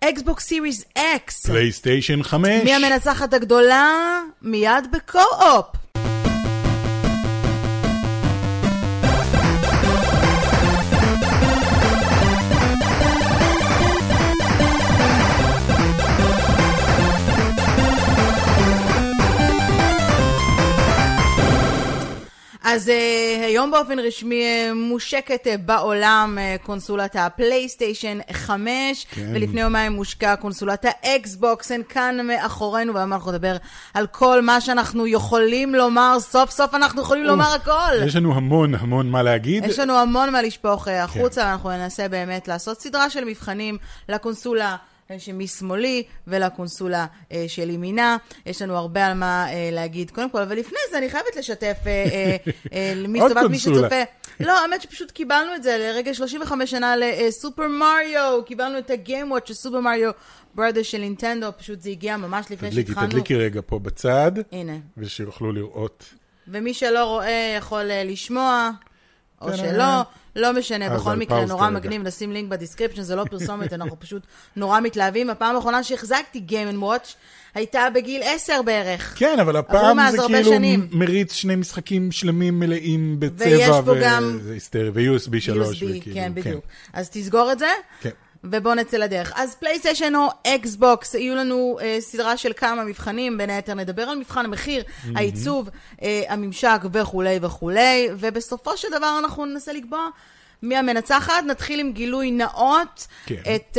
[0.00, 1.46] אקסבוקס Series X.
[1.46, 2.48] פלייסטיישן 5.
[2.64, 4.20] מי המנצחת הגדולה?
[4.42, 5.77] מיד ב Co-Op.
[22.78, 29.30] אז uh, היום באופן רשמי uh, מושקת uh, בעולם uh, קונסולת הפלייסטיישן 5, כן.
[29.34, 33.56] ולפני יומיים הושקה קונסולת האקסבוקס, הן כאן מאחורינו, והיום אנחנו נדבר
[33.94, 38.04] על כל מה שאנחנו יכולים לומר, סוף סוף אנחנו יכולים או, לומר הכל.
[38.06, 39.64] יש לנו המון המון מה להגיד.
[39.64, 41.46] יש לנו המון מה לשפוך החוצה, כן.
[41.46, 44.76] ואנחנו ננסה באמת לעשות סדרה של מבחנים לקונסולה.
[45.18, 48.16] שמשמאלי ולקונסולה אה, של ימינה.
[48.46, 51.76] יש לנו הרבה על מה אה, להגיד קודם כל, אבל לפני זה אני חייבת לשתף
[51.86, 52.36] אה,
[53.02, 54.02] למי שטובת מי שצופה.
[54.40, 59.54] לא, האמת שפשוט קיבלנו את זה לרגע 35 שנה לסופר מריו, קיבלנו את הגיימוואט של
[59.54, 60.10] סופר מריו
[60.54, 63.06] Brothers של נינטנדו, פשוט זה הגיע ממש לפני שהתחלנו.
[63.06, 64.32] תדליקי, תדליקי רגע פה בצד.
[64.52, 64.76] הנה.
[64.96, 66.04] ושיוכלו לראות.
[66.48, 68.70] ומי שלא רואה יכול לשמוע,
[69.42, 70.02] או כן, שלא.
[70.36, 74.22] לא משנה, בכל מקרה, נורא מגניב, נשים לינק ב description, זה לא פרסומת, אנחנו פשוט
[74.56, 75.30] נורא מתלהבים.
[75.30, 77.14] הפעם האחרונה שהחזקתי Game Watch
[77.54, 79.14] הייתה בגיל 10 בערך.
[79.18, 80.52] כן, אבל הפעם זה כאילו.
[80.92, 84.38] מריץ שני משחקים שלמים מלאים בצבע, ויש פה גם...
[84.72, 85.68] ו-USB 3.
[85.68, 86.64] USB, וכאילו, כן, בדיוק.
[86.64, 86.98] כן.
[86.98, 87.68] אז תסגור את זה.
[88.00, 88.10] כן.
[88.44, 89.32] ובואו נצא לדרך.
[89.36, 94.18] אז פלייסטיישן או אקסבוקס, יהיו לנו אה, סדרה של כמה מבחנים, בין היתר נדבר על
[94.18, 95.08] מבחן המחיר, mm-hmm.
[95.16, 95.68] העיצוב,
[96.02, 100.08] אה, הממשק וכולי וכולי, ובסופו של דבר אנחנו ננסה לקבוע
[100.62, 101.32] מי המנצחת?
[101.46, 103.06] נתחיל עם גילוי נאות.
[103.26, 103.34] כן.
[103.54, 103.78] את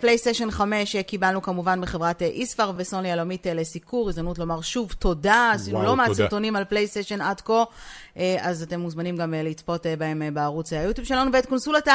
[0.00, 4.08] פלייסטיישן uh, 5 קיבלנו כמובן מחברת ישפאר uh, וסוני הבינלאומית uh, לסיקור.
[4.08, 5.50] הזדמנות לומר שוב תודה.
[5.54, 7.52] עשינו לא מעט סרטונים על פלייסטיישן עד כה.
[7.52, 11.32] אה, אז אתם מוזמנים גם אה, לצפות אה, בהם בערוץ היוטיוב שלנו.
[11.32, 11.88] ואת קונסולת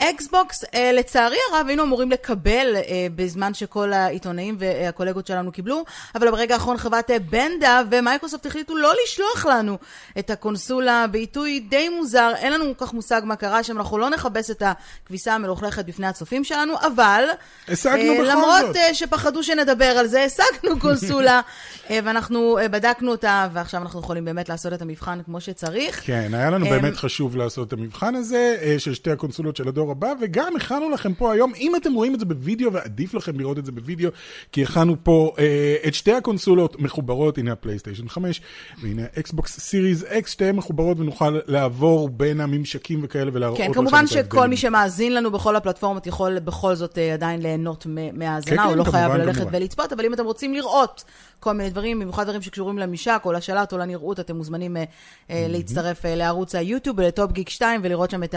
[0.00, 2.76] האקסבוקס, לצערי הרב, היינו אמורים לקבל
[3.14, 9.46] בזמן שכל העיתונאים והקולגות שלנו קיבלו, אבל ברגע האחרון חברת בנדה ומייקרוסופט החליטו לא לשלוח
[9.46, 9.78] לנו
[10.18, 12.32] את הקונסולה בעיתוי די מוזר.
[12.36, 16.06] אין לנו כל כך מושג מה קרה שם, אנחנו לא נכבס את הכביסה המלוכלכת בפני
[16.06, 17.24] הצופים שלנו, אבל...
[17.68, 18.76] השגנו בכל למרות זאת.
[18.76, 21.40] למרות שפחדו שנדבר על זה, השגנו קונסולה,
[22.04, 25.48] ואנחנו בדקנו אותה, ועכשיו אנחנו יכולים באמת לעשות את המבחן כמו ש...
[25.54, 26.06] שצריך.
[26.06, 29.90] כן, היה לנו באמת חשוב לעשות את המבחן הזה אה, של שתי הקונסולות של הדור
[29.90, 33.58] הבא, וגם הכנו לכם פה היום, אם אתם רואים את זה בווידאו, ועדיף לכם לראות
[33.58, 34.10] את זה בווידאו,
[34.52, 38.40] כי הכנו פה אה, את שתי הקונסולות מחוברות, הנה הפלייסטיישן 5,
[38.82, 44.48] והנה האקסבוקס Series X, שתיהן מחוברות, ונוכל לעבור בין הממשקים וכאלה ולהראות כן, כמובן שכל
[44.48, 48.78] מי שמאזין לנו בכל הפלטפורמות יכול בכל זאת אה, עדיין ליהנות מהאזנה, כן, הוא כן,
[48.78, 51.04] לא חייב ללכת ולצפות, אבל אם אתם רוצים לראות
[51.40, 55.32] כל מיני דברים, במיוחד דברים שקשורים לממשק או לשלט או לנראות, אתם מוזמנים mm-hmm.
[55.48, 58.34] להצטרף אה, לערוץ היוטיוב ולטופ גיק TV ולראות שם את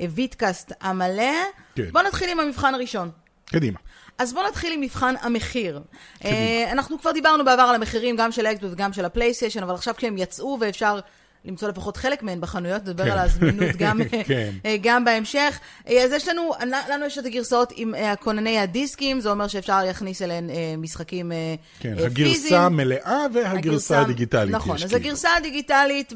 [0.00, 1.32] הווידקאסט המלא.
[1.74, 1.90] כן.
[1.92, 3.10] בואו נתחיל עם המבחן הראשון.
[3.46, 3.78] קדימה.
[4.18, 5.80] אז בואו נתחיל עם מבחן המחיר.
[6.18, 6.72] קדימה.
[6.72, 10.18] אנחנו כבר דיברנו בעבר על המחירים, גם של האקסבוקס וגם של הפלייסטיישן, אבל עכשיו כשהם
[10.18, 11.00] יצאו ואפשר
[11.46, 13.10] למצוא לפחות חלק מהן בחנויות, נדבר כן.
[13.10, 14.50] על הזמינות גם, כן.
[14.64, 15.58] אה, גם בהמשך.
[15.88, 16.52] אה, אז יש לנו,
[16.90, 21.32] לנו יש את הגרסאות עם אה, כונני הדיסקים, זה אומר שאפשר להכניס אליהן משחקים
[21.80, 22.06] כן, פיזיים.
[22.10, 24.54] הגרסה המלאה והגרסה הדיגיטלית.
[24.54, 24.96] נכון, אז כאילו.
[24.96, 26.12] הגרסה הדיגיטלית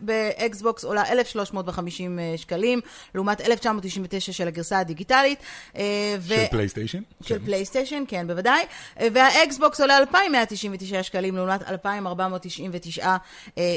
[0.00, 2.80] באקסבוקס עולה 1,350 שקלים,
[3.14, 5.38] לעומת 1,999 של הגרסה הדיגיטלית.
[5.72, 5.80] של
[6.20, 6.34] ו...
[6.50, 7.00] פלייסטיישן?
[7.22, 7.44] של כן.
[7.44, 8.64] פלייסטיישן, כן, בוודאי.
[9.00, 13.16] והאקסבוקס עולה 2,199 שקלים, לעומת 2,499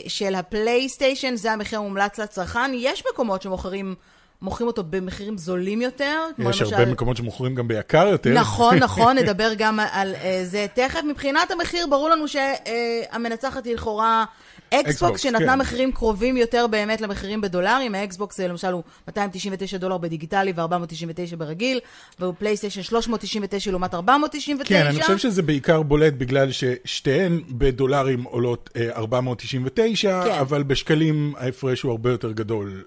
[0.07, 0.88] של הפלייסטיישן.
[0.89, 2.71] פלייסטיישן, זה המחיר המומלץ לצרכן.
[2.73, 3.95] יש מקומות שמוכרים...
[4.41, 6.25] מוכרים אותו במחירים זולים יותר.
[6.49, 8.33] יש הרבה מקומות שמוכרים גם ביקר יותר.
[8.33, 10.99] נכון, נכון, נדבר גם על uh, זה תכף.
[11.03, 14.25] מבחינת המחיר, ברור לנו שהמנצחת היא לכאורה
[14.73, 15.59] אקסבוקס, שנתנה כן.
[15.59, 17.95] מחירים קרובים יותר באמת למחירים בדולרים.
[17.95, 21.79] האקסבוקס למשל הוא 299 דולר בדיגיטלי ו-499 ברגיל,
[22.19, 24.69] ופלייסטיישן 399 לעומת 499.
[24.69, 30.31] כן, אני חושב שזה בעיקר בולט בגלל ששתיהן בדולרים עולות 499, אה, כן.
[30.31, 32.83] אבל בשקלים ההפרש הוא הרבה יותר גדול.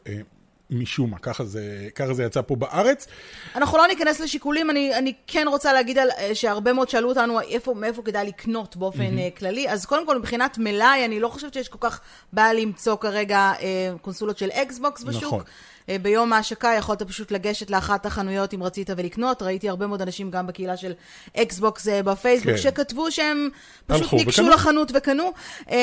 [0.72, 3.06] משום מה, ככה זה, ככה זה יצא פה בארץ.
[3.55, 7.41] אנחנו לא ניכנס לשיקולים, אני, אני כן רוצה להגיד על, אה, שהרבה מאוד שאלו אותנו
[7.41, 9.38] איפה, מאיפה כדאי לקנות באופן mm-hmm.
[9.38, 12.00] כללי, אז קודם כל מבחינת מלאי, אני לא חושבת שיש כל כך
[12.32, 15.25] בעיה למצוא כרגע אה, קונסולות של אקסבוקס בשוק.
[15.25, 15.43] נכון.
[15.88, 19.43] אה, ביום ההשקה יכולת פשוט לגשת לאחת החנויות אם רצית ולקנות.
[19.43, 20.93] ראיתי הרבה מאוד אנשים גם בקהילה של
[21.37, 22.58] אקסבוקס אה, בפייסבוק, כן.
[22.58, 23.49] שכתבו שהם
[23.87, 24.55] פשוט ניגשו וקנו.
[24.55, 25.32] לחנות וקנו.
[25.70, 25.76] אמ,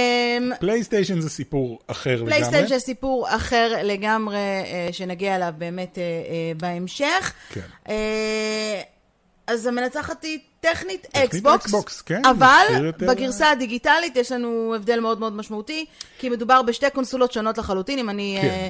[0.60, 2.31] פלייסטיישן זה סיפור אחר לגמרי.
[2.31, 5.98] פלייסטיישן זה סיפור אחר לגמרי, אה, שנגיע אליו באמת
[6.57, 7.34] בהמשך.
[7.50, 7.92] כן.
[9.48, 15.86] אז המנצחת היא טכנית אקסבוקס, כן, אבל בגרסה הדיגיטלית יש לנו הבדל מאוד מאוד משמעותי,
[16.19, 18.00] כי מדובר בשתי קונסולות שונות לחלוטין.
[18.00, 18.40] אם אני...
[18.42, 18.69] כן.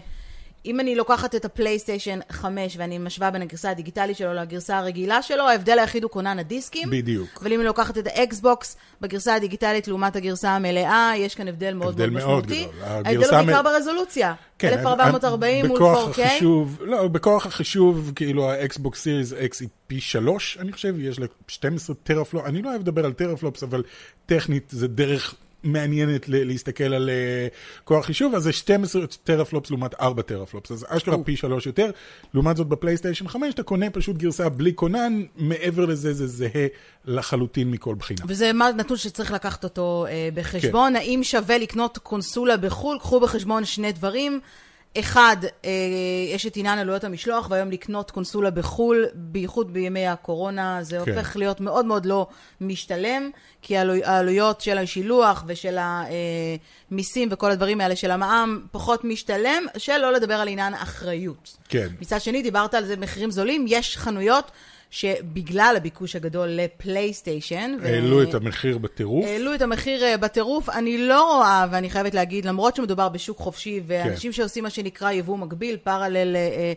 [0.69, 5.43] אם אני לוקחת את הפלייסטיישן 5 ואני משווה בין הגרסה הדיגיטלית שלו לגרסה הרגילה שלו,
[5.49, 6.89] ההבדל היחיד הוא כונן הדיסקים.
[6.89, 7.39] בדיוק.
[7.41, 11.93] אבל אם אני לוקחת את האקסבוקס בגרסה הדיגיטלית לעומת הגרסה המלאה, יש כאן הבדל מאוד
[11.93, 12.65] הבדל מאוד מאוד משמעותי.
[12.65, 12.83] גדול.
[12.83, 14.33] ההבדל הוא בעיקר מ- ברזולוציה.
[14.59, 16.21] כן, 1440 מול בכוח 4K.
[16.21, 21.25] החישוב, לא, בכוח החישוב, כאילו האקסבוקס Series X היא פי שלוש, אני חושב, יש לה
[21.47, 23.83] 12 teraflop, אני לא אוהב לדבר על teraflops, אבל
[24.25, 30.21] טכנית זה דרך מעניינת להסתכל על uh, כוח חישוב, אז זה 12 teraflops לעומת 4
[30.21, 31.91] teraflops, אז אשכרה פי שלוש יותר.
[32.33, 36.67] לעומת זאת בפלייסטיישן 5 אתה קונה פשוט גרסה בלי כונן, מעבר לזה זה זהה
[37.05, 38.19] לחלוטין מכל בחינה.
[38.27, 40.93] וזה נתון שצריך לקחת אותו אה, בחשבון.
[40.93, 40.95] כן.
[40.95, 42.97] האם שווה לקנות קונסולה בחו"ל?
[42.99, 44.39] קחו בחשבון שני דברים.
[44.97, 45.69] אחד, אה,
[46.33, 51.11] יש את עניין עלויות המשלוח, והיום לקנות קונסולה בחו"ל, בייחוד בימי הקורונה, זה כן.
[51.11, 52.27] הופך להיות מאוד מאוד לא
[52.61, 53.29] משתלם,
[53.61, 55.77] כי העלו- העלויות של השילוח ושל
[56.91, 61.57] המיסים וכל הדברים האלה של המע"מ פחות משתלם, שלא לדבר על עניין אחריות.
[61.69, 61.87] כן.
[62.01, 64.51] מצד שני, דיברת על זה מחירים זולים, יש חנויות
[64.89, 69.25] שבגלל הביקוש הגדול לפלייסטיישן, ו- העלו את המחיר בטירוף.
[69.25, 70.69] העלו את המחיר אה, בטירוף.
[70.69, 75.37] אני לא רואה, ואני חייבת להגיד, למרות שמדובר בשוק חופשי, ואנשים שעושים מה שנקרא יבוא
[75.37, 76.73] מקביל, פרלל, אה, אה,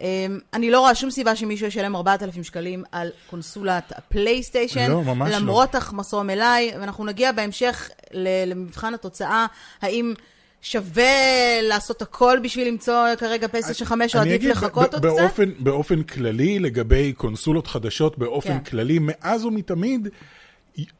[0.00, 4.90] אה, אני לא רואה שום סיבה שמישהו ישלם 4,000 שקלים על קונסולת הפלייסטיישן.
[4.90, 5.38] לא, ממש לא.
[5.38, 9.46] למרות החמסו אליי, ואנחנו נגיע בהמשך למבחן התוצאה,
[9.82, 10.14] האם...
[10.64, 15.50] שווה לעשות הכל בשביל למצוא כרגע פלייסטיישן 5, או אני עדיף אגיד, לחכות עוד באופן,
[15.50, 15.60] קצת?
[15.62, 18.64] באופן כללי, לגבי קונסולות חדשות באופן כן.
[18.64, 20.08] כללי, מאז ומתמיד,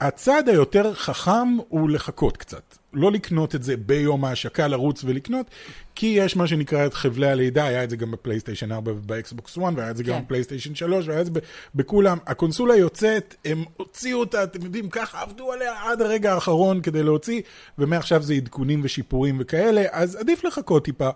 [0.00, 2.76] הצעד היותר חכם הוא לחכות קצת.
[2.94, 5.46] לא לקנות את זה ביום ההשקה, לרוץ ולקנות,
[5.94, 9.72] כי יש מה שנקרא את חבלי הלידה, היה את זה גם בפלייסטיישן 4 ובאקסבוקס 1,
[9.76, 10.24] והיה את זה גם כן.
[10.24, 11.32] בפלייסטיישן 3, והיה את זה
[11.74, 12.18] בכולם.
[12.26, 17.42] הקונסולה יוצאת, הם הוציאו אותה, אתם יודעים, ככה עבדו עליה עד הרגע האחרון כדי להוציא,
[17.78, 21.10] ומעכשיו זה עדכונים ושיפורים וכאלה, אז עדיף לחכות טיפה.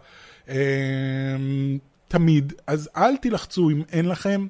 [0.49, 0.55] אמ,
[2.09, 4.47] תמיד, אז אל תילחצו אם אין לכם,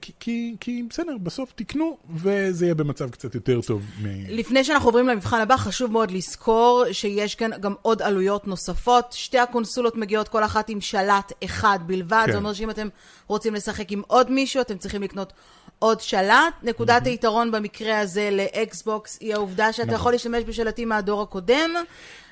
[0.00, 3.82] כי, כי, כי בסדר, בסוף תקנו, וזה יהיה במצב קצת יותר טוב.
[4.02, 4.06] מ...
[4.28, 9.12] לפני שאנחנו עוברים למבחן הבא, חשוב מאוד לזכור שיש כאן גם עוד עלויות נוספות.
[9.12, 12.22] שתי הקונסולות מגיעות כל אחת עם שלט אחד בלבד.
[12.26, 12.32] כן.
[12.32, 12.88] זה אומר שאם אתם
[13.26, 15.32] רוצים לשחק עם עוד מישהו, אתם צריכים לקנות
[15.78, 16.54] עוד שלט.
[16.62, 19.94] נקודת היתרון במקרה הזה לאקסבוקס היא העובדה שאתה נכון.
[19.96, 21.70] יכול להשתמש בשלטים מהדור הקודם.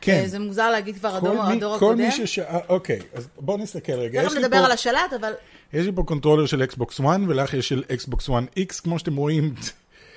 [0.00, 0.20] כן.
[0.22, 1.98] אה, זה מוזר להגיד כבר כל הדור, מי, הדור כל הקודם.
[1.98, 4.22] מי ששאל, אוקיי, אז בואו נסתכל רגע.
[4.25, 5.32] תכף נדבר פה- על השלט, אבל
[5.72, 9.17] יש לי פה controller של אקסבוקס 1, ולך יש של אקסבוקס 1 X, כמו שאתם
[9.17, 9.55] רואים.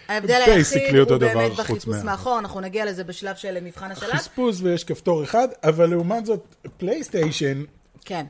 [0.07, 4.13] ההבדל היחיד הוא באמת בחספוס מאחור, אנחנו נגיע לזה בשלב של מבחן השלט.
[4.13, 7.63] חספוס ויש כפתור אחד, אבל לעומת זאת, פלייסטיישן,
[8.05, 8.25] כן.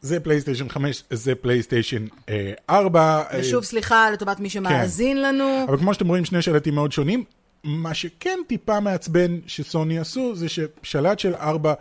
[0.00, 3.00] זה פלייסטיישן 5, זה פלייסטיישן אה, 4.
[3.00, 5.64] אה, ושוב, סליחה לטובת מי שמאזין לנו.
[5.68, 7.24] אבל כמו שאתם רואים, שני שלטים מאוד שונים.
[7.64, 11.74] מה שכן טיפה מעצבן שסוני עשו, זה ששלט של 4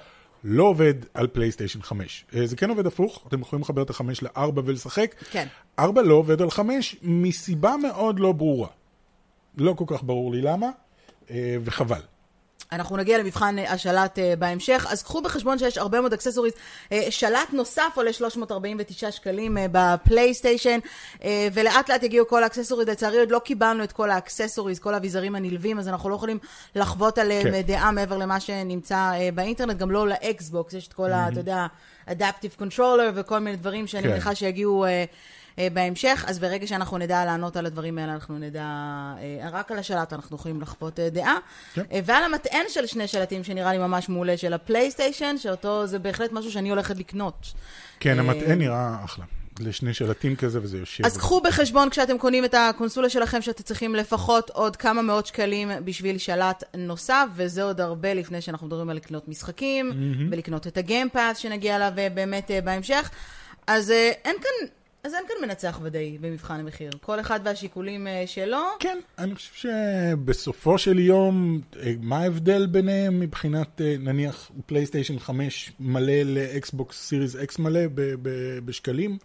[0.44, 2.26] לא עובד על פלייסטיישן 5.
[2.36, 5.16] אה, זה כן עובד הפוך, אתם יכולים לחבר את ה-5 ל-4 ולשחק.
[5.32, 5.48] כן.
[5.80, 8.68] 4 לא עובד על 5 מסיבה מאוד לא ברורה.
[9.58, 10.68] לא כל כך ברור לי למה,
[11.30, 12.02] אה, וחבל.
[12.72, 16.54] אנחנו נגיע למבחן אה, השלט אה, בהמשך, אז קחו בחשבון שיש הרבה מאוד accessories.
[16.92, 20.80] אה, שלט נוסף עולה 349 שקלים בפלייסטיישן,
[21.54, 22.88] ולאט לאט יגיעו כל ה accessories.
[22.88, 26.40] לצערי עוד לא קיבלנו את כל ה accessories, כל האביזרים הנלווים, אז אנחנו לא יכולים
[26.76, 27.62] לחוות עליהם כן.
[27.62, 31.28] דעה מעבר למה שנמצא באינטרנט, גם לא לאקסבוקס, יש את כל ה...
[31.28, 31.66] אתה יודע,
[32.06, 34.10] Adaptive Controller וכל מיני דברים שאני כן.
[34.10, 34.86] מניחה שיגיעו...
[34.86, 35.06] אה, אה,
[35.74, 40.14] בהמשך, אז ברגע שאנחנו נדע לענות על הדברים האלה, אנחנו נדע, אה, רק על השלט
[40.14, 41.38] אנחנו יכולים לחוות אה, דעה.
[41.74, 41.84] כן.
[41.92, 46.32] אה, ועל המטען של שני שלטים שנראה לי ממש מעולה של הפלייסטיישן, שאותו זה בהחלט
[46.32, 47.54] משהו שאני הולכת לקנות.
[48.00, 49.26] כן, אה, המטען נראה אחלה.
[49.60, 51.06] לשני שלטים כזה וזה יושב.
[51.06, 55.72] אז קחו בחשבון כשאתם קונים את הקונסולה שלכם, שאתם צריכים לפחות עוד כמה מאות שקלים
[55.84, 59.92] בשביל שלט נוסף, וזה עוד הרבה לפני שאנחנו מדברים על לקנות משחקים,
[60.32, 63.10] ולקנות את הגיימפאס שנגיע אליו אה, באמת אה, בהמשך.
[63.68, 64.68] אז אה, אין כאן...
[65.04, 66.92] אז אין כאן מנצח ודאי במבחן המחיר.
[67.02, 68.64] כל אחד והשיקולים אה, שלו.
[68.80, 75.72] כן, אני חושב שבסופו של יום, אה, מה ההבדל ביניהם מבחינת, אה, נניח, פלייסטיישן 5
[75.80, 77.82] מלא לאקסבוקס Series X מלא
[78.66, 79.18] בשקלים?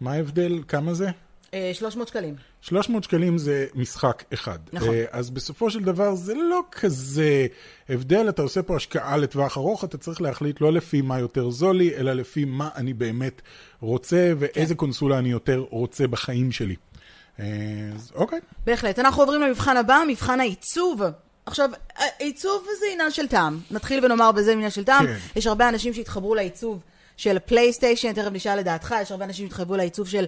[0.00, 0.62] מה ההבדל?
[0.68, 1.10] כמה זה?
[1.56, 2.34] אה, 300 שקלים.
[2.60, 4.58] 300 שקלים זה משחק אחד.
[4.72, 4.88] נכון.
[4.88, 7.46] אה, אז בסופו של דבר זה לא כזה
[7.88, 11.76] הבדל, אתה עושה פה השקעה לטווח ארוך, אתה צריך להחליט לא לפי מה יותר זול
[11.76, 13.42] לי, אלא לפי מה אני באמת
[13.80, 14.78] רוצה, ואיזה כן.
[14.78, 16.76] קונסולה אני יותר רוצה בחיים שלי.
[17.40, 17.44] אה,
[17.94, 18.40] אז אוקיי.
[18.66, 18.98] בהחלט.
[18.98, 21.02] אנחנו עוברים למבחן הבא, מבחן העיצוב.
[21.46, 23.60] עכשיו, העיצוב זה עניין של טעם.
[23.70, 25.06] נתחיל ונאמר בזה עניין של טעם.
[25.06, 25.16] כן.
[25.36, 26.80] יש הרבה אנשים שהתחברו לעיצוב
[27.16, 30.24] של פלייסטיישן, תכף נשאל לדעתך, יש הרבה אנשים שהתחברו לעיצוב של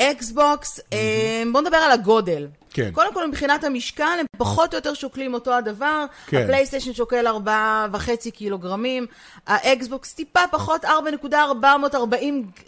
[0.00, 0.80] אקסבוקס.
[0.92, 2.46] אה, בואו נדבר על הגודל.
[2.74, 2.90] כן.
[2.92, 6.04] קודם כל, מבחינת המשקל, הם פחות או יותר שוקלים אותו הדבר.
[6.26, 6.42] כן.
[6.42, 9.06] הפלייסטיישן שוקל 4.5 קילוגרמים,
[9.46, 10.88] האקסבוקס טיפה פחות 4.440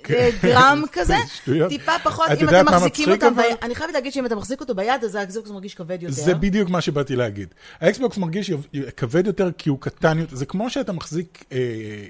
[0.02, 0.28] כן.
[0.42, 1.14] גרם כזה.
[1.14, 1.68] זה שטויות.
[1.68, 3.42] טיפה פחות, אם אתם מחזיקים אותם, אבל?
[3.42, 6.14] ב- אני חייבת להגיד שאם אתה מחזיק אותו ביד, אז האקסבוקס מרגיש כבד יותר.
[6.14, 7.48] זה בדיוק מה שבאתי להגיד.
[7.80, 8.50] האקסבוקס מרגיש
[8.96, 10.36] כבד יותר כי הוא קטן יותר.
[10.36, 11.58] זה כמו שאתה מחזיק אה,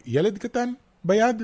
[0.07, 0.73] ילד קטן
[1.07, 1.43] ביד,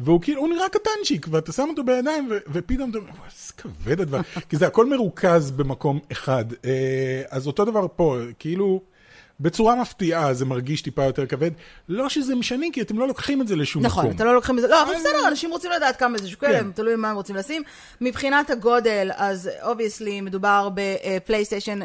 [0.00, 3.52] והוא כאילו, הוא נראה קטנצ'יק, ואתה שם אותו בידיים, ו- ופתאום אתה אומר, "וואי, איזה
[3.56, 4.20] כבד הדבר.
[4.48, 6.44] כי זה הכל מרוכז במקום אחד.
[6.64, 8.80] אה, אז אותו דבר פה, כאילו...
[9.40, 11.50] בצורה מפתיעה זה מרגיש טיפה יותר כבד.
[11.88, 14.16] לא שזה משנה, כי אתם לא לוקחים את זה לשום נכון, מקום.
[14.16, 16.72] אתם לא לוקחים את זה, לא, אבל בסדר, אנשים רוצים לדעת כמה זה שוקל, כן.
[16.72, 17.62] תלוי מה הם רוצים לשים.
[18.00, 21.80] מבחינת הגודל, אז obviously מדובר בפלייסטיישן.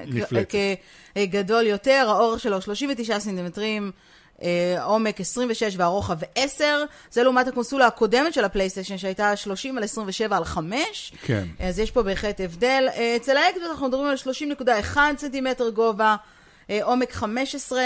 [1.16, 3.92] כגדול יותר, האורך שלו 39 סנטימטרים.
[4.44, 10.38] אה, עומק 26 והרוחב 10, זה לעומת הקונסולה הקודמת של הפלייסטיישן שהייתה 30 על 27
[10.38, 11.13] על 5.
[11.22, 11.44] כן.
[11.60, 12.88] אז יש פה בהחלט הבדל.
[12.96, 16.15] אה, אצל האקסבוקס אנחנו מדברים על 30.1 סנטימטר גובה,
[16.70, 17.82] אה, עומק 15,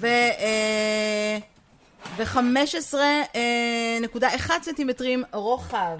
[0.00, 0.06] ו...
[0.06, 1.38] אה,
[2.16, 5.98] ו-15.1 סנטימטרים רוחב.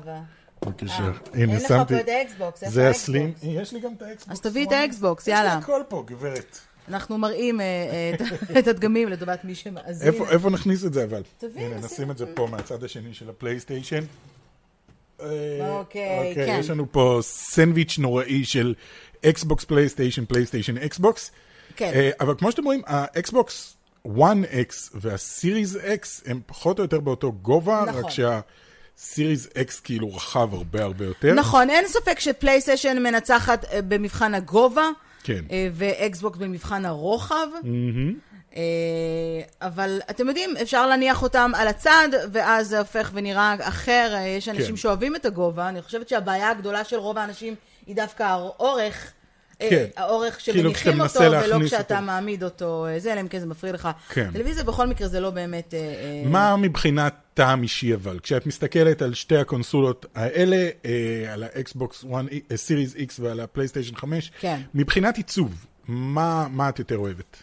[0.65, 0.95] בבקשה.
[0.95, 1.95] אה, הנה, אין לך שמתי.
[1.95, 3.03] פה את האקסבוקס, איפה זה האקסבוקס?
[3.03, 3.33] ה slim.
[3.43, 4.33] יש לי גם את האקסבוקס.
[4.33, 4.73] אז תביא את.
[4.73, 5.53] האקסבוקס, יש לי יאללה.
[5.53, 6.59] הכל פה, גברת.
[6.89, 8.13] אנחנו מראים אה, אה,
[8.59, 10.09] את- הדגמים לטובת מי שמאזין.
[10.09, 11.23] איפה, נכניס את זה אבל?
[11.39, 14.05] תביא, הנה, נשים נשים את זה פה מהצד השני של הפלייסטיישן.
[15.21, 15.29] אוקיי,
[15.71, 16.57] אוקיי, כן.
[16.61, 18.75] יש לנו פה סנדוויץ' נוראי של
[19.25, 21.31] אקסבוקס פלייסטיישן, פלייסטיישן אקסבוקס.
[21.77, 21.91] כן.
[21.95, 23.77] אה, אבל כמו שאתם רואים, האקסבוקס
[24.07, 25.81] 1X וה Series X
[26.27, 28.05] הם פחות או יותר באותו גובה, נכון.
[28.05, 31.35] רק שה Series X כאילו רחב הרבה הרבה יותר.
[31.35, 34.89] נכון, אין ספק שפלייסטיישן מנצחת במבחן הגובה,
[35.25, 35.45] כן.
[35.51, 37.47] אה, ואקסבוקס במבחן הרוחב.
[38.57, 38.63] אה,
[39.63, 44.11] אבל אתם יודעים, אפשר להניח אותם על הצד, ואז זה הופך ונראה אחר.
[44.15, 44.77] אה, יש אנשים כן.
[44.77, 45.69] שאוהבים את הגובה.
[45.69, 47.55] אני חושבת שהבעיה הגדולה של רוב האנשים
[47.87, 49.13] היא דווקא האורך.
[49.65, 49.85] אה, כן.
[49.97, 52.07] האורך כאילו שמניחים כשאתה אותו, ולא כשאתה אותו.
[52.07, 53.89] מעמיד אותו, אה, זה, אלא אם כן זה מפריע לך.
[54.09, 54.31] כן.
[54.33, 55.75] טלוויזיה בכל מקרה זה לא באמת...
[55.75, 58.19] אה, אה, מה מבחינת טעם אישי אבל?
[58.23, 63.95] כשאת מסתכלת על שתי הקונסולות האלה, אה, על האקסבוקס 1, אה, Series X ועל הפלייסטיישן
[63.97, 64.61] 5, כן.
[64.75, 67.43] מבחינת עיצוב, מה, מה את יותר אוהבת?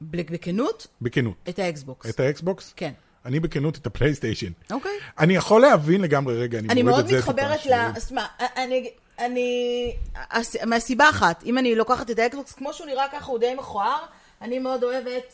[0.00, 1.34] בכנות, בכנות.
[1.48, 2.10] את האקסבוקס.
[2.10, 2.72] את האקסבוקס?
[2.76, 2.92] כן.
[3.24, 4.52] אני בכנות את הפלייסטיישן.
[4.70, 4.92] אוקיי.
[5.18, 7.72] אני יכול להבין לגמרי, רגע, אני, אני מוריד מאוד את זה טיפה, מתחברת ל...
[7.96, 8.90] אז מה, אני...
[9.20, 9.92] אני...
[10.30, 13.98] הס- מהסיבה אחת, אם אני לוקחת את האקסבוקס, כמו שהוא נראה ככה, הוא די מכוער,
[14.42, 15.32] אני מאוד אוהבת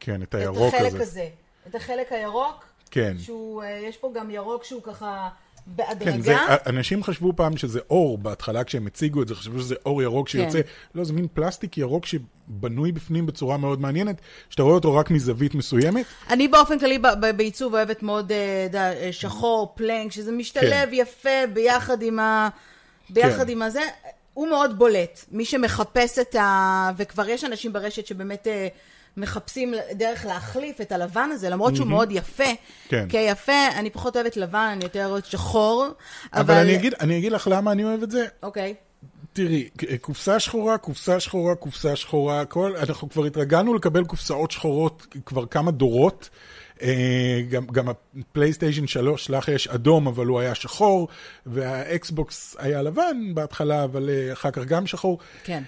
[0.00, 1.02] כן, את את הירוק החלק הזה.
[1.02, 1.28] הזה.
[1.68, 3.14] את החלק הירוק, כן.
[3.18, 5.28] שהוא, אה, יש פה גם ירוק שהוא ככה
[5.64, 6.22] כן, בהדרגה.
[6.22, 10.28] זה, אנשים חשבו פעם שזה אור, בהתחלה כשהם הציגו את זה, חשבו שזה אור ירוק
[10.28, 10.68] שיוצא, כן.
[10.94, 15.54] לא, זה מין פלסטיק ירוק שבנוי בפנים בצורה מאוד מעניינת, שאתה רואה אותו רק מזווית
[15.54, 16.06] מסוימת.
[16.30, 16.98] אני באופן כללי
[17.36, 20.88] בעיצוב אוהבת מאוד אה, יודע, אה, שחור, פלנק, שזה משתלב כן.
[20.92, 22.48] יפה ביחד עם ה...
[23.10, 23.52] ביחד כן.
[23.52, 23.82] עם הזה.
[24.34, 25.24] הוא מאוד בולט.
[25.32, 26.90] מי שמחפש את ה...
[26.96, 28.68] וכבר יש אנשים ברשת שבאמת אה,
[29.16, 32.44] מחפשים דרך להחליף את הלבן הזה, למרות שהוא מאוד יפה.
[32.88, 33.06] כן.
[33.08, 35.88] כיפה, אני פחות אוהבת לבן, אני יותר אוהבת שחור.
[36.32, 38.26] אבל אני אגיד, אני אגיד לך למה אני אוהב את זה.
[38.42, 38.74] אוקיי.
[39.32, 39.68] תראי,
[40.00, 45.70] קופסה שחורה, קופסה שחורה, קופסה שחורה, כל, אנחנו כבר התרגלנו לקבל קופסאות שחורות כבר כמה
[45.70, 46.30] דורות.
[46.82, 47.88] אה, גם, גם
[48.20, 51.08] הפלייסטיישן 3, לך יש אדום, אבל הוא היה שחור,
[51.46, 55.18] והאקסבוקס היה לבן בהתחלה, אבל אה, אחר כך גם שחור.
[55.44, 55.62] כן.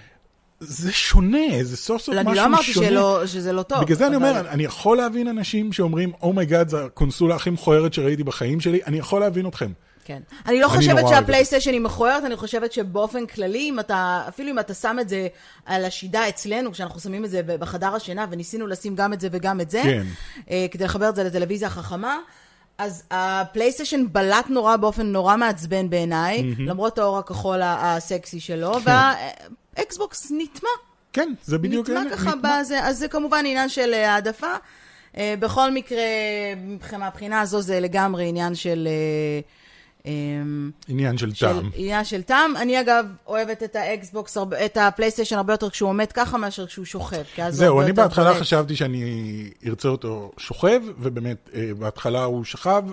[0.59, 2.49] זה שונה, זה סוף סוף לא, משהו אני שונה.
[2.49, 3.81] לא אמרתי שלא, שזה לא טוב.
[3.81, 7.49] בגלל זה אני אומר, אני יכול להבין אנשים שאומרים, oh my god, זו הקונסולה הכי
[7.49, 9.71] מכוערת שראיתי בחיים שלי, אני יכול להבין אתכם.
[10.05, 10.21] כן.
[10.45, 14.59] אני לא אני חושבת שהפלייסטיישן היא מכוערת, אני חושבת שבאופן כללי, אם אתה, אפילו אם
[14.59, 15.27] אתה שם את זה
[15.65, 19.61] על השידה אצלנו, כשאנחנו שמים את זה בחדר השינה, וניסינו לשים גם את זה וגם
[19.61, 20.03] את זה, כן.
[20.51, 22.17] אה, כדי לחבר את זה לטלוויזיה החכמה,
[22.77, 28.79] אז הפלייסטיישן בלט נורא באופן נורא מעצבן בעיניי, למרות האור הכחול הסקסי שלו,
[29.77, 30.69] והאקסבוקס נטמע.
[31.13, 31.89] כן, זה בדיוק...
[31.89, 32.31] נטמע ככה.
[32.43, 34.53] בזה, אז זה כמובן עניין של אה, העדפה.
[35.17, 36.03] אה, בכל מקרה,
[36.97, 38.87] מהבחינה הזו זה לגמרי עניין של...
[38.87, 39.41] אה,
[40.87, 41.69] עניין של של טעם.
[41.75, 42.57] עניין של טעם.
[42.57, 47.23] אני אגב אוהבת את האקסבוקס, את הפלייסטיישן הרבה יותר כשהוא עומד ככה מאשר כשהוא שוכב.
[47.49, 48.41] זהו, אני בהתחלה בולט.
[48.41, 49.03] חשבתי שאני
[49.65, 52.83] ארצה אותו שוכב, ובאמת, בהתחלה הוא שכב,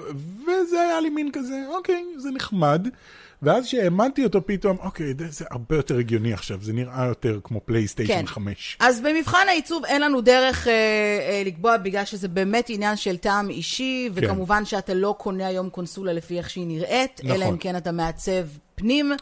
[0.43, 2.89] וזה היה לי מין כזה, אוקיי, זה נחמד.
[3.45, 7.61] ואז שהעמדתי אותו פתאום, אוקיי, זה- זה הרבה יותר הגיוני עכשיו, זה נראה יותר כמו
[7.65, 8.27] פלייסטיישן כן.
[8.27, 8.77] 5.
[8.81, 13.51] אז במבחן העיצוב אין לנו דרך אה, אה, לקבוע, בגלל שזה באמת עניין של טעם
[13.51, 14.25] אישי, כן.
[14.25, 17.37] וכמובן שאתה לא קונה היום קונסולה לפי איך שהיא נראית, נכון.
[17.37, 18.33] אלא אם כן אתה מעצב
[18.75, 19.13] פנים.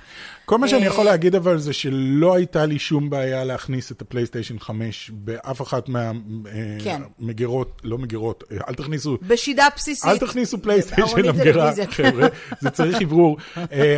[0.45, 4.59] כל מה שאני יכול להגיד אבל זה שלא הייתה לי שום בעיה להכניס את הפלייסטיישן
[4.59, 7.89] 5 באף אחת מהמגירות, כן.
[7.89, 9.19] לא מגירות, אל תכניסו...
[9.23, 10.11] בשידה בסיסית.
[10.11, 12.29] אל תכניסו פלייסטיישן למגירה, חבר'ה,
[12.61, 13.37] זה צריך אוורור.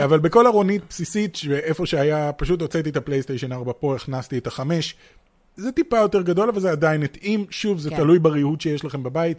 [0.04, 4.94] אבל בכל ארונית בסיסית, איפה שהיה, פשוט הוצאתי את הפלייסטיישן 4 פה, הכנסתי את החמש.
[5.56, 7.46] זה טיפה יותר גדול, אבל זה עדיין התאים.
[7.50, 7.96] שוב, זה כן.
[7.96, 9.38] תלוי בריהוט שיש לכם בבית.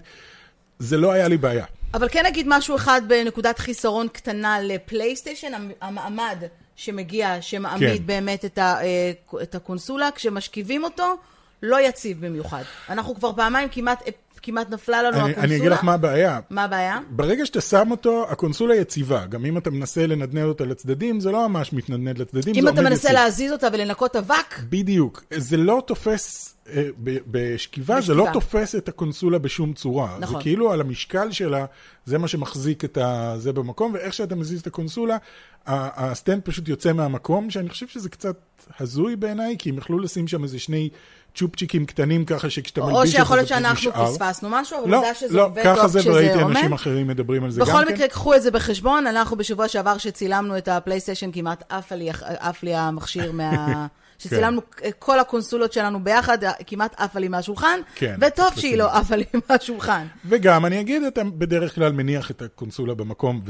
[0.80, 1.66] זה לא היה לי בעיה.
[1.94, 5.52] אבל כן נגיד משהו אחד בנקודת חיסרון קטנה לפלייסטיישן,
[5.82, 6.44] המעמד
[6.76, 8.06] שמגיע, שמעמיד כן.
[8.06, 9.12] באמת את, ה, אה,
[9.44, 11.16] את הקונסולה, כשמשכיבים אותו,
[11.64, 12.64] לא יציב במיוחד.
[12.90, 14.04] אנחנו כבר פעמיים כמעט
[14.46, 15.44] כמעט נפלה לנו אני, הקונסולה.
[15.44, 16.40] אני אגיד לך מה הבעיה.
[16.50, 17.00] מה הבעיה?
[17.10, 19.26] ברגע שאתה שם אותו, הקונסולה יציבה.
[19.26, 23.08] גם אם אתה מנסה לנדנד אותה לצדדים, זה לא ממש מתנדנד לצדדים, אם אתה מנסה
[23.08, 23.12] יציב.
[23.12, 24.60] להזיז אותה ולנקות אבק?
[24.70, 25.24] בדיוק.
[25.34, 26.88] זה לא תופס, אה,
[27.28, 30.18] בשכיבה זה לא תופס את הקונסולה בשום צורה.
[30.20, 30.36] נכון.
[30.36, 31.66] זה כאילו על המשקל שלה,
[32.06, 32.98] זה מה שמחזיק את
[33.38, 35.18] זה במקום, ואיך שאתה מזיז את הקונסולה,
[35.68, 38.38] ה stand פשוט יוצא מהמקום, שאני חושב שזה קצת
[38.80, 40.90] הזוי בעיניי, כי הם יכלו לשים שם איזה שני
[41.36, 43.22] צ'ופצ'יקים קטנים ככה, שכשאתה מלביש את זה, זה נשאר.
[43.22, 45.78] או שיכול להיות שאנחנו פספסנו משהו, אבל לא, עובדה שזה לא, עובד טוב כשזה עומד.
[45.78, 47.72] לא, ככה זה, וראיתי אנשים אחרים מדברים על זה גם כן.
[47.74, 49.08] בכל מקרה, קחו את זה בחשבון.
[49.08, 53.86] אנחנו בשבוע שעבר שצילמנו את הפלייסטיישן, כמעט עף לי, המכשיר מה...
[54.20, 54.90] שצילמנו כן.
[55.00, 56.38] כל הקונסולות שלנו ביחד,
[56.68, 60.08] כמעט עפה לי מהשולחן, כן, וטוב שהיא לא עפה לי מהשולחן.
[60.26, 63.42] וגם, אני אגיד, אתה בדרך כלל מניח את הקונסולה במקום,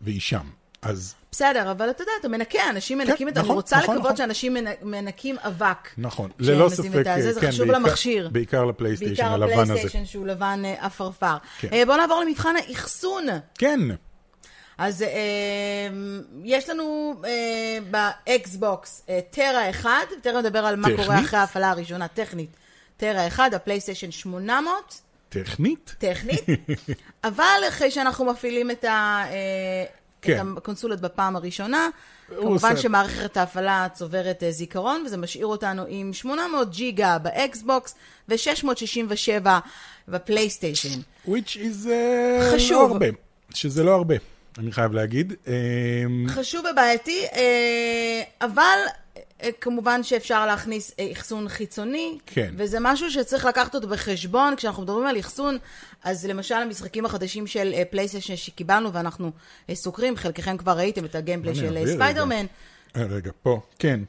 [0.00, 0.46] והיא שם.
[0.88, 1.14] אז...
[1.30, 3.40] בסדר, אבל אתה יודע, אתה מנקה, אנשים כן, מנקים את זה.
[3.40, 4.16] נכון, אני רוצה נכון, לקוות נכון.
[4.16, 5.88] שאנשים מנקים אבק.
[5.98, 8.28] נכון, ללא ספק, זה, זה כן, חשוב בעיקר, למכשיר.
[8.32, 9.54] בעיקר לפלייסטיישן הלבן הזה.
[9.54, 11.36] בעיקר לפלייסטיישן שהוא לבן עפרפר.
[11.58, 11.68] כן.
[11.72, 13.26] אה, בואו נעבור למבחן האחסון.
[13.54, 13.80] כן.
[14.78, 15.88] אז אה,
[16.44, 19.90] יש לנו אה, באקסבוקס אה, טרה 1,
[20.22, 22.50] תכף נדבר על מה קורה אחרי ההפעלה הראשונה, טכנית.
[22.96, 25.00] טרה 1, הפלייסטיישן 800.
[25.28, 25.94] טכנית?
[25.98, 26.44] טכנית.
[27.24, 29.24] אבל אחרי שאנחנו מפעילים את ה...
[30.30, 30.52] אה, כן.
[30.52, 31.88] את הקונסולות בפעם הראשונה.
[32.28, 32.76] כמובן עושה...
[32.76, 37.94] שמערכת ההפעלה צוברת אה, זיכרון, וזה משאיר אותנו עם 800 ג'יגה באקסבוקס
[38.28, 39.46] ו-667
[40.08, 41.00] בפלייסטיישן.
[41.28, 42.88] which is uh, חשוב.
[42.88, 43.06] לא הרבה,
[43.54, 44.14] שזה לא הרבה,
[44.58, 45.32] אני חייב להגיד.
[45.46, 49.05] אמ, חשוב ובעייתי, אה, אבל אה,
[49.60, 52.54] כמובן שאפשר להכניס אה, אחסון חיצוני, כן.
[52.56, 54.56] וזה משהו שצריך לקחת אותו בחשבון.
[54.56, 55.58] כשאנחנו מדברים על אחסון,
[56.04, 59.30] אז למשל המשחקים החדשים של פלייסטיישן אה, שקיבלנו ואנחנו
[59.72, 62.46] סוקרים, חלקכם כבר ראיתם את ה gameplay של ספיידרמן.
[62.96, 63.14] רגע.
[63.14, 64.00] רגע, פה, כן.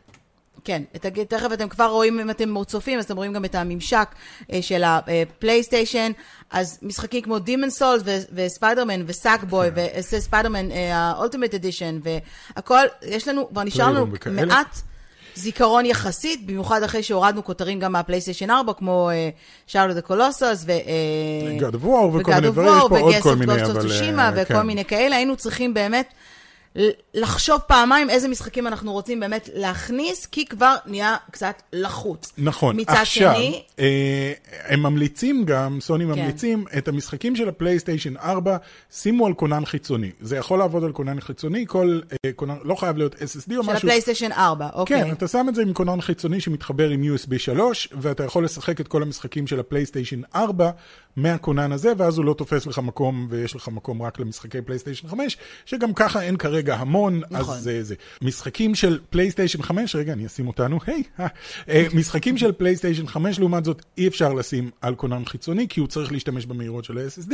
[0.63, 4.07] כן, את, תכף אתם כבר רואים, אם אתם צופים, אז אתם רואים גם את הממשק
[4.61, 6.11] של הפלייסטיישן.
[6.51, 13.63] אז משחקים כמו Demon Souls וספיידרמן וסאקבוי וספיידרמן ה Ultimate Edition והכל, יש לנו, כבר
[13.63, 14.81] נשאר לנו מעט...
[15.37, 19.09] זיכרון יחסית, במיוחד אחרי שהורדנו כותרים גם מהפלייסטיישן 4, כמו
[19.67, 20.71] Shadow of the Colossus, ו...
[21.59, 23.53] God of War וכל מיני דברים, יש פה עוד כל מיני,
[24.27, 24.41] אבל...
[24.41, 24.61] וכל כן.
[24.61, 26.13] מיני כאלה, היינו צריכים באמת
[27.13, 32.33] לחשוב פעמיים איזה משחקים אנחנו רוצים באמת להכניס, כי כבר נהיה קצת לחוץ.
[32.37, 32.79] נכון.
[32.79, 33.63] מצד עכשיו, שני...
[33.79, 34.33] אה,
[34.67, 36.11] הם ממליצים גם, סוני כן.
[36.11, 38.57] ממליצים, את המשחקים של הפלייסטיישן 4,
[38.91, 40.11] שימו על כונן חיצוני.
[40.19, 43.57] זה יכול לעבוד על כונן חיצוני, כל אה, כונן, לא חייב להיות SSD או של
[43.59, 43.63] משהו.
[43.63, 45.03] של הפלייסטיישן 4, אוקיי.
[45.03, 48.81] כן, אתה שם את זה עם כונן חיצוני שמתחבר עם USB 3, ואתה יכול לשחק
[48.81, 50.71] את כל המשחקים של הפלייסטיישן 4
[51.17, 55.37] מהכונן הזה, ואז הוא לא תופס לך מקום, ויש לך מקום רק למשחקי פלייסטיישן 5,
[55.65, 57.55] שגם ככה אין כרגע המון, נכון.
[57.55, 57.95] אז זה זה.
[58.21, 61.03] משחקים של פלייסטיישן 5, רגע, אני אשים אותנו, היי,
[61.69, 65.87] אה, משחקים של פלייסטיישן 5, לעומת זאת, אי אפשר לשים על כונן חיצוני, כי הוא
[65.87, 67.33] צריך להשתמש במהירות של ה-SSD.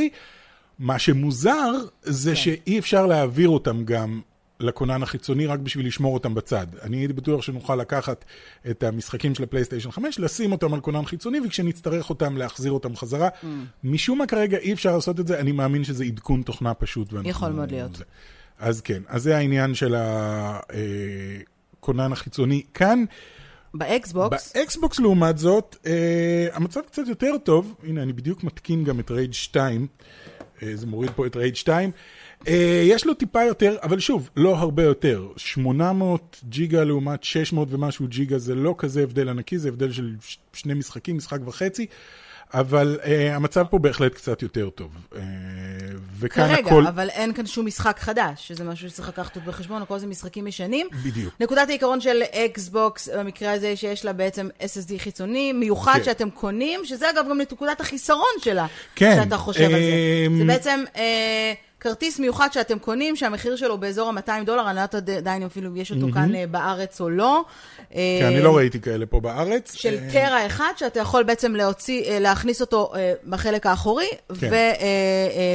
[0.78, 2.36] מה שמוזר, זה כן.
[2.36, 4.20] שאי אפשר להעביר אותם גם
[4.64, 6.66] לכונן החיצוני רק בשביל לשמור אותם בצד.
[6.82, 8.24] אני הייתי בטוח שנוכל לקחת
[8.70, 13.28] את המשחקים של הפלייסטיישן 5, לשים אותם על כונן חיצוני, וכשנצטרך אותם, להחזיר אותם חזרה.
[13.28, 13.46] Mm.
[13.84, 17.12] משום מה כרגע אי אפשר לעשות את זה, אני מאמין שזה עדכון תוכנה פשוט.
[17.24, 17.96] יכול מאוד להיות.
[17.96, 18.04] זה.
[18.58, 19.94] אז כן, אז זה העניין של
[21.82, 23.04] הכונן החיצוני כאן.
[23.74, 24.56] באקסבוקס?
[24.56, 27.74] באקסבוקס לעומת זאת, אה, המצב קצת יותר טוב.
[27.82, 29.86] הנה, אני בדיוק מתקין גם את רייד 2.
[30.62, 31.90] אה, זה מוריד פה את רייד 2.
[32.48, 35.26] אה, יש לו טיפה יותר, אבל שוב, לא הרבה יותר.
[35.36, 40.14] 800 ג'יגה לעומת 600 ומשהו ג'יגה זה לא כזה הבדל ענקי, זה הבדל של
[40.52, 41.86] שני משחקים, משחק וחצי.
[42.54, 44.90] אבל uh, המצב פה בהחלט קצת יותר טוב.
[45.12, 45.16] Uh,
[46.18, 46.86] וכאן כרגע, הכל...
[46.86, 50.46] אבל אין כאן שום משחק חדש, שזה משהו שצריך לקחת אותו בחשבון, הכל זה משחקים
[50.46, 50.88] ישנים.
[51.04, 51.34] בדיוק.
[51.40, 56.04] נקודת העיקרון של אקסבוקס, במקרה הזה שיש לה בעצם SSD חיצוני, מיוחד כן.
[56.04, 59.20] שאתם קונים, שזה אגב גם נקודת החיסרון שלה, כן.
[59.22, 59.64] שאתה חושב um...
[59.64, 60.26] על זה.
[60.26, 60.84] אמ, זה בעצם...
[60.94, 60.98] Uh,
[61.84, 65.76] כרטיס מיוחד שאתם קונים, שהמחיר שלו באזור ה-200 דולר, אני לא יודעת עדיין אפילו אם
[65.76, 67.44] יש אותו כאן אה, בארץ או לא.
[67.90, 69.74] כי אני לא ראיתי כאלה פה בארץ.
[69.74, 72.92] של קרע אחד, שאתה יכול בעצם להוציא, להכניס אותו
[73.28, 74.06] בחלק האחורי,
[74.40, 74.50] כן.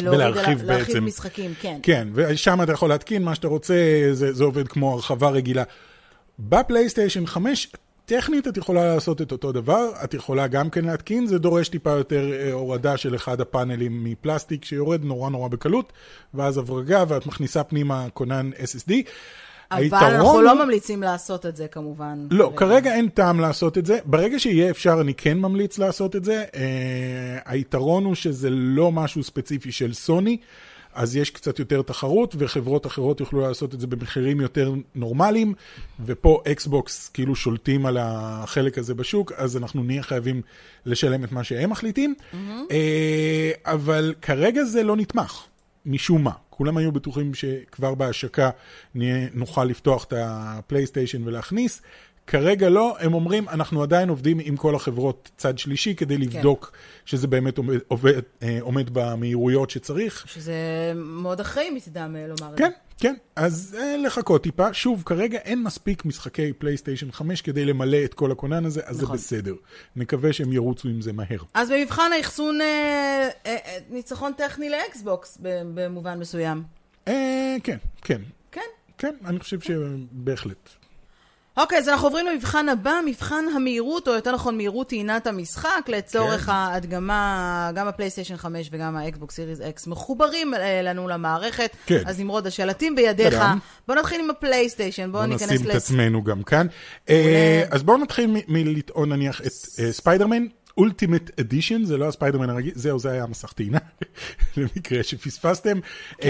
[0.03, 1.05] ולהרחיב בעצם.
[1.05, 1.77] משחקים, כן.
[1.83, 3.73] כן, ושם אתה יכול להתקין מה שאתה רוצה,
[4.11, 5.63] זה עובד כמו הרחבה רגילה.
[6.39, 7.67] בפלייסטיישן 5,
[8.09, 11.89] טכנית את יכולה לעשות את אותו דבר, את יכולה גם כן להתקין, זה דורש טיפה
[11.89, 15.93] יותר אה, הורדה של אחד הפאנלים מפלסטיק שיורד נורא נורא בקלות,
[16.33, 18.91] ואז הברגה ואת מכניסה פנימה כונן SSD.
[19.71, 20.03] אבל היתרון...
[20.03, 22.27] אנחנו לא ממליצים לעשות את זה כמובן.
[22.31, 22.75] לא, כרגע.
[22.75, 23.99] כרגע אין טעם לעשות את זה.
[24.05, 26.43] ברגע שיהיה אפשר, אני כן ממליץ לעשות את זה.
[26.55, 30.37] אה, היתרון הוא שזה לא משהו ספציפי של סוני.
[30.93, 35.53] אז יש קצת יותר תחרות, וחברות אחרות יוכלו לעשות את זה במחירים יותר נורמליים,
[36.05, 40.41] ופה אקסבוקס כאילו שולטים על החלק הזה בשוק, אז אנחנו נהיה חייבים
[40.85, 42.15] לשלם את מה שהם מחליטים.
[42.19, 42.35] Mm-hmm.
[43.65, 45.43] אבל כרגע זה לא נתמך,
[45.85, 46.31] משום מה.
[46.59, 48.49] כולם היו בטוחים שכבר בהשקה
[49.33, 51.81] נוכל לפתוח את הפלייסטיישן ולהכניס.
[52.29, 56.21] כרגע לא, הם אומרים, אנחנו עדיין עובדים עם כל החברות צד שלישי כדי כן.
[56.21, 56.77] לבדוק כן.
[57.05, 60.23] שזה באמת עומד, עובד, אה, עומד במהירויות שצריך.
[60.27, 60.53] שזה
[60.95, 62.63] מאוד אחראי מצדם אה, לומר את זה.
[62.63, 64.73] כן, כן, אז אה, לחכות טיפה.
[64.73, 69.17] שוב, כרגע אין מספיק משחקי פלייסטיישן 5 כדי למלא את כל הכונן הזה, אז נכון.
[69.17, 69.55] זה בסדר.
[69.95, 71.39] נקווה שהם ירוצו עם זה מהר.
[71.53, 73.57] אז במבחן האחסון, אה, אה,
[73.89, 75.37] ניצחון טכני לאקסבוקס
[75.73, 76.63] במובן מסוים.
[77.07, 78.21] אה, כן, כן.
[78.51, 78.61] כן?
[78.97, 80.78] כן, אני חושב שבהחלט.
[81.59, 86.45] אוקיי, אז אנחנו עוברים למבחן הבא, מבחן המהירות, או יותר נכון מהירות טעינת המשחק, לצורך
[86.45, 86.51] כן.
[86.51, 91.75] ההדגמה, גם הפלייסטיישן 5 וגם האקסבוק סיריס אקס מחוברים אה, לנו למערכת.
[91.85, 92.01] כן.
[92.05, 93.33] אז נמרוד, השלטים בידיך.
[93.33, 93.59] תדגים.
[93.87, 95.49] בוא נתחיל עם הפלייסטיישן, בוא, בוא ניכנס לס...
[95.49, 96.67] בוא נשים את עצמנו גם כאן.
[97.09, 100.45] אה, אז בואו נתחיל מלטעון נניח את אה, ספיידרמן.
[100.77, 103.77] Ultimate Edition, זה לא הספיידרמן הרגיל, זהו, זה היה מסך טעינה,
[104.57, 105.79] למקרה שפספסתם.
[106.17, 106.29] כן.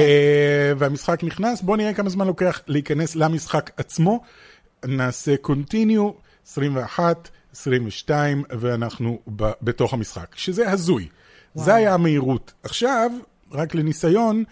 [0.77, 4.23] והמשחק נכנס, בואו נראה כמה זמן לוקח להיכנס למשחק עצמו.
[4.85, 6.11] נעשה Continue,
[6.47, 11.07] 21, 22, ואנחנו ב, בתוך המשחק, שזה הזוי.
[11.55, 11.65] וואו.
[11.65, 12.53] זה היה המהירות.
[12.63, 13.11] עכשיו,
[13.51, 14.43] רק לניסיון,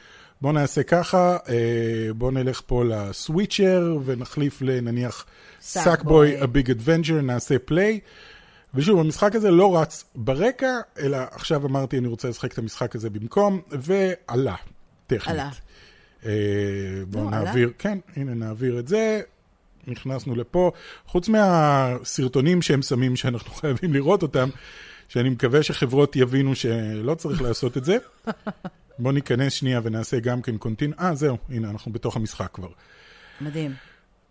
[0.41, 5.25] בואו נעשה ככה, אה, בואו נלך פה לסוויצ'ר ונחליף לנניח
[5.61, 7.99] סאקבוי, A Big Adventure, נעשה פליי.
[8.73, 13.09] ושוב, המשחק הזה לא רץ ברקע, אלא עכשיו אמרתי אני רוצה לשחק את המשחק הזה
[13.09, 14.55] במקום, ועלה,
[15.07, 15.27] טכנית.
[15.27, 15.49] עלה.
[16.25, 16.31] אה,
[17.07, 17.77] בואו לא, נעביר, עלה?
[17.77, 19.21] כן, הנה נעביר את זה,
[19.87, 20.71] נכנסנו לפה,
[21.05, 24.49] חוץ מהסרטונים שהם שמים שאנחנו חייבים לראות אותם,
[25.09, 27.97] שאני מקווה שחברות יבינו שלא צריך לעשות את זה.
[28.99, 30.93] בואו ניכנס שנייה ונעשה גם כן Continue.
[30.99, 32.69] אה, זהו, הנה, אנחנו בתוך המשחק כבר.
[33.41, 33.73] מדהים.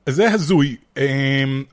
[0.09, 0.77] זה הזוי.
[0.95, 1.01] Um,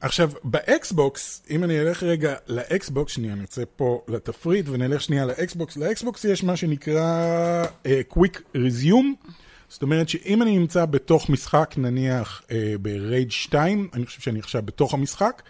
[0.01, 5.77] עכשיו, באקסבוקס, אם אני אלך רגע לאקסבוקס, שנייה, נצא פה לתפריט ונלך שנייה לאקסבוקס.
[5.77, 9.27] לאקסבוקס יש מה שנקרא uh, Quick Resume.
[9.73, 14.61] זאת אומרת שאם אני נמצא בתוך משחק, נניח אה, ב-Rage 2, אני חושב שאני עכשיו
[14.61, 15.41] בתוך המשחק,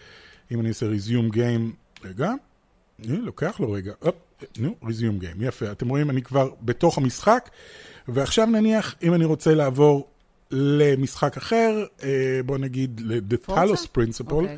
[0.52, 2.32] אם אני אעשה resume game, רגע,
[3.00, 4.16] נה, לוקח לו רגע, אופ,
[4.58, 7.50] נו, resume game, יפה, אתם רואים, אני כבר בתוך המשחק,
[8.08, 10.08] ועכשיו נניח, אם אני רוצה לעבור
[10.52, 14.34] למשחק אחר, אה, בוא נגיד ל-The Talos Principle, okay.
[14.34, 14.58] אוקיי.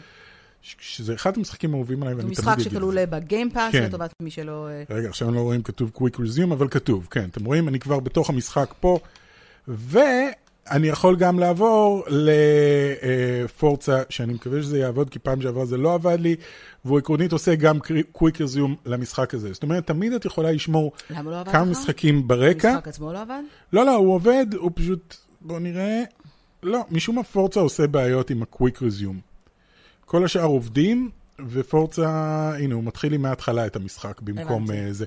[0.61, 2.61] שזה אחד המשחקים האהובים עליי, ואני תמיד אגיד את זה.
[2.61, 3.83] משחק שכלול בגיימפאס, כן.
[3.83, 4.67] לטובת מי שלא...
[4.67, 7.99] אה, רגע, עכשיו לא רואים כתוב Quick Resume, אבל כתוב, כן, אתם רואים, אני כבר
[7.99, 8.99] בתוך המשחק פה.
[9.67, 16.19] ואני יכול גם לעבור לפורצה, שאני מקווה שזה יעבוד, כי פעם שעברה זה לא עבד
[16.19, 16.35] לי,
[16.85, 17.79] והוא עקרונית עושה גם
[18.11, 19.53] קוויק רזיום למשחק הזה.
[19.53, 22.69] זאת אומרת, תמיד את יכולה לשמור לא כמה משחקים ברקע.
[22.69, 23.41] המשחק עצמו לא עבד?
[23.73, 26.03] לא, לא, הוא עובד, הוא פשוט, בואו נראה,
[26.63, 29.19] לא, משום מה פורצה עושה בעיות עם הקוויק רזיום.
[30.05, 31.09] כל השאר עובדים,
[31.49, 32.09] ופורצה,
[32.59, 35.05] הנה, הוא מתחיל לי מההתחלה את המשחק במקום uh, זה.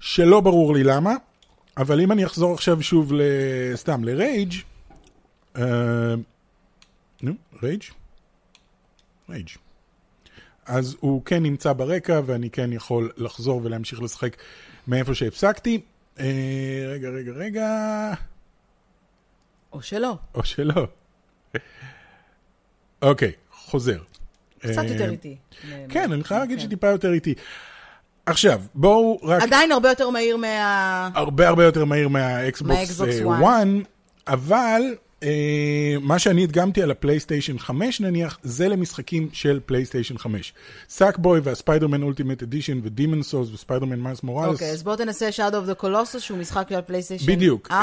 [0.00, 1.14] שלא ברור לי למה.
[1.76, 3.12] אבל אם אני אחזור עכשיו שוב
[3.74, 4.54] סתם לרייג',
[5.56, 6.14] אה,
[7.22, 7.82] נו, Rage?
[9.28, 9.48] Rage.
[10.66, 14.36] אז הוא כן נמצא ברקע, ואני כן יכול לחזור ולהמשיך לשחק
[14.88, 15.80] מאיפה שהפסקתי.
[16.20, 17.68] אה, רגע, רגע, רגע.
[19.72, 20.18] או שלא.
[20.34, 20.86] או שלא.
[23.02, 23.98] אוקיי, חוזר.
[24.58, 25.36] קצת יותר אה, איטי.
[25.88, 26.64] כן, אני חייב להגיד כן.
[26.64, 27.34] שטיפה יותר איטי.
[28.26, 29.42] עכשיו, בואו רק...
[29.42, 31.08] עדיין הרבה יותר מהיר מה...
[31.14, 33.62] הרבה הרבה יותר מהיר מהאקסבוקס 1, אה,
[34.26, 34.82] אבל
[35.20, 35.24] uh,
[36.00, 40.52] מה שאני הדגמתי על הפלייסטיישן 5 נניח, זה למשחקים של פלייסטיישן 5.
[40.88, 44.52] Sackboy והספיידרמן Ultimate Edition ו Demon's Souls וספיידרמן Miles Morales.
[44.52, 47.36] אוקיי, אז בואו תנסה Shadow of the Colossus שהוא משחק של פלייסטיישן 4.
[47.36, 47.70] בדיוק.
[47.70, 47.74] Uh,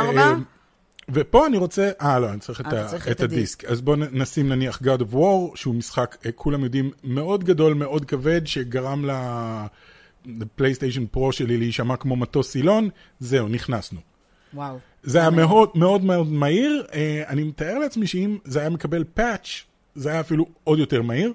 [1.13, 3.65] ופה אני רוצה, אה לא, אני צריך את, ה, צריך את, את הדיסק.
[3.65, 8.47] אז בואו נשים נניח God of War, שהוא משחק, כולם יודעים, מאוד גדול, מאוד כבד,
[8.47, 9.08] שגרם ל...
[9.08, 9.67] לה...
[10.41, 13.99] הפלייסטיישן פרו שלי להישמע כמו מטוס סילון, זהו, נכנסנו.
[14.53, 14.77] וואו.
[15.03, 16.86] זה היה מאוד מאוד מאוד מהיר.
[16.93, 19.63] אה, אני מתאר לעצמי שאם זה היה מקבל patch,
[19.95, 21.34] זה היה אפילו עוד יותר מהיר.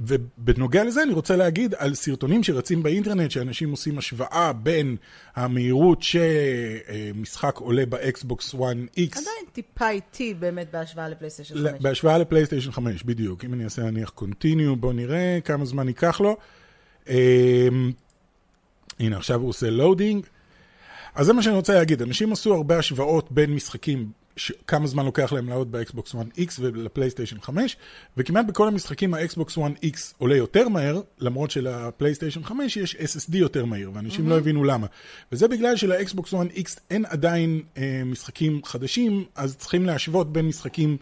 [0.00, 4.96] ובנוגע לזה אני רוצה להגיד על סרטונים שרצים באינטרנט, שאנשים עושים השוואה בין
[5.36, 8.58] המהירות שמשחק עולה באקסבוקס 1X.
[8.96, 11.80] עדיין טיפה איטי באמת בהשוואה לפלייסטיישן 5.
[11.80, 13.44] בהשוואה לפלייסטיישן 5, בדיוק.
[13.44, 16.36] אם אני אעשה נניח Continue, בואו נראה כמה זמן ייקח לו.
[18.98, 20.26] הנה, עכשיו הוא עושה loading.
[21.14, 24.52] אז זה מה שאני רוצה להגיד, אנשים עשו הרבה השוואות בין משחקים, ש...
[24.66, 27.76] כמה זמן לוקח להם לעלות באקסבוקס 1X ולפלייסטיישן 5,
[28.16, 33.90] וכמעט בכל המשחקים האקסבוקס 1X עולה יותר מהר, למרות שלפלייסטיישן 5 יש SSD יותר מהיר,
[33.94, 34.30] ואנשים mm-hmm.
[34.30, 34.86] לא הבינו למה.
[35.32, 40.96] וזה בגלל שלאקסבוקס 1X אין עדיין אה, משחקים חדשים, אז צריכים להשוות בין משחקים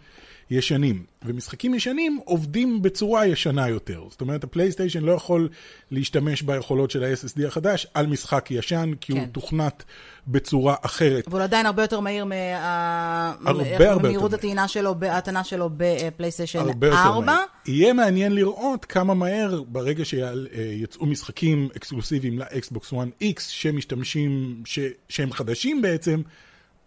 [0.50, 1.04] ישנים.
[1.24, 4.04] ומשחקים ישנים עובדים בצורה ישנה יותר.
[4.10, 5.48] זאת אומרת, הפלייסטיישן לא יכול
[5.90, 9.18] להשתמש ביכולות של ה-SSD החדש על משחק ישן, כי כן.
[9.18, 9.84] הוא תוכנת
[10.28, 11.28] בצורה אחרת.
[11.28, 12.24] אבל עדיין הרבה יותר מהיר
[13.78, 16.58] מהמהירות הטעינה שלו, ההטענה שלו בפלייסטיישן
[16.92, 17.36] 4.
[17.66, 24.78] יהיה מעניין לראות כמה מהר, ברגע שיצאו משחקים אקסקלוסיביים לאקסבוקס 1X, שמשתמשים, ש...
[25.08, 26.22] שהם חדשים בעצם,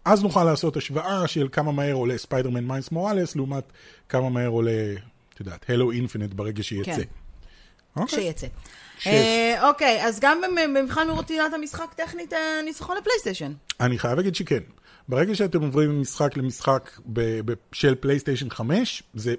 [0.04, 3.64] אז נוכל לעשות השוואה של כמה מהר עולה ספיידרמן Miles Morales, לעומת
[4.08, 4.94] כמה מהר עולה,
[5.34, 6.96] את יודעת, הלו אינפינט ברגע שיצא.
[6.96, 7.02] כן,
[7.96, 8.22] אוקיי.
[8.22, 8.46] שיצא.
[9.06, 13.52] אה, אוקיי, אז גם במבחן מרוטינת המשחק טכנית אה, ניצחון לפלייסטיישן.
[13.80, 14.60] אני חייב להגיד שכן.
[15.08, 16.90] ברגע שאתם עוברים ממשחק למשחק
[17.72, 19.34] של פלייסטיישן 5, זה...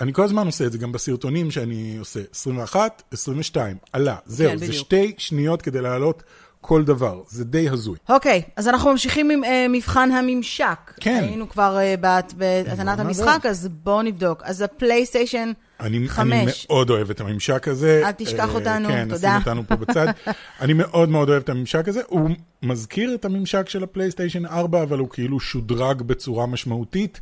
[0.00, 2.20] אני כל הזמן עושה את זה, גם בסרטונים שאני עושה.
[2.32, 6.22] 21, 22, עלה, זהו, כן, זה שתי שניות כדי לעלות
[6.66, 7.98] כל דבר, זה די הזוי.
[8.08, 10.92] אוקיי, okay, אז אנחנו ממשיכים עם uh, מבחן הממשק.
[11.00, 11.20] כן.
[11.22, 14.42] היינו כבר uh, בהטענת המשחק, אז בואו נבדוק.
[14.44, 16.18] אז הפלייסטיישן 5.
[16.18, 18.02] אני מאוד אוהב את הממשק הזה.
[18.04, 19.20] אל תשכח uh, אותנו, כן, תודה.
[19.20, 20.06] כן, נשים אותנו פה בצד.
[20.60, 22.00] אני מאוד מאוד אוהב את הממשק הזה.
[22.06, 22.30] הוא
[22.62, 27.20] מזכיר את הממשק של הפלייסטיישן 4, אבל הוא כאילו שודרג בצורה משמעותית.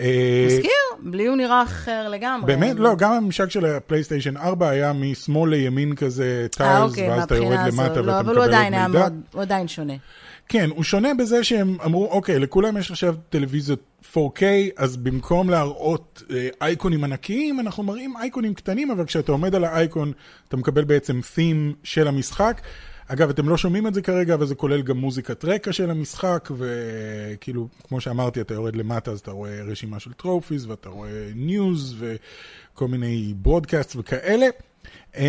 [0.00, 0.70] אה, מזכיר,
[1.02, 2.46] בלי הוא נראה אחר לגמרי.
[2.46, 2.76] באמת?
[2.78, 7.58] לא, גם הממשק של הפלייסטיישן 4 היה משמאל לימין כזה tiles, אוקיי, ואז אתה יורד
[7.66, 9.08] למטה לא, ואתה מקבל עוד מידע.
[9.32, 9.94] הוא עדיין שונה.
[10.48, 13.80] כן, הוא שונה בזה שהם אמרו, אוקיי, לכולם יש עכשיו טלוויזיות
[14.14, 14.42] 4K,
[14.76, 20.12] אז במקום להראות אה, אייקונים ענקיים, אנחנו מראים אייקונים קטנים, אבל כשאתה עומד על האייקון,
[20.48, 22.60] אתה מקבל בעצם theme של המשחק.
[23.12, 26.48] אגב, אתם לא שומעים את זה כרגע, אבל זה כולל גם מוזיקת רקע של המשחק,
[26.56, 31.96] וכאילו, כמו שאמרתי, אתה יורד למטה, אז אתה רואה רשימה של trophies, ואתה רואה news,
[31.98, 34.46] וכל מיני broadcast וכאלה.
[35.16, 35.22] אמ,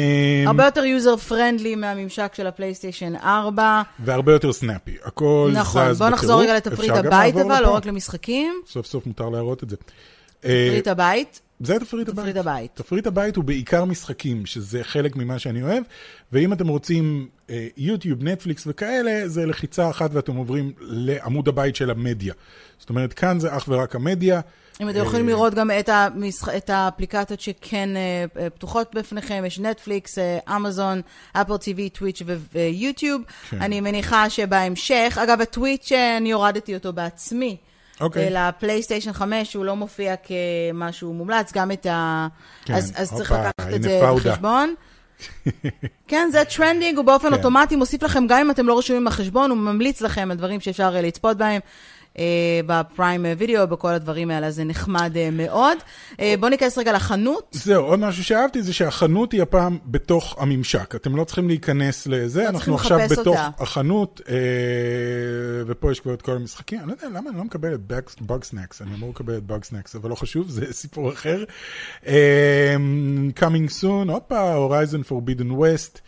[0.48, 3.82] הרבה יותר user friendly מהממשק של הפלייסטיישן 4.
[4.00, 5.91] והרבה יותר snappy, הכל נכון, זז בטירוף.
[5.91, 8.62] נכון, בוא נחזור רגע לתפריט הבית אבל, לא רק למשחקים.
[8.67, 9.76] סוף סוף מותר להראות את זה.
[10.41, 11.41] תפריט הבית.
[11.63, 12.19] זה תפריט הבית.
[12.19, 12.71] תפריט הבית.
[12.73, 15.84] תפריט הבית הוא בעיקר משחקים, שזה חלק ממה שאני אוהב,
[16.32, 17.27] ואם אתם רוצים
[17.77, 22.34] יוטיוב, אה, נטפליקס וכאלה, זה לחיצה אחת ואתם עוברים לעמוד הבית של המדיה.
[22.80, 24.41] זאת אומרת, כאן זה אך ורק המדיה.
[24.82, 26.49] אם אתם יכולים אה, לראות גם את, המשח...
[26.49, 30.17] את האפליקציות שכן אה, פתוחות בפניכם, יש נטפליקס,
[30.56, 31.01] אמזון,
[31.34, 32.21] אפל TV, טוויץ'
[32.54, 33.21] ויוטיוב.
[33.49, 33.62] כן.
[33.62, 37.58] אני מניחה שבהמשך, אגב, הטוויץ', אני הורדתי אותו בעצמי.
[38.02, 38.30] אוקיי.
[38.30, 42.28] לפלייסטיישן 5 הוא לא מופיע כמשהו מומלץ, גם את ה...
[42.66, 44.74] כן, אז, אז צריך לקחת את זה בחשבון.
[46.08, 47.34] כן, זה trending, הוא באופן כן.
[47.34, 50.92] אוטומטי מוסיף לכם, גם אם אתם לא רשומים בחשבון, הוא ממליץ לכם על דברים שאפשר
[50.92, 51.62] לצפות בהם.
[52.19, 52.24] אה,
[52.65, 55.78] בפריים וידאו, בכל הדברים האלה, זה נחמד אה, מאוד.
[56.19, 57.47] אה, בואו ניכנס רגע לחנות.
[57.52, 60.95] זהו, עוד משהו שאהבתי זה שהחנות היא הפעם בתוך הממשק.
[60.95, 64.21] אתם לא צריכים להיכנס לזה, אנחנו עכשיו בתוך החנות,
[65.67, 66.80] ופה יש כבר את כל המשחקים.
[66.80, 67.80] אני לא יודע למה אני לא מקבל את
[68.21, 71.43] Bugsnax, אני אמור לקבל את Bugsnax, אבל לא חשוב, זה סיפור אחר.
[73.39, 76.02] coming soon, הופה, Horizon Forbidden West.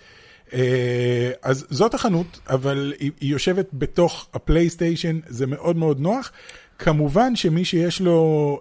[0.54, 6.32] אה, אז זאת החנות, אבל היא, יושבת בתוך הפלייסטיישן, זה מאוד מאוד נוח.
[6.80, 8.60] כמובן שמי שיש לו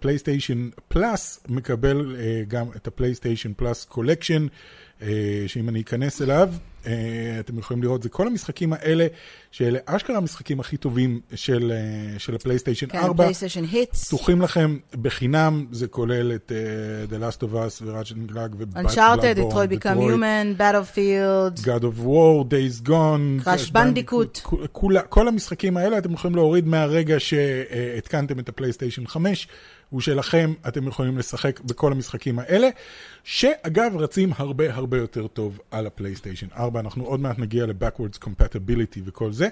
[0.00, 4.46] פלייסטיישן uh, פלוס, מקבל uh, גם את הפלייסטיישן פלוס collection,
[5.46, 6.50] שאם אני אכנס אליו,
[7.40, 9.06] אתם יכולים לראות, זה כל המשחקים האלה,
[9.50, 13.08] שאלה אשכרה המשחקים הכי טובים של, uh, של הפלייסטיישן כן, 4.
[13.08, 14.06] כן, פלייסטיישן hits.
[14.06, 18.94] פתוחים לכם בחינם, זה כולל את uh, The Last of Us ו-Ratchet & Clank ו-Bloodborne.
[18.94, 21.64] Uncharted, Detroit Become Human, Battlefield.
[21.64, 23.44] God of War, Days Gone.
[23.44, 24.48] Crash Bandicoot.
[25.08, 29.48] כל המשחקים האלה אתם יכולים להוריד מהרגע שהתקנתם את הפלייסטיישן 5.
[29.94, 32.68] הוא שלכם, אתם יכולים לשחק בכל המשחקים האלה,
[33.24, 39.00] שאגב רצים הרבה הרבה יותר טוב על הפלייסטיישן 4, אנחנו עוד מעט נגיע ל-Backwards Compatibility
[39.04, 39.48] וכל זה.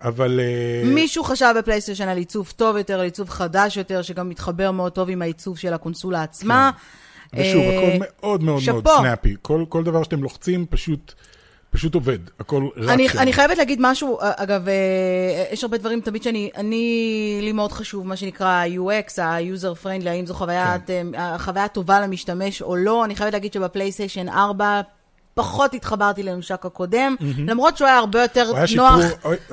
[0.00, 0.40] אבל...
[0.40, 4.92] אה, מישהו חשב בפלייסטיישן על עיצוב טוב יותר, על עיצוב חדש יותר, שגם מתחבר מאוד
[4.92, 6.70] טוב עם העיצוב של הקונסולה עצמה.
[7.32, 7.40] כן.
[7.40, 9.36] ושוב, הכל אה, מאוד מאוד מאוד snappy.
[9.42, 11.14] כל, כל דבר שאתם לוחצים פשוט
[11.70, 13.18] פשוט עובד, הכל רק אני, שם.
[13.18, 18.06] אני חייבת להגיד משהו, אגב, אה, יש הרבה דברים תמיד שאני, אני, לי מאוד חשוב
[18.06, 21.06] מה שנקרא UX, ה-user friendly, האם זו חוויה, כן.
[21.38, 23.04] חוויה טובה למשתמש או לא.
[23.04, 24.80] אני חייבת להגיד שבפלייסטיישן 4,
[25.34, 27.24] פחות התחברתי לממשק הקודם, mm-hmm.
[27.46, 28.86] למרות שהוא היה הרבה יותר נוח שיפור,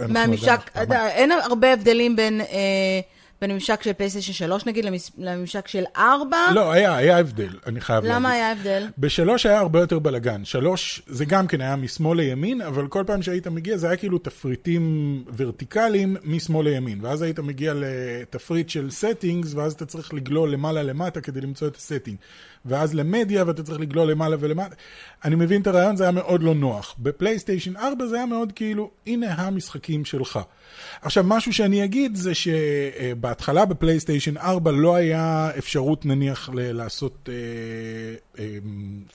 [0.08, 0.60] מהממשק,
[0.92, 2.42] אין הרבה הבדלים בין...
[2.42, 3.00] אה,
[3.46, 4.86] בין הממשק של פלייסטיישן 3 נגיד
[5.18, 6.38] לממשק של 4?
[6.54, 8.20] לא, היה, היה הבדל, אני חייב למה להגיד.
[8.20, 8.88] למה היה הבדל?
[8.98, 10.46] בשלוש היה הרבה יותר בלאגן.
[10.46, 14.18] שלוש, זה גם כן היה משמאל לימין, אבל כל פעם שהיית מגיע זה היה כאילו
[14.18, 17.06] תפריטים ורטיקליים משמאל לימין.
[17.06, 21.76] ואז היית מגיע לתפריט של settings, ואז אתה צריך לגלול למעלה למטה כדי למצוא את
[21.76, 22.18] ה-setting.
[22.66, 24.76] ואז למדיה, ואתה צריך לגלול למעלה ולמטה.
[25.26, 26.96] אני מבין את הרעיון, זה היה מאוד לא נוח.
[27.00, 30.40] בפלייסטיישן 4 זה היה מאוד כאילו, הנה המשחקים שלך.
[31.02, 37.30] עכשיו, משהו שאני אגיד זה שבהתחלה בפלייסטיישן 4 לא היה אפשרות נניח ל- לעשות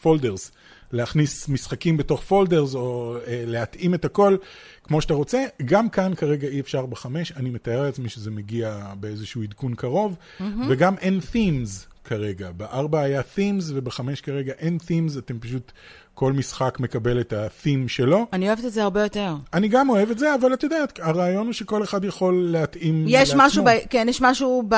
[0.03, 0.49] folders.
[0.49, 0.55] Uh, uh,
[0.93, 4.37] להכניס משחקים בתוך folders או uh, להתאים את הכל
[4.85, 5.45] כמו שאתה רוצה.
[5.65, 10.45] גם כאן כרגע אי אפשר בחמש, אני מתאר לעצמי שזה מגיע באיזשהו עדכון קרוב, mm-hmm.
[10.69, 12.51] וגם אין themes כרגע.
[12.51, 15.73] בארבע היה themes ובחמש כרגע אין themes, אתם פשוט,
[16.15, 18.27] כל משחק מקבל את ה-theme שלו.
[18.33, 19.35] אני אוהבת את זה הרבה יותר.
[19.55, 23.29] אני גם אוהב את זה, אבל את יודעת, הרעיון הוא שכל אחד יכול להתאים יש
[23.29, 23.43] לעצמו.
[23.45, 23.69] משהו, ב...
[23.91, 24.75] כן, יש משהו ב...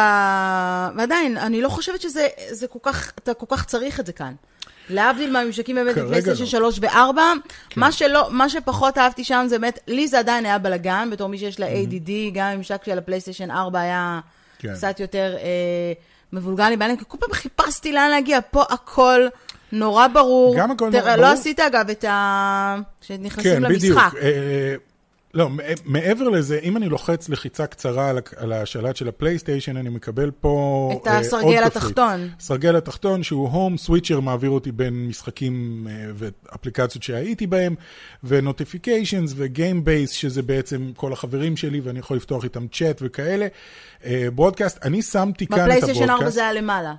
[0.97, 4.33] ועדיין, אני לא חושבת שזה זה כל כך, אתה כל כך צריך את זה כאן.
[4.91, 6.97] להבדיל מהממשקים באמת בפלייסטיישן 3 ו-4,
[7.71, 7.81] כן.
[7.81, 11.39] מה, שלא, מה שפחות אהבתי שם זה באמת, לי זה עדיין היה בלאגן, בתור מי
[11.39, 14.21] שיש לה ADD, גם הממשק של הפלייסטיישן 4 היה
[14.59, 14.75] כן.
[14.75, 15.37] קצת יותר...
[15.39, 15.93] אה,
[16.33, 19.27] מבולגן לי כי כל פעם חיפשתי לאן להגיע, פה הכל
[19.73, 20.55] נורא ברור.
[20.59, 21.17] גם הכל נורא ברור.
[21.17, 22.77] לא עשית אגב את ה...
[23.01, 24.13] כשנכנסים כן, למשחק.
[24.15, 24.92] בדיוק.
[25.37, 25.51] אה, לא,
[25.85, 31.09] מעבר לזה, אם אני לוחץ לחיצה קצרה על השלט של הפלייסטיישן, אני מקבל פה את
[31.11, 32.29] הסרגל התחתון.
[32.41, 37.75] סרגל התחתון, שהוא home, switcher מעביר אותי בין משחקים ואפליקציות שהייתי בהם,
[38.25, 43.47] ו-notifications ו-game base, שזה בעצם כל החברים שלי, ואני יכול לפתוח איתם צ'אט וכאלה.
[44.35, 45.83] broadcast, אני שמתי כאן את ה-broadcast.
[45.83, 46.95] בפלייסטיישן 4 זה היה למעלה.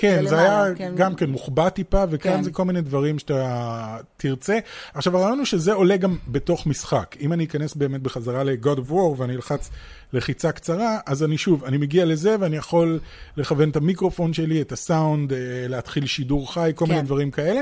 [0.00, 0.92] כן, זה, היה כן.
[0.96, 2.42] גם כן מוחבא טיפה, וכאן כן.
[2.42, 4.58] זה כל מיני דברים שאתה תרצה.
[4.94, 7.16] עכשיו, הרעיון הוא שזה עולה גם בתוך משחק.
[7.20, 9.70] אם אני אכנס באמת בחזרה ל-God of War ואני אלחץ
[10.12, 13.00] לחיצה קצרה, אז אני שוב, אני מגיע לזה ואני יכול
[13.36, 16.90] לכוון את המיקרופון שלי, את הסאונד, אה, להתחיל שידור חי, כל כן.
[16.90, 17.60] מיני דברים כאלה.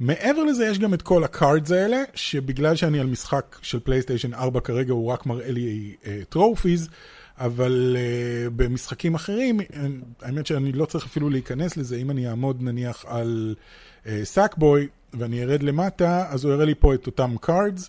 [0.00, 4.60] מעבר לזה יש גם את כל ה-cards האלה, שבגלל שאני על משחק של פלייסטיישן 4
[4.60, 5.94] כרגע, הוא רק מראה לי
[6.28, 6.86] trophies.
[6.86, 6.90] Uh,
[7.38, 9.60] אבל uh, במשחקים אחרים,
[10.22, 13.54] האמת שאני לא צריך אפילו להיכנס לזה, אם אני אעמוד נניח על
[14.24, 17.88] סאקבוי uh, ואני ארד למטה, אז הוא יראה לי פה את אותם cards,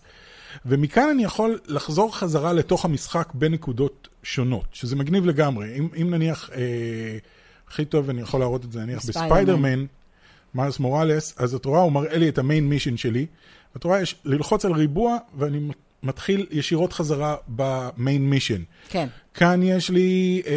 [0.65, 5.75] ומכאן אני יכול לחזור חזרה לתוך המשחק בנקודות שונות, שזה מגניב לגמרי.
[5.77, 6.53] אם, אם נניח, uh,
[7.67, 9.85] הכי טוב אני יכול להראות את זה נניח בספיידרמן,
[10.55, 13.25] מרס מוראלס, אז את רואה, הוא מראה לי את המיין מישן שלי,
[13.77, 15.59] את רואה, יש ללחוץ על ריבוע, ואני
[16.05, 18.63] מתחיל ישירות חזרה במיין מישן.
[18.89, 19.07] כן.
[19.33, 20.49] כאן יש לי, uh,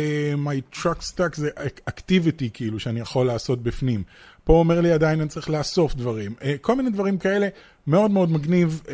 [0.47, 1.51] my truck stack זה
[1.91, 4.03] activity כאילו שאני יכול לעשות בפנים.
[4.49, 6.35] פה אומר לי עדיין אני צריך לאסוף דברים.
[6.41, 7.49] Uh, כל מיני דברים כאלה,
[7.87, 8.83] מאוד מאוד מגניב.
[8.85, 8.91] Uh,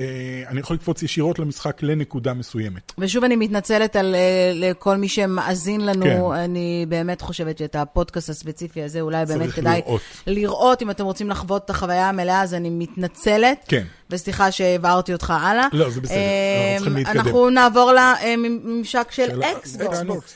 [0.48, 2.92] אני יכול לקפוץ ישירות למשחק לנקודה מסוימת.
[2.98, 4.18] ושוב אני מתנצלת על uh,
[4.54, 6.04] לכל מי שמאזין לנו.
[6.04, 6.40] כן.
[6.40, 10.00] אני באמת חושבת שאת הפודקאסט הספציפי הזה אולי באמת כדאי לראות.
[10.26, 10.82] לראות.
[10.82, 13.64] אם אתם רוצים לחוות את החוויה המלאה, אז אני מתנצלת.
[13.68, 13.84] כן.
[14.10, 15.66] וסליחה שהעברתי אותך הלאה.
[15.72, 17.16] לא, זה בסדר, אנחנו צריכים להתקדם.
[17.16, 20.34] אנחנו נעבור לממשק של אקסבוקס.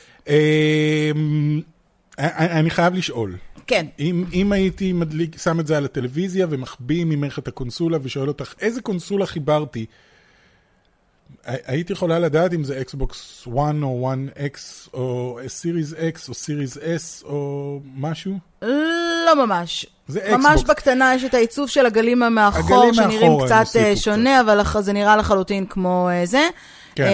[2.28, 3.34] אני חייב לשאול.
[3.68, 3.86] כן.
[3.98, 8.54] אם, אם הייתי מדליק, שם את זה על הטלוויזיה ומחביא ממך את הקונסולה ושואל אותך
[8.60, 9.86] איזה קונסולה חיברתי,
[11.44, 13.52] הייתי יכולה לדעת אם זה אקסבוקס 1
[13.82, 14.58] או 1X
[14.94, 18.38] או Series X או Series S או משהו?
[19.26, 19.86] לא ממש.
[20.08, 20.44] זה אקסבוקס.
[20.46, 23.64] ממש בקטנה יש את העיצוב של הגלים המאחור, שנראים קצת
[23.96, 24.50] שונה, קצת.
[24.74, 26.48] אבל זה נראה לחלוטין כמו זה.
[26.94, 27.10] כן.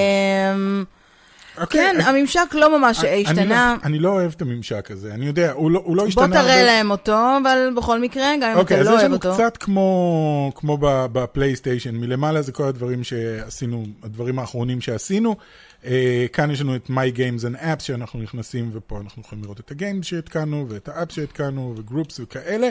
[1.59, 3.43] אוקיי, כן, אני, הממשק לא ממש אני, השתנה.
[3.43, 6.27] אני לא, אני לא אוהב את הממשק הזה, אני יודע, הוא לא, הוא לא השתנה.
[6.27, 6.63] בוא תראה.
[6.63, 9.15] להם אותו, אבל בכל מקרה, גם אם אוקיי, אתה לא אוהב אותו.
[9.15, 14.81] אוקיי, אז יש לנו קצת כמו, כמו בפלייסטיישן, מלמעלה זה כל הדברים שעשינו, הדברים האחרונים
[14.81, 15.37] שעשינו.
[15.83, 15.87] Uh,
[16.33, 19.71] כאן יש לנו את My Games and Apps שאנחנו נכנסים, ופה אנחנו יכולים לראות את
[19.71, 22.69] ה-games שהתקנו, ואת ה-apps שהתקנו, ו-groups וכאלה.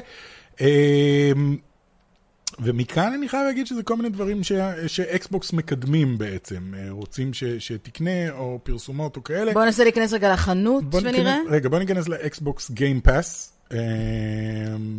[2.60, 4.52] ומכאן אני חייב להגיד שזה כל מיני דברים ש...
[4.88, 7.44] שאקסבוקס מקדמים בעצם, אה, רוצים ש...
[7.44, 9.54] שתקנה או פרסומות או כאלה.
[9.54, 11.12] בוא ננסה להיכנס רגע לחנות בוא ונראה.
[11.12, 13.54] ניכנס, רגע, בוא ניכנס לאקסבוקס Game Pass.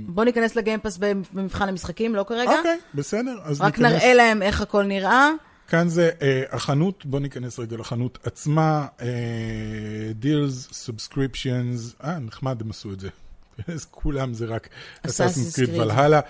[0.07, 2.59] בוא ניכנס ל-Game Pass במבחן המשחקים, לא כרגע.
[2.59, 3.37] אוקיי, בסדר.
[3.61, 3.93] רק ניכנס...
[3.93, 5.31] נראה להם איך הכל נראה.
[5.69, 9.03] כאן זה uh, החנות, בוא ניכנס רגע לחנות עצמה, uh,
[10.23, 13.09] deals, subscriptions, אה, נחמד הם עשו את זה.
[13.75, 14.69] אז כולם זה רק
[15.07, 15.75] Assassin's Creed.
[15.75, 16.21] ולהלה.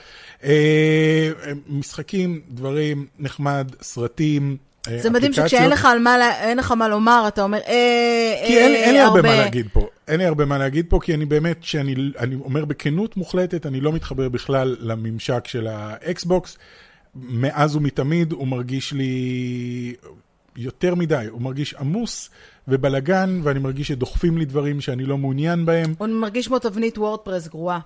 [0.44, 1.30] אה,
[1.68, 4.56] משחקים, דברים, נחמד, סרטים,
[4.88, 5.32] אה, זה מדהים.
[5.32, 8.94] שכשאין לך, על מה, אין לך מה לומר, אתה אומר, אה, כי אין, אה, אין
[8.94, 9.88] לי הרבה מה להגיד פה.
[10.08, 13.80] אין לי הרבה מה להגיד פה, כי אני באמת, שאני אני אומר בכנות מוחלטת, אני
[13.80, 16.58] לא מתחבר בכלל לממשק של האקסבוקס.
[17.14, 19.94] מאז ומתמיד הוא מרגיש לי
[20.56, 22.30] יותר מדי, הוא מרגיש עמוס
[22.68, 25.94] ובלגן, ואני מרגיש שדוחפים לי דברים שאני לא מעוניין בהם.
[25.98, 27.78] הוא מרגיש כמו תבנית וורדפרס גרועה.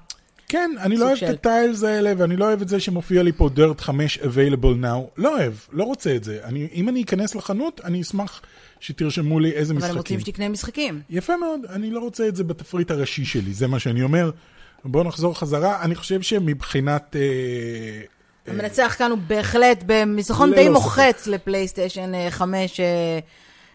[0.49, 1.27] כן, אני לא אוהב של.
[1.27, 5.11] את הטיילס האלה, ואני לא אוהב את זה שמופיע לי פה dirt 5 available now.
[5.17, 6.39] לא אוהב, לא רוצה את זה.
[6.45, 8.43] אני, אם אני אכנס לחנות, אני אשמח
[8.81, 9.99] שתרשמו לי איזה אבל הם משחקים.
[9.99, 11.01] רוצים שתקנה משחקים.
[11.11, 14.31] יפה מאוד, אני לא רוצה את זה בתפריט הראשי שלי, זה מה שאני אומר.
[14.85, 17.17] בואו נחזור חזרה, אני חושב שמבחינת...
[17.17, 20.69] אה, המנצח כאן הוא בהחלט ללא די.
[20.69, 23.19] מוחץ לפלייסטיישן אה, 5, אה,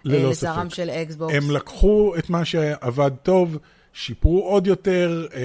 [0.06, 0.76] ללא לצערם ספק.
[0.76, 1.34] של אקסבוקס.
[1.36, 3.58] הם לקחו את מה שעבד טוב,
[3.94, 5.40] שיפרו עוד יותר, אה,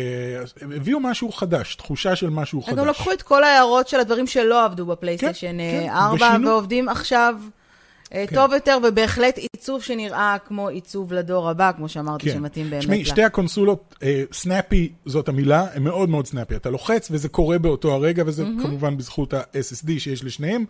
[0.61, 2.79] הם הביאו משהו חדש, תחושה של משהו הם חדש.
[2.79, 6.49] גם לקחו את כל ההערות של הדברים שלא עבדו בפלייסטיישן כן, אה, כן, 4, ושינו.
[6.49, 7.35] ועובדים עכשיו
[8.15, 8.35] אה, כן.
[8.35, 13.05] טוב יותר, ובהחלט עיצוב שנראה כמו עיצוב לדור הבא, כמו שאמרתי, שמתאים באמת תשמעי, לה.
[13.05, 13.95] שתי הקונסולות,
[14.33, 16.57] snappy זאת המילה, הן מאוד מאוד snappy.
[16.57, 20.65] אתה לוחץ וזה קורה באותו הרגע, וזה כמובן בזכות ה-SSD שיש לשניהם.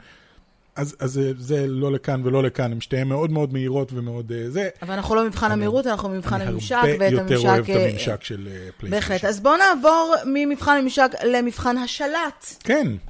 [0.79, 4.51] אז, אז זה, זה לא לכאן ולא לכאן, הן שתיהן מאוד מאוד מהירות ומאוד אה,
[4.51, 4.69] זה.
[4.83, 7.47] אבל אנחנו לא במבחן המהירות, אנחנו במבחן אני הממשק, הרבה ואת יותר הממשק...
[7.49, 8.91] אוהב את אה, הממשק של אה, פלייסטיישן.
[8.91, 9.25] בהחלט.
[9.25, 12.47] אז בואו נעבור ממבחן הממשק למבחן השלט.
[12.65, 13.08] כן, אה,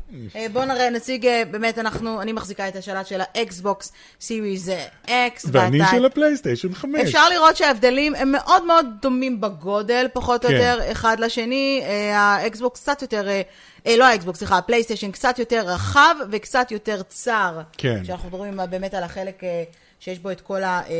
[0.52, 4.68] בואו נראה, נציג, אה, באמת, אנחנו, אני מחזיקה את השלט של האקסבוקס Series
[5.06, 7.00] X, ואני של הפלייסטיישן 5.
[7.00, 10.54] אפשר לראות שההבדלים הם מאוד מאוד דומים בגודל, פחות או כן.
[10.54, 11.82] יותר, אחד לשני.
[11.84, 13.42] אה, האקסבוקס קצת יותר, אה,
[13.86, 17.60] אה, לא האקסבוקס, סליחה, הפלייסטיישן קצת יותר רחב וקצת יותר צר.
[17.78, 18.02] כן.
[18.02, 19.62] כשאנחנו מדברים באמת על החלק אה,
[20.00, 20.94] שיש בו את כל, ה, אה,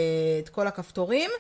[0.45, 1.31] את כל הכפתורים.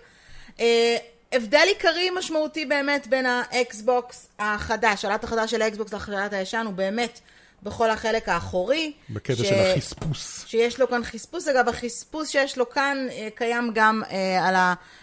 [0.60, 0.96] אה,
[1.32, 7.20] הבדל עיקרי משמעותי באמת בין האקסבוקס החדש, שלט החדש של האקסבוקס לשלט הישן, הוא באמת
[7.62, 8.92] בכל החלק האחורי.
[9.11, 10.44] בקטע ש- של החספוס.
[10.46, 14.54] שיש לו כאן חספוס, אגב, החספוס שיש לו כאן אה, קיים גם אה, על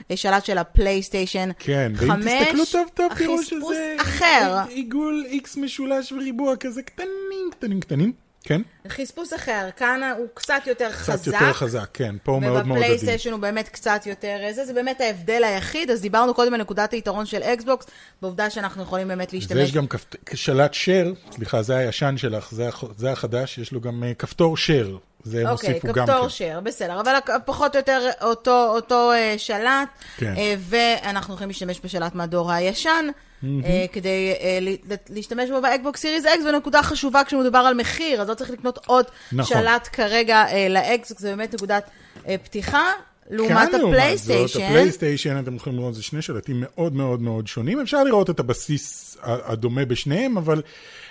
[0.10, 4.62] השלט של הפלייסטיישן כן, ואם חמש, תסתכלו טוב טוב, תראו החספוס שזה אחר.
[4.70, 8.25] עיגול איקס משולש וריבוע כזה קטנים, קטנים, קטנים.
[8.48, 11.26] כן, חספוס אחר, כאן הוא קצת יותר קצת חזק.
[11.28, 12.82] יותר חזק, כן, פה הוא מאוד מאוד עדין.
[12.91, 16.62] ובפלייסטיישן הוא באמת קצת יותר אה, זה, זה באמת ההבדל היחיד, אז דיברנו קודם על
[16.62, 17.86] נקודת היתרון של אקסבוקס,
[18.22, 19.58] בעובדה שאנחנו יכולים באמת להשתמש.
[19.58, 23.82] ויש גם כפת- שלט share, סליחה, זה הישן שלך, זה הח- זה החדש, יש לו
[23.82, 26.30] גם אה, כפתור share, זה הם אוקיי, הוסיפו גם כפתור כן.
[26.30, 27.14] שייר, בסדר, אבל
[27.46, 30.34] פחות או יותר אותו, אותו אה, שלט, כן.
[30.38, 33.06] אה, ואנחנו יכולים להשתמש בשלט מהדור הישן,
[33.44, 33.50] אה,
[33.92, 34.76] כדי אה, ל-
[35.10, 39.06] להשתמש בו באקבוקס סיריס אקס, ונקודה חשובה כשמדובר על מחיר, אז לא צריך לקנות עוד
[39.32, 39.58] נכון.
[39.58, 41.90] שלט כרגע אה, לאקס, זה באמת נקודת
[42.28, 42.92] אה, פתיחה.
[43.30, 47.82] לעומת לעומת זאת, הפלייסטיישן, הפלייסטיישן, אתם יכולים לראות, זה שני שלטים מאוד מאוד מאוד שונים.
[47.82, 50.62] אפשר לראות את הבסיס הדומה בשניהם, אבל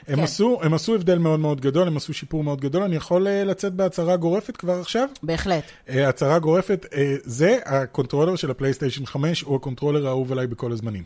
[0.08, 0.22] הם, כן.
[0.22, 2.82] עשו, הם עשו הבדל מאוד מאוד גדול, הם עשו שיפור מאוד גדול.
[2.82, 5.08] אני יכול אה, לצאת בהצהרה גורפת כבר עכשיו?
[5.22, 5.64] בהחלט.
[5.88, 11.02] אה, הצהרה גורפת, אה, זה הקונטרולר של הפלייסטיישן 5, הוא הקונטרולר האהוב עליי בכל הזמנים.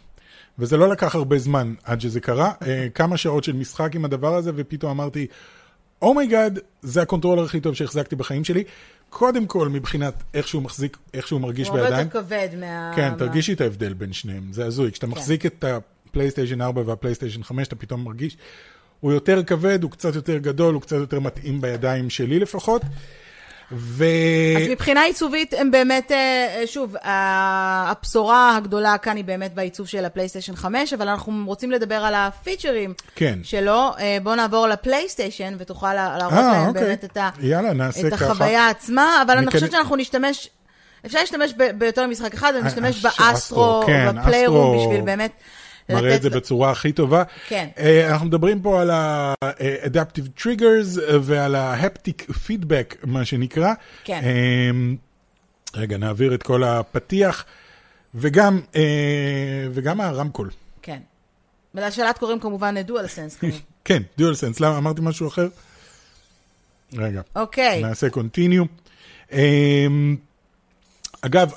[0.58, 4.34] וזה לא לקח הרבה זמן עד שזה קרה, אה, כמה שעות של משחק עם הדבר
[4.34, 5.26] הזה, ופתאום אמרתי,
[6.02, 8.64] oh my god, זה הקונטרולר הכי טוב שהחזקתי בחיים שלי.
[9.10, 12.06] קודם כל, מבחינת איך שהוא מחזיק, איך שהוא מרגיש הוא הרבה בידיים.
[12.06, 12.92] יותר כבד מה...
[12.96, 14.92] כן, מה- תרגישי את ההבדל בין שניהם, זה הזוי.
[14.92, 15.12] כשאתה כן.
[15.12, 18.36] מחזיק את הפלייסטיישן 4 והפלייסטיישן 5, אתה פתאום מרגיש,
[19.00, 22.82] הוא יותר כבד, הוא קצת יותר גדול, הוא קצת יותר מתאים בידיים שלי לפחות.
[23.72, 24.04] ו...
[24.62, 30.04] אז מבחינה עיצובית הם באמת, אה, שוב, ה- הבשורה הגדולה כאן היא באמת בעיצוב של
[30.04, 33.38] הפלייסטיישן 5, אבל אנחנו רוצים לדבר על הפיצ'רים כן.
[33.42, 33.90] שלו.
[33.98, 36.82] אה, בואו נעבור לפלייסטיישן ותוכל לה- להראות אה, להם אוקיי.
[36.82, 38.24] באמת את, ה, יאללה, את ככה.
[38.24, 40.48] החוויה עצמה, אבל אני מכן- חושבת שאנחנו נשתמש,
[41.06, 45.30] אפשר להשתמש ביותר ממשחק אחד, אה, ונשתמש אה, באסטרו, אסטרו, כן, בפליירום, בשביל באמת
[45.90, 47.22] מראה את זה בצורה הכי טובה.
[47.48, 47.68] כן.
[47.78, 53.72] אה, אנחנו מדברים פה על ה-adaptive triggers אה, ועל ה-haptic feedback, מה שנקרא.
[54.04, 54.20] כן.
[54.24, 54.70] אה,
[55.80, 57.44] רגע, נעביר את כל הפתיח,
[58.14, 58.82] וגם, אה,
[59.72, 60.50] וגם הרמקול.
[60.82, 60.98] כן.
[61.74, 63.38] ולשלט קוראים כמובן דואל סנס.
[63.84, 65.48] כן, DualSense, למה אמרתי משהו אחר?
[66.96, 67.82] רגע, אוקיי.
[67.82, 68.66] נעשה continue.
[69.32, 70.16] אמ,
[71.20, 71.52] אגב,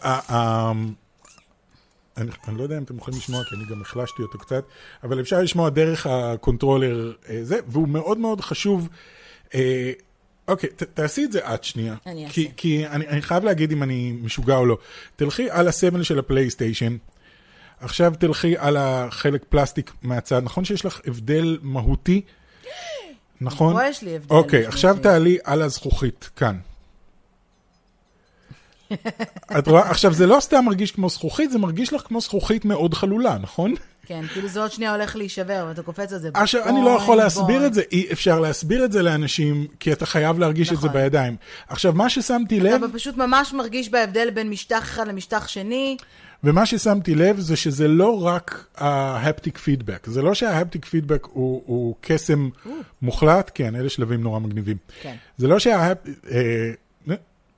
[2.18, 4.64] אני, אני לא יודע אם אתם יכולים לשמוע, כי אני גם החלשתי אותו קצת,
[5.04, 8.90] אבל אפשר לשמוע דרך הקונטרולר אה, זה, והוא מאוד מאוד חשוב.
[9.56, 9.92] אה,
[10.48, 11.96] אוקיי, ת, תעשי את זה את שנייה.
[12.06, 12.34] אני אעשה.
[12.34, 14.78] כי, כי אני, אני חייב להגיד אם אני משוגע או לא.
[15.16, 16.98] תלכי על הסמל של הפלייסטיישן,
[17.80, 22.22] עכשיו תלכי על החלק פלסטיק מהצד, נכון שיש לך הבדל מהותי?
[23.42, 23.74] נכון?
[23.74, 24.66] פה יש לי הבדל אוקיי.
[24.66, 26.58] עכשיו תעלי על הזכוכית, כאן.
[29.60, 29.90] את רואה?
[29.90, 33.74] עכשיו, זה לא סתם מרגיש כמו זכוכית, זה מרגיש לך כמו זכוכית מאוד חלולה, נכון?
[34.06, 36.30] כן, כאילו זה עוד שנייה הולך להישבר, ואתה קופץ על זה.
[36.34, 40.06] עכשיו, אני לא יכול להסביר את זה, אי אפשר להסביר את זה לאנשים, כי אתה
[40.06, 41.02] חייב להרגיש את זה נכון.
[41.02, 41.36] בידיים.
[41.68, 45.98] עכשיו, מה ששמתי לב, אתה פשוט ממש מרגיש בהבדל בין משטח אחד למשטח שני.
[46.44, 51.96] ומה ששמתי לב זה שזה לא רק ההפטיק פידבק, זה לא שההפטיק פידבק הוא, הוא
[52.02, 52.50] קסם
[53.02, 54.78] מוחלט, כן, אלה שלבים נורא מגניבים.
[55.02, 55.16] כן.
[55.38, 56.16] זה לא שההפטיק...
[56.32, 56.72] אה,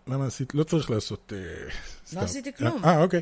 [0.08, 0.56] למה עשית?
[0.56, 1.34] לא צריך לעשות...
[1.36, 1.70] אה,
[2.08, 2.20] סתם.
[2.20, 2.82] עשיתי כלום.
[2.86, 3.22] אה, אוקיי.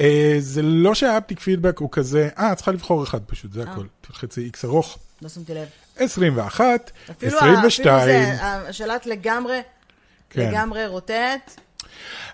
[0.00, 3.86] אה, זה לא שההפטיק פידבק הוא כזה, אה, את צריכה לבחור אחד פשוט, זה הכל.
[4.00, 4.98] תלחצי איקס ארוך.
[5.22, 5.68] לא שמתי לב.
[5.96, 7.98] 21, אפילו, 22.
[7.98, 9.60] אפילו זה, השלט לגמרי,
[10.30, 10.48] כן.
[10.50, 11.60] לגמרי רוטט.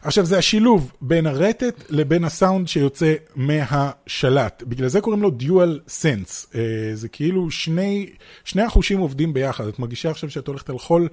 [0.02, 4.62] עכשיו, זה השילוב בין הרטט לבין הסאונד שיוצא מהשלט.
[4.66, 5.30] בגלל זה קוראים לו
[5.88, 6.46] sense.
[6.54, 8.10] אה, זה כאילו שני,
[8.44, 9.66] שני החושים עובדים ביחד.
[9.66, 11.08] את מרגישה עכשיו שאת הולכת על חול?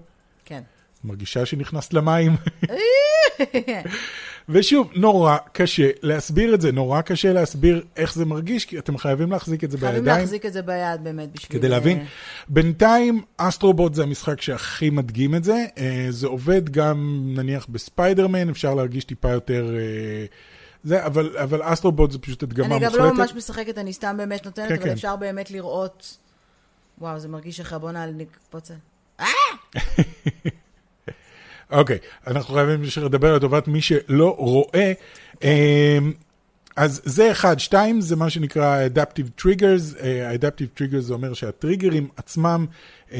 [0.45, 0.61] כן.
[1.03, 2.35] מרגישה שנכנסת למים?
[4.49, 9.31] ושוב, נורא קשה להסביר את זה, נורא קשה להסביר איך זה מרגיש, כי אתם חייבים
[9.31, 10.19] להחזיק את זה חייבים בידיים.
[10.19, 11.59] להחזיק את זה ביד באמת בשביל...
[11.59, 12.05] כדי להבין.
[12.49, 15.65] בינתיים, Astro Bot זה המשחק שהכי מדגים את זה.
[15.77, 19.75] אה, זה עובד גם, נניח, בספיידרמן, אפשר להרגיש טיפה יותר...
[19.75, 20.25] אה,
[20.83, 22.97] זה, אבל, אבל Astro Bot זה פשוט הדגמה אני מוחלטת.
[22.97, 24.91] גם לא ממש משחקת, אני סתם באמת נותנת, כן, אבל כן.
[24.91, 26.17] אפשר באמת לראות...
[26.99, 28.71] וואו, זה מרגיש לך, בוא נקפוץ.
[31.71, 31.97] אוקיי,
[32.27, 34.93] אנחנו חייבים לדבר לטובת מי שלא רואה.
[35.43, 36.13] אמ,
[36.77, 37.59] אז זה אחד.
[37.59, 40.03] שתיים, זה מה שנקרא Adaptive Triggers.
[40.03, 42.65] אה, Adaptive Triggers זה אומר שהטריגרים עצמם,
[43.11, 43.17] אמ,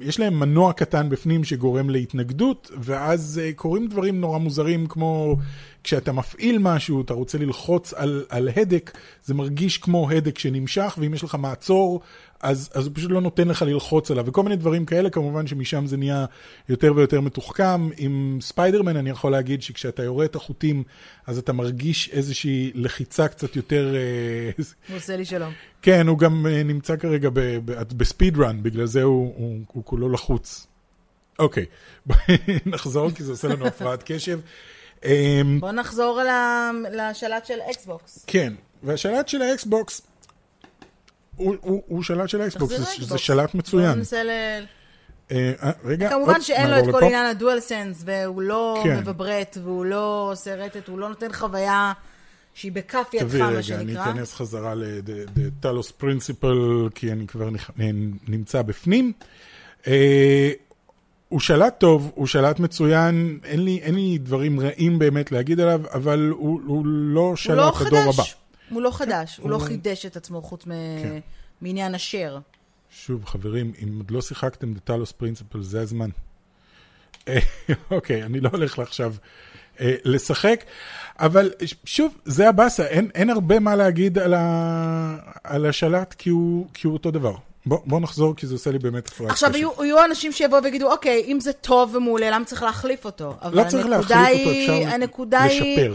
[0.00, 5.36] יש להם מנוע קטן בפנים שגורם להתנגדות, ואז אה, קורים דברים נורא מוזרים, כמו
[5.84, 11.14] כשאתה מפעיל משהו, אתה רוצה ללחוץ על, על הדק, זה מרגיש כמו הדק שנמשך, ואם
[11.14, 12.00] יש לך מעצור,
[12.40, 15.86] אז, אז הוא פשוט לא נותן לך ללחוץ עליו, וכל מיני דברים כאלה, כמובן שמשם
[15.86, 16.24] זה נהיה
[16.68, 17.88] יותר ויותר מתוחכם.
[17.96, 20.82] עם ספיידרמן אני יכול להגיד שכשאתה יורה את החוטים,
[21.26, 23.94] אז אתה מרגיש איזושהי לחיצה קצת יותר...
[24.88, 25.52] הוא עושה לי שלום.
[25.82, 27.28] כן, הוא גם אה, נמצא כרגע
[27.96, 30.66] ב speed run, בגלל זה הוא, הוא, הוא כולו לחוץ.
[31.38, 31.64] אוקיי,
[32.06, 34.40] בואי נחזור, כי זה עושה לנו הפרעת קשב.
[35.04, 36.20] אמ, בוא נחזור
[36.92, 38.24] לשלט של אקסבוקס.
[38.26, 40.02] כן, והשלט של האקסבוקס,
[41.36, 43.06] הוא, הוא, הוא שלט של תחזיר זה.
[43.06, 44.02] זה שלט מצוין.
[45.30, 47.04] אה, אה, רגע, כמובן שאין לו את כל.
[47.04, 48.98] עניין הדואל סנס, והוא לא כן.
[48.98, 51.92] מבברט, והוא לא עושה רטט, הוא לא נותן חוויה
[52.54, 54.10] שהיא בכף ידך, תביא מה רגע, אני שנקרא.
[54.10, 54.74] אכנס חזרה
[55.36, 57.48] לטלוס פרינסיפל, כי אני כבר
[58.28, 59.12] נמצא בפנים.
[59.86, 60.50] אה,
[61.28, 65.80] הוא שלט טוב, הוא שלט מצוין, אין לי, אין לי דברים רעים באמת להגיד עליו,
[65.94, 68.22] אבל הוא, הוא לא הוא שלט לא הדור הבא.
[68.70, 70.70] הוא לא חדש, הוא לא הוא- חידש את עצמו חוץ מ-
[71.02, 71.18] כן.
[71.60, 72.38] מעניין השאר.
[72.90, 76.10] שוב, חברים, אם עוד לא שיחקתם בטלוס פרינסיפל, זה הזמן.
[77.28, 77.38] אה,
[77.90, 79.14] אוקיי, אני לא הולך עכשיו
[79.80, 80.64] אה, לשחק,
[81.18, 81.50] אבל
[81.84, 86.86] שוב, זה הבאסה, אין, אין הרבה מה להגיד על, ה, על השלט, כי הוא, כי
[86.86, 87.34] הוא אותו דבר.
[87.66, 89.56] בוא, בוא נחזור, כי זה עושה לי באמת הפרעת עכשיו.
[89.56, 93.34] יהיו, יהיו אנשים שיבואו ויגידו, אוקיי, אם זה טוב ומעולה, למה צריך להחליף אותו?
[93.52, 95.88] לא צריך להחליף אותו, היא- אפשר הנקודה היא...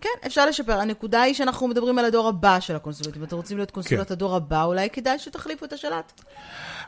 [0.00, 0.72] כן, אפשר לשפר.
[0.72, 3.16] הנקודה היא שאנחנו מדברים על הדור הבא של הקונסולות.
[3.16, 4.12] אם אתם רוצים להיות קונסולת כן.
[4.12, 6.12] הדור הבא, אולי כדאי שתחליפו את השלט.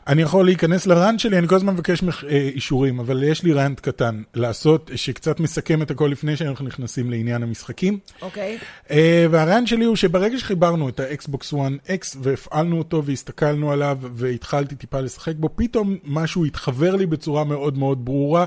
[0.07, 3.43] אני יכול להיכנס ל rant שלי, אני כל הזמן מבקש מח- אה, אישורים, אבל יש
[3.43, 7.99] לי rant קטן לעשות, שקצת מסכם את הכל לפני שאנחנו נכנסים לעניין המשחקים.
[8.21, 8.57] אוקיי?
[8.91, 14.99] אה, והרעיון שלי הוא שברגע שחיברנו את האקסבוקס 1X והפעלנו אותו והסתכלנו עליו והתחלתי טיפה
[14.99, 18.45] לשחק בו, פתאום משהו התחבר לי בצורה מאוד מאוד ברורה,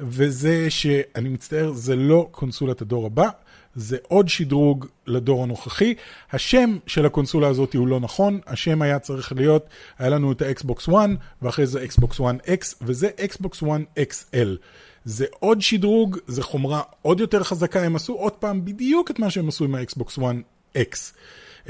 [0.00, 3.28] וזה שאני מצטער, זה לא קונסולת הדור הבא.
[3.74, 5.94] זה עוד שדרוג לדור הנוכחי.
[6.32, 9.66] השם של הקונסולה הזאת הוא לא נכון, השם היה צריך להיות,
[9.98, 10.94] היה לנו את האקסבוקס 1,
[11.42, 14.48] ואחרי זה אקסבוקס 1X, וזה אקסבוקס 1XL.
[15.04, 19.30] זה עוד שדרוג, זה חומרה עוד יותר חזקה, הם עשו עוד פעם בדיוק את מה
[19.30, 21.12] שהם עשו עם האקסבוקס 1X.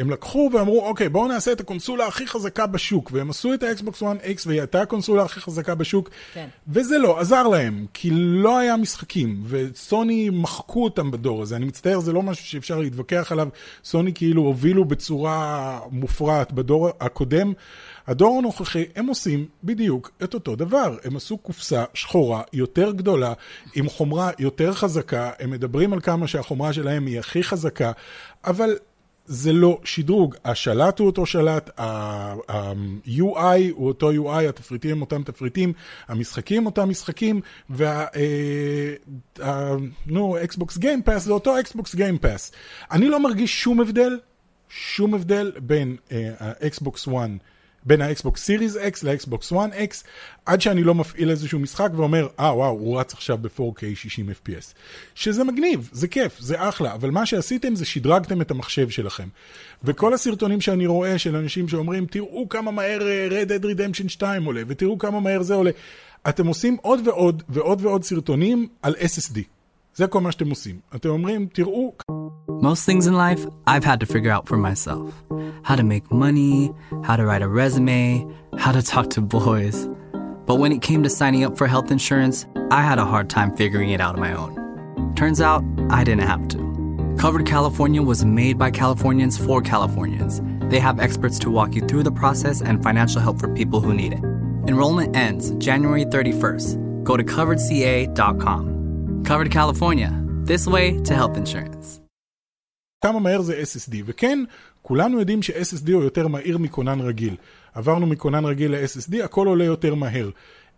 [0.01, 4.03] הם לקחו ואמרו, אוקיי, בואו נעשה את הקונסולה הכי חזקה בשוק, והם עשו את האקסבוקס
[4.03, 6.49] 1X והיא הייתה הקונסולה הכי חזקה בשוק, כן.
[6.69, 11.57] וזה לא עזר להם, כי לא היה משחקים, וסוני מחקו אותם בדור הזה.
[11.57, 13.49] אני מצטער, זה לא משהו שאפשר להתווכח עליו.
[13.85, 17.53] סוני כאילו הובילו בצורה מופרעת בדור הקודם.
[18.07, 20.97] הדור הנוכחי, הם עושים בדיוק את אותו דבר.
[21.05, 23.33] הם עשו קופסה שחורה יותר גדולה,
[23.75, 27.93] עם חומרה יותר חזקה, הם מדברים על כמה שהחומרה שלהם היא הכי חזקה,
[28.45, 28.77] אבל
[29.33, 30.37] זה לא שדרוג.
[30.45, 35.73] השלט הוא אותו שלט, ה-UI הוא אותו UI, התפריטים הם אותם תפריטים,
[36.09, 38.07] המשחקים אותם משחקים, וה...
[39.43, 39.75] אה,
[40.07, 42.53] נו, אקסבוקס Game Pass זה אותו אקסבוקס Game Pass.
[42.91, 44.19] אני לא מרגיש שום הבדל,
[44.69, 47.15] שום הבדל בין אה, האקסבוקס 1
[47.85, 50.05] בין האקסבוקס Series X לאקסבוקס 1 X,
[50.47, 54.75] עד שאני לא מפעיל איזשהו משחק ואומר, אה, וואו, הוא רץ עכשיו ב-4K 60 FPS.
[55.15, 59.29] שזה מגניב, זה כיף, זה אחלה, אבל מה שעשיתם זה שדרגתם את המחשב שלכם.
[59.85, 64.45] וכל הסרטונים שאני רואה של אנשים שאומרים, תראו כמה מהר אה, Red Dead Redemption 2
[64.45, 65.71] עולה, ותראו כמה מהר זה עולה.
[66.29, 69.41] אתם עושים עוד ועוד ועוד ועוד סרטונים על SSD.
[69.95, 70.81] זה כל מה שאתם עושים.
[70.95, 71.93] אתם אומרים, תראו...
[72.63, 75.15] Most things in life I've had to figure out for myself.
[75.63, 76.71] How to make money,
[77.05, 78.27] how to write a resume,
[78.59, 79.89] how to talk to boys.
[80.45, 83.57] But when it came to signing up for health insurance, I had a hard time
[83.57, 85.15] figuring it out on my own.
[85.15, 87.17] Turns out, I didn't have to.
[87.19, 90.43] Covered California was made by Californians for Californians.
[90.71, 93.95] They have experts to walk you through the process and financial help for people who
[93.95, 94.23] need it.
[94.69, 97.05] Enrollment ends January 31st.
[97.05, 99.23] Go to coveredca.com.
[99.25, 102.00] Covered California, this way to health insurance.
[103.01, 104.39] כמה מהר זה SSD, וכן,
[104.83, 107.37] כולנו יודעים ש-SSD הוא יותר מהיר מכונן רגיל.
[107.75, 110.31] עברנו מכונן רגיל ל-SSD, הכל עולה יותר מהר.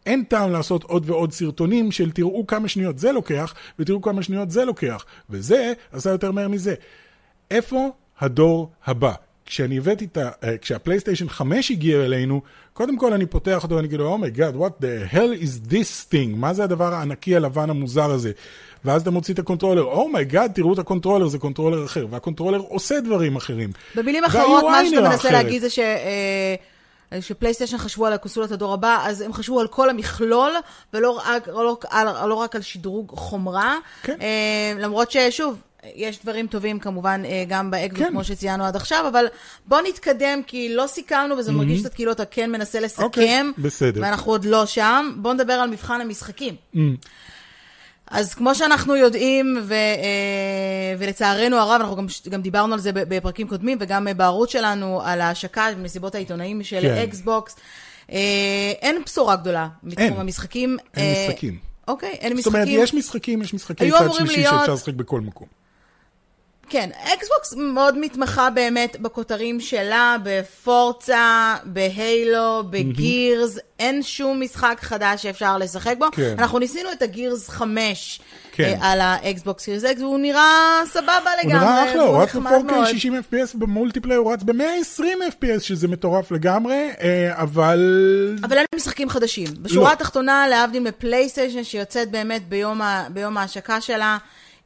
[0.06, 4.50] אין טעם לעשות עוד ועוד סרטונים של תראו כמה שניות זה לוקח, ותראו כמה שניות
[4.50, 6.74] זה לוקח, וזה עשה יותר מהר מזה.
[7.50, 9.12] איפה הדור הבא?
[9.46, 10.30] כשאני הבאתי את ה...
[10.44, 12.40] אה, כשהפלייסטיישן 5 הגיע אלינו,
[12.72, 16.12] קודם כל אני פותח אותו ואני כאילו, oh my god, what the hell is this
[16.12, 16.36] thing?
[16.36, 18.32] מה זה הדבר הענקי הלבן המוזר הזה?
[18.84, 22.58] ואז אתה מוציא את הקונטרולר, oh my god, תראו את הקונטרולר, זה קונטרולר אחר, והקונטרולר
[22.58, 23.70] עושה דברים אחרים.
[23.94, 25.78] במילים אחרות, מה שאתה מנסה להגיד זה ש...
[25.78, 26.54] אה,
[27.20, 30.52] שפלייסטיישן חשבו על הקונסולת הדור הבא, אז הם חשבו על כל המכלול,
[30.94, 33.78] ולא רק, לא, לא, לא רק על שדרוג חומרה.
[34.02, 34.16] כן.
[34.20, 35.60] אה, למרות ששוב,
[35.94, 38.10] יש דברים טובים כמובן אה, גם באקזוס, כן.
[38.10, 39.26] כמו שציינו עד עכשיו, אבל
[39.66, 41.54] בוא נתקדם, כי לא סיכמנו, וזה mm-hmm.
[41.54, 43.02] מרגיש קצת כאילו אתה כן מנסה לסכם.
[43.02, 44.00] אוקיי, בסדר.
[44.00, 45.12] ואנחנו עוד לא שם.
[45.16, 46.54] בוא נדבר על מבחן המשחקים.
[46.74, 46.78] Mm.
[48.12, 53.48] אז כמו שאנחנו יודעים, ו, אה, ולצערנו הרב, אנחנו גם, גם דיברנו על זה בפרקים
[53.48, 56.94] קודמים, וגם בערוץ שלנו, על ההשקה במסיבות העיתונאים של כן.
[56.94, 57.56] אקסבוקס,
[58.12, 58.18] אה,
[58.82, 60.20] אין בשורה גדולה מתחום אין.
[60.20, 60.76] המשחקים.
[60.96, 61.58] אין אה, משחקים.
[61.88, 62.42] אוקיי, אין משחקים.
[62.42, 64.54] זאת אומרת, יש משחקים, יש משחקי צד שלישי להיות...
[64.58, 65.61] שאפשר לשחק בכל מקום.
[66.72, 73.60] כן, אקסבוקס מאוד מתמחה באמת בכותרים שלה, ב Forza, ב Halo, ב Gears, mm-hmm.
[73.78, 76.06] אין שום משחק חדש שאפשר לשחק בו.
[76.12, 76.34] כן.
[76.38, 78.20] אנחנו ניסינו את ה Gears 5
[78.52, 78.64] כן.
[78.82, 81.58] אה, על האקסבוקס Series X, והוא נראה סבבה לגמרי.
[81.58, 85.88] הוא נראה אחלה, הוא רץ ב-4K 60 FPS, ב multiplayer הוא רץ ב-120 FPS, שזה
[85.88, 88.38] מטורף לגמרי, אה, אבל...
[88.44, 89.48] אבל אין משחקים חדשים.
[89.62, 89.92] בשורה לא.
[89.92, 92.48] התחתונה, להבדיל מפלייסטיישן, שיוצאת באמת
[93.10, 94.18] ביום ההשקה שלה,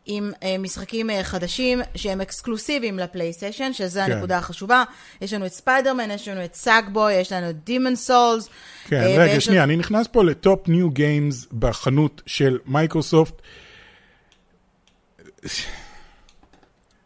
[0.07, 4.13] עם uh, משחקים uh, חדשים שהם אקסקלוסיביים לפלייסטיישן, שזו כן.
[4.13, 4.85] הנקודה החשובה.
[5.21, 8.49] יש לנו את ספיידרמן, יש לנו את Sackboy, יש לנו את Demon's Souls.
[8.89, 13.35] כן, uh, רגע, שנייה, אני נכנס פה ל top new games בחנות של מייקרוסופט.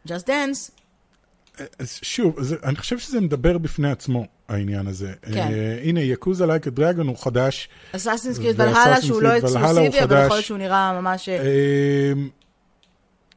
[0.09, 0.71] Just Dance.
[2.03, 5.13] שוב, זה, אני חושב שזה מדבר בפני עצמו, העניין הזה.
[5.23, 5.49] כן.
[5.49, 7.69] Uh, הנה, יקוזה לייק דרגון הוא חדש.
[7.93, 11.29] אסאסינס קריד ולהלה, שהוא לא אקסקלוסיבי, אבל יכול להיות שהוא נראה ממש...
[11.29, 12.40] Uh,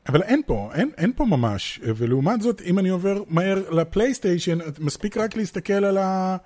[0.08, 5.18] אבל אין פה, אין, אין פה ממש, ולעומת זאת, אם אני עובר מהר לפלייסטיישן, מספיק
[5.18, 6.38] רק להסתכל על ה...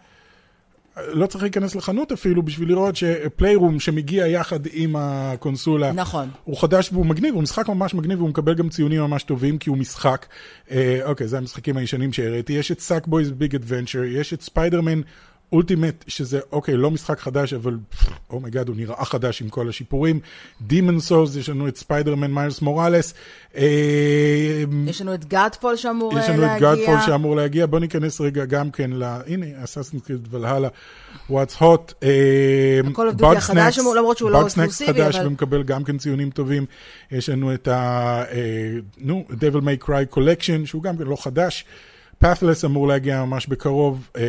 [1.08, 6.30] לא צריך להיכנס לחנות אפילו בשביל לראות שפליירום שמגיע יחד עם הקונסולה, נכון.
[6.44, 9.70] הוא חדש והוא מגניב, הוא משחק ממש מגניב והוא מקבל גם ציונים ממש טובים כי
[9.70, 10.26] הוא משחק.
[10.72, 12.54] אה, אוקיי, זה המשחקים הישנים שהראיתי.
[12.54, 15.02] יש את Sackboy's Big Adventure, יש את Spider-Man
[15.52, 17.78] Ultimate, שזה, אוקיי, לא משחק חדש, אבל
[18.30, 20.20] oh my god, oh הוא נראה חדש עם כל השיפורים.
[20.70, 23.14] Demon's Souls, יש לנו את Spider-Man Miles Morales.
[24.88, 26.34] יש לנו את Godfall שאמור להגיע.
[26.34, 27.66] יש לנו את Godfall שאמור להגיע.
[27.66, 29.04] בוא ניכנס רגע גם כן ל...
[29.04, 30.68] הנה, Assassin's Creed Valhalla,
[31.30, 33.08] Watch Dogs.
[33.08, 35.12] ה Call of Duty החדש, למרות שהוא לא אקסקלוסיבי, אבל...
[35.12, 36.66] חדש ומקבל גם כן ציונים טובים.
[37.12, 38.24] יש לנו את ה...
[38.98, 41.66] נו, Devil May Cry Collection, שהוא גם כן לא חדש.
[42.20, 44.24] פאת'לס אמור להגיע ממש בקרוב, אה,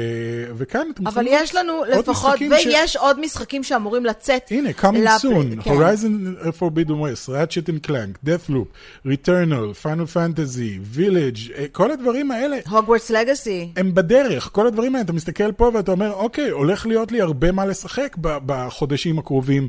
[0.56, 2.96] וכאן אתם אבל יש לנו לפחות, ויש ש...
[2.96, 4.42] עוד משחקים שאמורים לצאת.
[4.50, 5.70] הנה, coming soon, כן.
[5.70, 12.58] Horizon Forbidden West, Ratchet and Clank, Deathloop, Returnal, Final Fantasy, Village, אה, כל הדברים האלה.
[12.66, 13.76] Hogwarts Legacy.
[13.76, 17.52] הם בדרך, כל הדברים האלה, אתה מסתכל פה ואתה אומר, אוקיי, הולך להיות לי הרבה
[17.52, 19.68] מה לשחק בחודשים הקרובים.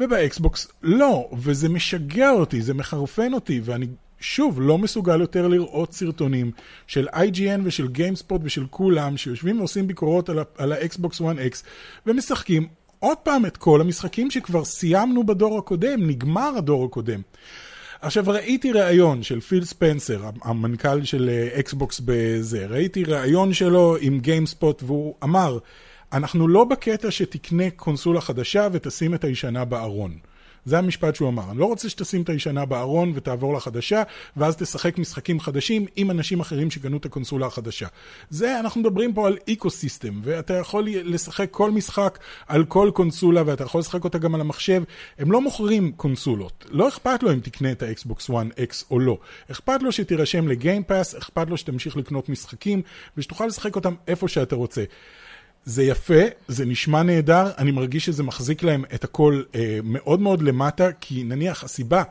[0.00, 3.86] ובאקסבוקס לא, וזה משגע אותי, זה מחרפן אותי, ואני
[4.20, 6.50] שוב, לא מסוגל יותר לראות סרטונים
[6.86, 11.62] של IGN ושל GameSpot ושל כולם שיושבים ועושים ביקורות על ה-Xbox One X
[12.06, 17.20] ומשחקים עוד פעם את כל המשחקים שכבר סיימנו בדור הקודם, נגמר הדור הקודם.
[18.00, 24.84] עכשיו, ראיתי ראיון של פיל ספנסר, המנכ"ל של אקסבוקס בזה, ראיתי ראיון שלו עם GameSpot
[24.84, 25.58] והוא אמר,
[26.12, 30.18] אנחנו לא בקטע שתקנה קונסולה חדשה ותשים את הישנה בארון.
[30.66, 31.50] זה המשפט שהוא אמר.
[31.50, 34.02] אני לא רוצה שתשים את הישנה בארון ותעבור לחדשה,
[34.36, 37.86] ואז תשחק משחקים חדשים עם אנשים אחרים שקנו את הקונסולה החדשה.
[38.30, 43.64] זה, אנחנו מדברים פה על ecosystem, ואתה יכול לשחק כל משחק על כל קונסולה, ואתה
[43.64, 44.82] יכול לשחק אותה גם על המחשב.
[45.18, 46.66] הם לא מוכרים קונסולות.
[46.70, 49.18] לא אכפת לו אם תקנה את האקסבוקס 1 X או לא.
[49.50, 52.82] אכפת לו שתירשם ל Game Pass, אכפת לו שתמשיך לקנות משחקים,
[53.16, 54.84] ושתוכל לשחק אותם איפה שאתה רוצה.
[55.66, 60.42] זה יפה, זה נשמע נהדר, אני מרגיש שזה מחזיק להם את הכל אה, מאוד מאוד
[60.42, 62.02] למטה, כי נניח הסיבה,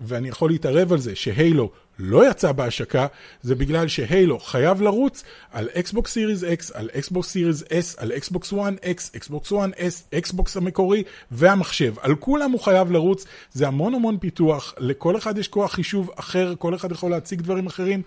[0.00, 3.06] ואני יכול להתערב על זה, ש Halo לא יצא בהשקה,
[3.42, 8.12] זה בגלל ש Halo חייב לרוץ על אקסבוקס Series X, על אקסבוקס Series S, על
[8.12, 11.94] אקסבוקס 1 X, אקסבוקס 1 S, אקסבוקס המקורי והמחשב.
[12.00, 16.54] על כולם הוא חייב לרוץ, זה המון המון פיתוח, לכל אחד יש כוח חישוב אחר,
[16.58, 18.02] כל אחד יכול להציג דברים אחרים,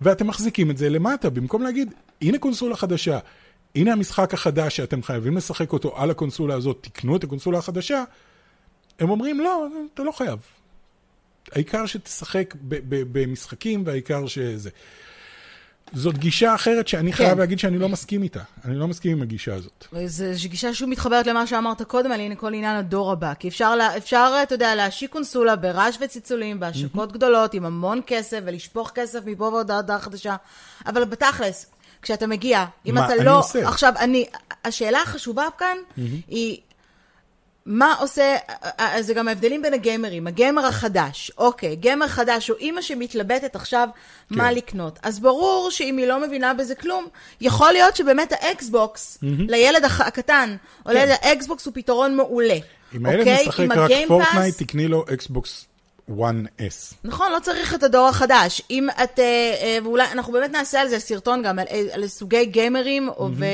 [0.00, 3.18] ואתם מחזיקים את זה למטה, במקום להגיד, הנה קונסולה חדשה.
[3.74, 8.04] הנה המשחק החדש שאתם חייבים לשחק אותו על הקונסולה הזאת, תקנו את הקונסולה החדשה,
[8.98, 10.38] הם אומרים, לא, אתה לא חייב.
[11.52, 12.54] העיקר שתשחק
[12.88, 14.70] במשחקים והעיקר שזה.
[15.92, 17.16] זאת גישה אחרת שאני כן.
[17.16, 18.40] חייב להגיד שאני לא מסכים איתה.
[18.64, 19.86] אני לא מסכים עם הגישה הזאת.
[20.06, 23.34] זו גישה שוב מתחברת למה שאמרת קודם, על הנה כל עניין הדור הבא.
[23.34, 27.14] כי אפשר, אפשר אתה יודע, להשיק קונסולה ברעש וצלצולים, בהשקות mm-hmm.
[27.14, 30.36] גדולות, עם המון כסף, ולשפוך כסף מפה ועוד הודעה חדשה.
[30.86, 31.66] אבל בתכלס,
[32.02, 33.14] כשאתה מגיע, אם אתה לא...
[33.14, 33.68] מה, אני עושה.
[33.68, 34.26] עכשיו, אני...
[34.64, 36.00] השאלה החשובה כאן mm-hmm.
[36.28, 36.58] היא...
[37.66, 38.36] מה עושה,
[39.00, 43.88] זה גם ההבדלים בין הגיימרים, הגיימר החדש, אוקיי, גיימר חדש או אימא שמתלבטת עכשיו
[44.28, 44.38] כן.
[44.38, 44.98] מה לקנות.
[45.02, 47.06] אז ברור שאם היא לא מבינה בזה כלום,
[47.40, 49.26] יכול להיות שבאמת האקסבוקס, mm-hmm.
[49.48, 50.96] לילד הקטן, או כן.
[50.96, 52.58] לילד האקסבוקס הוא פתרון מעולה.
[52.94, 53.46] אם הילד אוקיי?
[53.48, 55.66] משחק רק Fortnite, תקני לו אקסבוקס
[56.18, 56.94] 1S.
[57.04, 58.62] נכון, לא צריך את הדור החדש.
[58.70, 59.24] אם את, אה,
[59.62, 63.22] אה, ואולי, אנחנו באמת נעשה על זה סרטון גם, על, אה, על סוגי גיימרים, mm-hmm.
[63.22, 63.46] ומה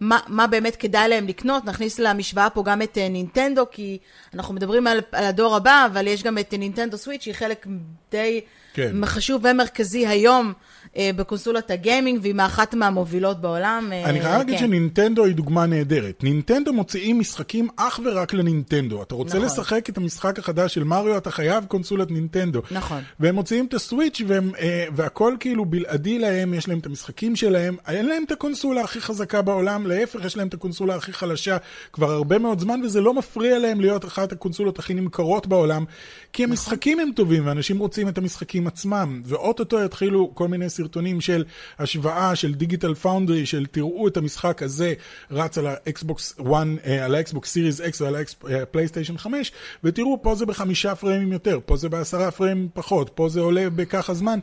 [0.00, 1.64] מה באמת כדאי להם לקנות.
[1.64, 3.98] נכניס למשוואה פה גם את נינטנדו, כי
[4.34, 7.66] אנחנו מדברים על, על הדור הבא, אבל יש גם את נינטנדו סוויץ', שהיא חלק
[8.10, 8.40] די
[8.74, 9.06] כן.
[9.06, 10.52] חשוב ומרכזי היום
[10.96, 13.88] אה, בקונסולת הגיימינג, והיא מאחת מהמובילות בעולם.
[13.92, 14.60] אה, אני חייב להגיד כן.
[14.60, 16.24] שנינטנדו היא דוגמה נהדרת.
[16.24, 19.02] נינטנדו מוציאים משחקים אך ורק לנינטנדו.
[19.02, 19.46] אתה רוצה נכון.
[19.46, 22.62] לשחק את המשחק החדש של מריו, אתה חייב קונסולת נינטנדו.
[22.70, 23.02] נכון.
[23.20, 27.76] והם מוציאים את הסוויץ' והם, אה, והכל כאילו בלעדי להם, יש להם את המשחקים שלהם,
[27.88, 31.56] אין להם את הקונסולה הכי חזקה בעולם, להפך, יש להם את הקונסולה הכי חלשה
[31.92, 35.84] כבר הרבה מאוד זמן, וזה לא מפריע להם להיות אחת הקונסולות הכי נמכרות בעולם,
[36.32, 36.50] כי נכון.
[36.52, 41.44] המשחקים הם טובים, ואנשים רוצים את המשחקים עצמם, ואו-טו-טו יתחילו כל מיני סרטונים של
[41.78, 44.94] השוואה של Digital Foundry, של תראו את המשחק הזה
[45.30, 46.46] רץ על האקסבוקס 1,
[46.86, 48.16] אה, על האקסבוקס Series X ועל
[48.62, 49.52] הפלייסטיישן 5,
[49.84, 54.14] ותראו, פה זה בחמישה פריימים יותר, פה זה בעשרה פריימים פחות, פה זה עולה בככה
[54.14, 54.38] זמן.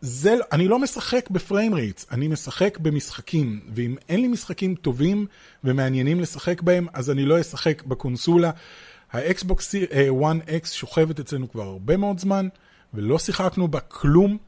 [0.00, 5.26] זה, אני לא משחק ב frame rates, אני משחק במשחקים, ואם אין לי משחקים טובים
[5.64, 8.50] ומעניינים לשחק בהם, אז אני לא אשחק בקונסולה.
[9.12, 12.48] האקסבוקס 1X שוכבת אצלנו כבר הרבה מאוד זמן,
[12.94, 14.38] ולא שיחקנו בה כלום.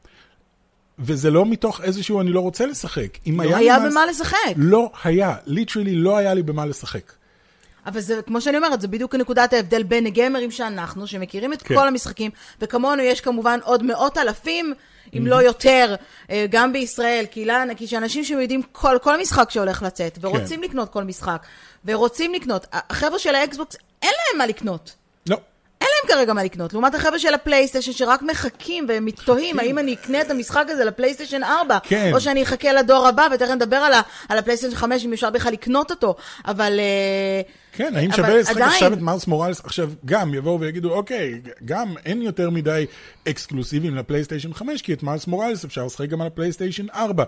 [0.99, 3.17] וזה לא מתוך איזשהו אני לא רוצה לשחק.
[3.27, 4.53] לא היה, היה במה לשחק.
[4.55, 7.11] לא היה, literally לא היה לי במה לשחק.
[7.85, 11.75] אבל זה, כמו שאני אומרת, זה בדיוק נקודת ההבדל בין הגיימרים שאנחנו, שמכירים את כן.
[11.75, 12.31] כל המשחקים,
[12.61, 14.73] וכמונו יש כמובן עוד מאות אלפים,
[15.13, 15.29] אם mm-hmm.
[15.29, 15.95] לא יותר,
[16.29, 20.67] אה, גם בישראל, קהילה ענקית, שאנשים שיודעים כל, כל משחק שהולך לצאת, ורוצים כן.
[20.67, 21.45] לקנות כל משחק,
[21.85, 22.65] ורוצים לקנות.
[22.73, 24.95] החבר'ה של האקסבוקס, אין להם מה לקנות.
[25.29, 25.37] לא.
[26.03, 30.21] להם כרגע מה לקנות, לעומת החבר'ה של הפלייסטיישן שרק מחכים והם מתוהים האם אני אקנה
[30.21, 32.11] את המשחק הזה לפלייסטיישן 4, כן.
[32.13, 33.93] או שאני אחכה לדור הבא, ותכף נדבר על,
[34.29, 36.79] על הפלייסטיישן 5 אם אפשר בכלל לקנות אותו, אבל...
[36.79, 37.41] אה,
[37.73, 39.61] כן, האם שווה לשחק עכשיו את Miles Morales?
[39.65, 42.85] עכשיו, גם יבואו ויגידו, אוקיי, גם אין יותר מדי
[43.29, 47.23] אקסקלוסיבים לפלייסטיישן 5, כי את Miles Morales אפשר לשחק גם על הפלייסטיישן 4.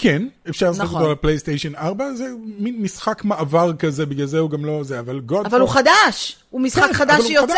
[0.00, 0.96] כן, אפשר לשחק נכון.
[0.96, 2.26] אותו על פלייסטיישן 4, זה
[2.58, 5.46] מין משחק מעבר כזה, בגלל זה הוא גם לא זה, אבל גוד...
[5.46, 7.54] אבל הוא חדש, הוא משחק כן, חדש שיוצא.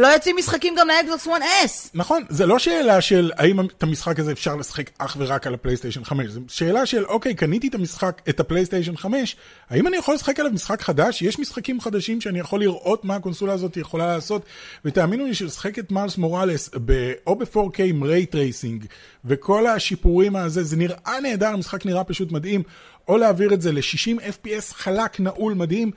[0.00, 1.90] לא יוצאים משחקים גם לאקסבוקס 1S.
[1.94, 6.04] נכון, זה לא שאלה של האם את המשחק הזה אפשר לשחק אך ורק על הפלייסטיישן
[6.04, 9.36] 5, זו שאלה של אוקיי, קניתי את המשחק, את הפלייסטיישן 5,
[9.70, 11.22] האם אני יכול לשחק עליו משחק חדש?
[11.22, 14.42] יש משחקים חדשים שאני יכול לראות מה הקונסולה הזאת יכולה לעשות,
[14.84, 16.70] ותאמינו לי שלשחק את Miles Morales
[17.26, 18.84] או ב-4K עם ray tracing,
[19.24, 22.62] וכל השיפורים הזה, זה נראה נהדר, המשחק נראה פשוט מדהים,
[23.08, 25.90] או להעביר את זה ל-60 FPS חלק, נעול, מדהים.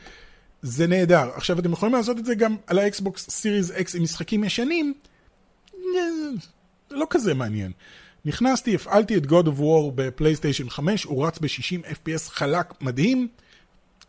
[0.64, 1.30] זה נהדר.
[1.36, 4.93] עכשיו, אתם יכולים לעשות את זה גם על האקסבוקס Series X עם משחקים ישנים,
[5.74, 7.72] זה לא כזה מעניין.
[8.26, 13.28] נכנסתי, הפעלתי את God of War בפלייסטיישן 5, הוא רץ ב-60 FPS חלק מדהים.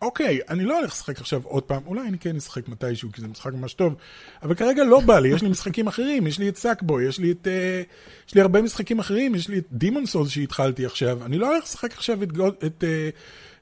[0.03, 3.29] אוקיי, אני לא הולך לשחק עכשיו עוד פעם, אולי אני כן אשחק מתישהו, כי זה
[3.29, 3.95] משחק ממש טוב,
[4.43, 7.33] אבל כרגע לא בא לי, יש לי משחקים אחרים, יש לי את סאקבו, יש לי
[7.33, 7.47] את...
[7.47, 11.53] Uh, יש לי הרבה משחקים אחרים, יש לי את דימון סולס שהתחלתי עכשיו, אני לא
[11.53, 12.31] הולך לשחק עכשיו את...
[12.65, 13.17] את uh,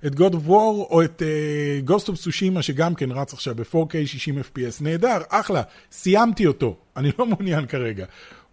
[0.07, 4.07] את God of War או את uh, Ghost of Tsushima שגם כן רץ עכשיו ב-4K
[4.07, 8.07] 60 FPS, נהדר, אחלה, סיימתי אותו, אני לא מעוניין כרגע.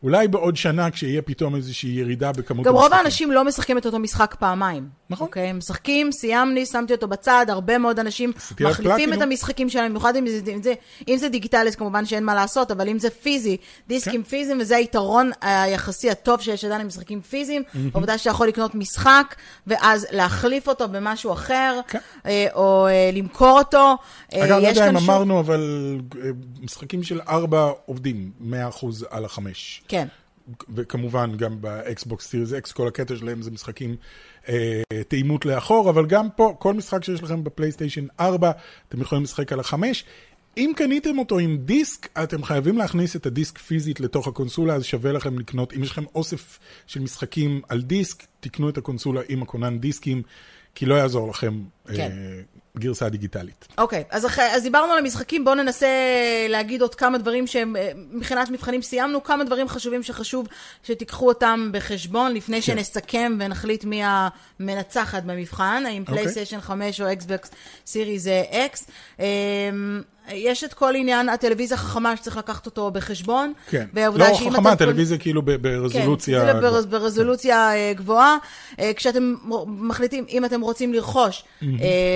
[0.04, 2.64] אולי בעוד שנה כשיהיה פתאום איזושהי ירידה בכמות המשחקים.
[2.64, 5.00] גם רוב האנשים לא משחקים את אותו משחק פעמיים.
[5.10, 5.28] נכון.
[5.28, 5.54] אוקיי?
[5.54, 10.52] משחקים, סיימני, שמתי אותו בצד, הרבה מאוד אנשים מחליפים את המשחקים שלהם, במיוחד אם זה,
[10.52, 10.74] אם זה,
[11.08, 14.30] אם זה דיגיטלי, אז כמובן שאין מה לעשות, אבל אם זה פיזי, דיסקים כן.
[14.30, 17.64] פיזיים, וזה היתרון היחסי הטוב שיש עדיין למשחקים פיזיים.
[17.94, 19.36] העובדה שאתה יכול לקנות משחק,
[19.68, 22.00] ואז להחליף אותו במשהו אחר, כן.
[22.26, 23.96] אה, או אה, למכור אותו.
[24.34, 25.98] אה, אגב, לא יודע אם אמרנו, אבל
[26.62, 29.82] משחקים של ארבע עובדים, 100% על החמש.
[29.90, 30.08] כן.
[30.76, 33.96] וכמובן גם באקסבוקס סיריס אקס, כל הקטע שלהם זה משחקים
[34.50, 38.52] אה, תאימות לאחור, אבל גם פה, כל משחק שיש לכם בפלייסטיישן 4,
[38.90, 40.06] אתם יכולים לשחק על החמש.
[40.58, 45.12] אם קניתם אותו עם דיסק, אתם חייבים להכניס את הדיסק פיזית לתוך הקונסולה, אז שווה
[45.12, 49.80] לכם לקנות, אם יש לכם אוסף של משחקים על דיסק, תקנו את הקונסולה עם הכונן
[49.80, 50.22] דיסקים,
[50.76, 52.00] כי לא יעזור לכם כן.
[52.00, 52.42] אה,
[52.80, 53.68] גרסה דיגיטלית.
[53.78, 55.88] אוקיי, אוקיי, אז, אז דיברנו על המשחקים, בואו ננסה
[56.50, 60.48] להגיד עוד כמה דברים שהם, אה, מבחינת מבחנים סיימנו, כמה דברים חשובים שחשוב
[60.84, 62.62] שתיקחו אותם בחשבון לפני כן.
[62.62, 66.62] שנסכם ונחליט מי המנצחת במבחן, האם פלייסטיישן אוקיי.
[66.62, 67.52] 5 או אקסבקס
[67.86, 68.88] סיריס אקס.
[70.34, 73.54] יש את כל עניין הטלוויזיה החכמה שצריך לקחת אותו בחשבון.
[73.70, 75.24] כן, לא חכמה, טלוויזיה כל...
[75.24, 76.54] כאילו ברזולוציה...
[76.54, 78.38] כן, ברז, ברזולוציה אה, גבוהה.
[78.80, 79.36] אה, כשאתם
[79.68, 81.66] מחליטים, אם אתם רוצים לרכוש אמהמ.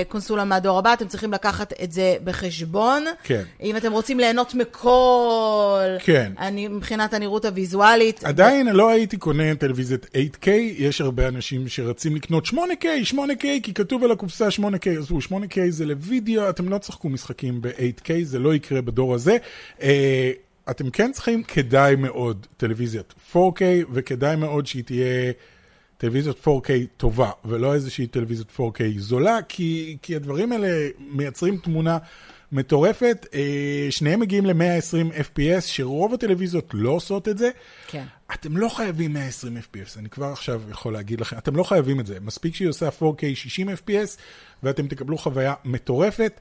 [0.08, 3.04] קונסולה מהדור הבא, אתם צריכים לקחת את זה בחשבון.
[3.22, 3.42] כן.
[3.62, 5.80] אם אתם רוצים ליהנות מכל...
[5.98, 6.32] כן.
[6.38, 8.24] אני, מבחינת הנראות הוויזואלית.
[8.24, 8.72] עדיין ו...
[8.72, 10.48] לא הייתי קונה טלוויזיית 8K,
[10.78, 15.86] יש הרבה אנשים שרצים לקנות 8K, 8K, כי כתוב על הקופסה 8K, אז 8K זה
[15.86, 18.03] לוידאו, אתם לא תשחקו משחקים ב-8K.
[18.04, 19.36] 8K, זה לא יקרה בדור הזה.
[19.78, 19.82] Uh,
[20.70, 23.60] אתם כן צריכים, כדאי מאוד, טלוויזיית 4K,
[23.92, 25.32] וכדאי מאוד שהיא תהיה
[25.96, 31.98] טלוויזיית 4K טובה, ולא איזושהי טלוויזיית 4K זולה, כי, כי הדברים האלה מייצרים תמונה
[32.52, 33.26] מטורפת.
[33.30, 33.36] Uh,
[33.90, 37.50] שניהם מגיעים ל-120 FPS, שרוב הטלוויזיות לא עושות את זה.
[37.86, 38.04] כן.
[38.34, 42.06] אתם לא חייבים 120 FPS, אני כבר עכשיו יכול להגיד לכם, אתם לא חייבים את
[42.06, 42.20] זה.
[42.20, 44.18] מספיק שהיא עושה 4K 60 FPS,
[44.62, 46.40] ואתם תקבלו חוויה מטורפת.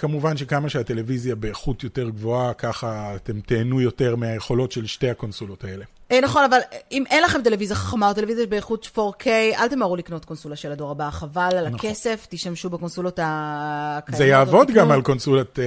[0.00, 5.84] כמובן שכמה שהטלוויזיה באיכות יותר גבוהה, ככה אתם תהנו יותר מהיכולות של שתי הקונסולות האלה.
[6.12, 6.58] אה, נכון, אבל
[6.92, 10.90] אם אין לכם טלוויזיה חכמה או טלוויזיה באיכות 4K, אל תמהרו לקנות קונסולה של הדור
[10.90, 11.78] הבא, חבל על נכון.
[11.78, 14.18] הכסף, תשתמשו בקונסולות הקיימות.
[14.18, 15.58] זה יעבוד גם על קונסולת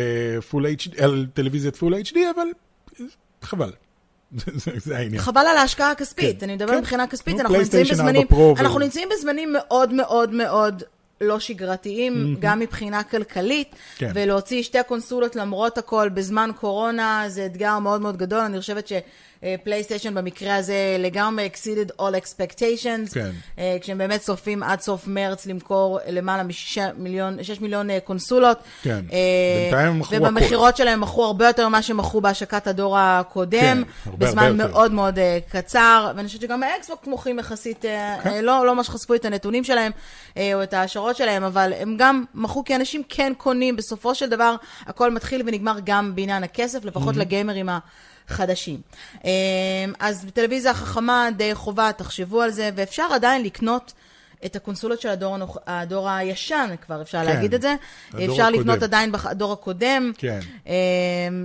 [0.49, 2.47] full אה, HD, על טלוויזיית full HD, אבל
[3.41, 3.71] חבל.
[4.85, 5.21] זה העניין.
[5.21, 6.79] חבל על ההשקעה הכספית, כן, אני מדבר כן.
[6.79, 8.27] מבחינה כספית, אנחנו נמצאים בזמנים,
[8.59, 10.83] אנחנו נמצאים בזמנים מאוד מאוד מאוד
[11.23, 12.39] לא שגרתיים, אמהמ.
[12.39, 14.11] גם מבחינה כלכלית, כן.
[14.13, 18.39] ולהוציא שתי קונסולות למרות הכל בזמן קורונה זה אתגר מאוד מאוד גדול.
[18.39, 18.93] אני חושבת ש...
[19.63, 23.31] פלייסטיישן במקרה הזה לגמרי exceeded all expectations, כן.
[23.59, 28.57] אה, כשהם באמת צופים עד סוף מרץ למכור למעלה מ-6 מיליון, מיליון אה, קונסולות.
[28.83, 30.27] כן, אה, בינתיים הם מכרו הכול.
[30.27, 34.83] ובמכירות שלהם מכרו הרבה יותר ממה שמכרו בהשקת הדור הקודם, כן, הרבה, בזמן הרבה מאוד
[34.83, 34.95] יותר.
[34.95, 35.19] מאוד
[35.49, 37.85] קצר, ואני חושבת שגם האקסבוק מוכרים יחסית,
[38.23, 38.43] כן.
[38.43, 39.91] לא, לא ממש חשפו את הנתונים שלהם
[40.37, 44.55] או את ההשערות שלהם, אבל הם גם מכרו כי אנשים כן קונים, בסופו של דבר
[44.85, 47.19] הכל מתחיל ונגמר גם בעניין הכסף, לפחות mm-hmm.
[47.19, 47.79] לגיימרים ה...
[48.27, 48.81] חדשים.
[49.23, 49.29] אמ,
[49.99, 53.93] אז בטלוויזיה החכמה די חובה, תחשבו על זה, ואפשר עדיין לקנות
[54.45, 57.75] את הקונסולות של הדור, הדור הישן, כבר אפשר כן, להגיד את זה.
[58.09, 58.59] אפשר הקודם.
[58.59, 60.11] לקנות עדיין בדור הקודם.
[60.17, 60.39] כן.
[60.67, 60.73] אמ,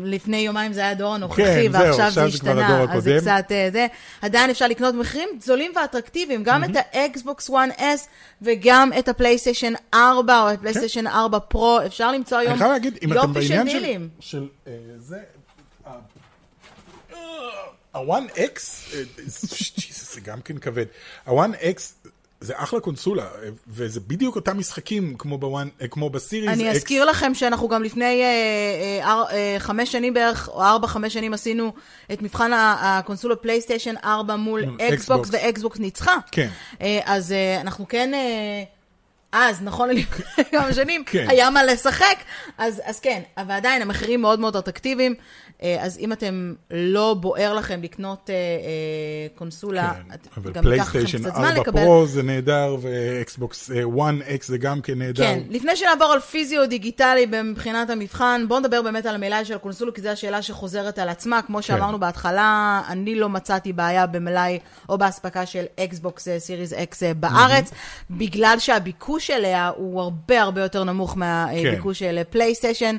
[0.05, 3.87] לפני יומיים זה היה הדור הנוכחי, כן, ועכשיו זה השתנה, אז זה קצת אה, זה.
[4.23, 6.71] עדיין אפשר לקנות מחירים זולים ואטרקטיביים, גם mm-hmm.
[6.71, 8.09] את האקסבוקס 1S
[8.43, 11.07] וגם את הפלייסטיישן 4 או את הפלייסטיישן כן.
[11.07, 12.59] 4 פרו, אפשר למצוא היום
[13.03, 14.09] יופי של דילים.
[14.21, 14.69] של, אה,
[14.99, 15.19] זה,
[17.95, 18.61] ה-1X,
[20.13, 20.87] זה גם כן כבד,
[21.27, 22.09] ה-1X
[22.41, 23.27] זה אחלה קונסולה,
[23.69, 29.01] וזה בדיוק אותם משחקים כמו, בוואן, כמו בסיריס אני אזכיר לכם שאנחנו גם לפני אה,
[29.05, 31.73] אה, אה, חמש שנים בערך, או ארבע, חמש שנים עשינו
[32.13, 36.17] את מבחן הקונסולה פלייסטיישן 4 מול אקסבוקס, ואקסבוקס ניצחה.
[36.33, 36.49] כן.
[36.81, 38.15] אה, אז אה, אנחנו כן...
[38.15, 38.78] אה,
[39.33, 41.27] אז, נכון לפני כמה שנים, כן.
[41.29, 42.17] היה מה לשחק,
[42.59, 45.15] אז, אז כן, אבל עדיין המחירים מאוד מאוד אטרקטיביים,
[45.63, 51.73] אה, אז אם אתם לא בוער לכם לקנות אה, אה, קונסולה, כן, אבל פלייסטיישן 4
[51.73, 55.25] פרו זה נהדר, ואקסבוקס 1X זה גם כן נהדר.
[55.25, 59.93] כן, לפני שנעבור על פיזיו דיגיטלי מבחינת המבחן, בואו נדבר באמת על המלאי של הקונסולה,
[59.93, 61.43] כי זו השאלה שחוזרת על עצמה.
[61.43, 61.63] כמו כן.
[61.63, 64.59] שאמרנו בהתחלה, אני לא מצאתי בעיה במלאי
[64.89, 67.71] או באספקה של אקסבוקס סיריס אקס בארץ,
[68.11, 69.18] בגלל שהביקוש...
[69.19, 72.15] הביקוש אליה הוא הרבה הרבה יותר נמוך מהביקוש כן.
[72.15, 72.97] לפלייסטיישן.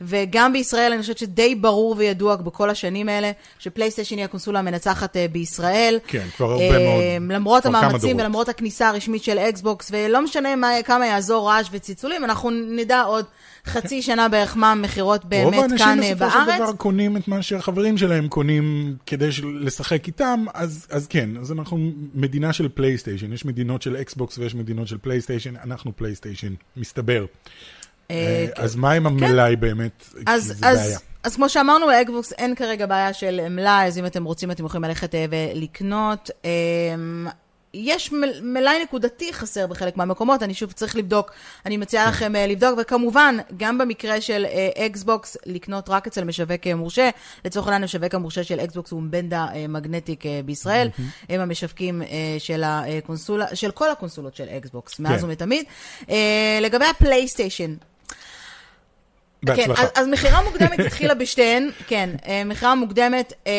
[0.00, 5.18] וגם בישראל אני חושבת שדי ברור וידוע בכל השנים האלה, שפלייסטיישן היא הקונסולה המנצחת אה,
[5.32, 5.98] בישראל.
[6.06, 7.32] כן, כבר הרבה אה, מאוד.
[7.32, 12.50] למרות המאמצים ולמרות הכניסה הרשמית של אקסבוקס, ולא משנה מה, כמה יעזור רעש וצלצולים, אנחנו
[12.50, 13.24] נדע עוד
[13.66, 15.80] חצי שנה בערך מה המכירות באמת כאן בארץ.
[15.80, 19.28] רוב האנשים בסופו של דבר קונים את מה שהחברים שלהם קונים כדי
[19.60, 21.78] לשחק איתם, אז, אז כן, אז אנחנו
[22.14, 27.24] מדינה של פלייסטיישן, יש מדינות של אקסבוקס ויש מדינות של פלייסטיישן, אנחנו פלייסטיישן, מסתבר.
[28.10, 28.62] אה, כן.
[28.62, 29.60] אז מה עם המלאי כן.
[29.60, 30.04] באמת?
[30.26, 34.50] אז, אז, אז כמו שאמרנו, לאקסבוקס אין כרגע בעיה של מלאי, אז אם אתם רוצים,
[34.50, 36.30] אתם יכולים ללכת אה, ולקנות.
[37.74, 41.32] יש מלאי נקודתי חסר בחלק מהמקומות, אני שוב צריך לבדוק,
[41.66, 42.10] אני מציעה כן.
[42.10, 44.46] לכם אה, לבדוק, וכמובן, גם במקרה של
[44.86, 47.10] אקסבוקס, לקנות רק אצל משווק מורשה.
[47.44, 50.88] לצורך העניין, המשווק המורשה של אקסבוקס הוא בנדה מגנטיק בישראל.
[51.28, 52.02] הם המשווקים
[52.38, 55.64] של הקונסולה, של כל הקונסולות של אקסבוקס, מאז ומתמיד.
[56.60, 57.74] לגבי הפלייסטיישן,
[59.42, 59.74] בהצלחה.
[59.74, 63.52] כן, אז, אז מכירה מוקדמת התחילה בשתיהן, כן, אה, מכירה מוקדמת, אה,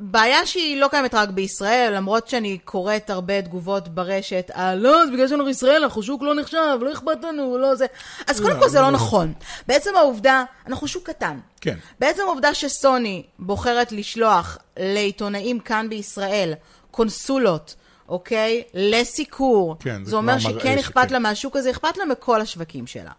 [0.00, 5.12] בעיה שהיא לא קיימת רק בישראל, למרות שאני קוראת הרבה תגובות ברשת, אה, לא, זה
[5.12, 7.86] בגלל שאנחנו ישראל, אנחנו שוק לא נחשב, לא אכפת לנו, לא זה.
[8.26, 9.32] אז קודם לא, כל זה לא, לא נכון.
[9.68, 11.38] בעצם העובדה, אנחנו שוק קטן.
[11.60, 11.76] כן.
[11.98, 16.54] בעצם העובדה שסוני בוחרת לשלוח לעיתונאים כאן בישראל
[16.90, 17.74] קונסולות,
[18.08, 18.62] אוקיי?
[18.74, 19.76] לסיקור.
[19.80, 23.10] כן, זה, זה אומר שכן אכפת לה מהשוק הזה, אכפת לה מכל השווקים שלה.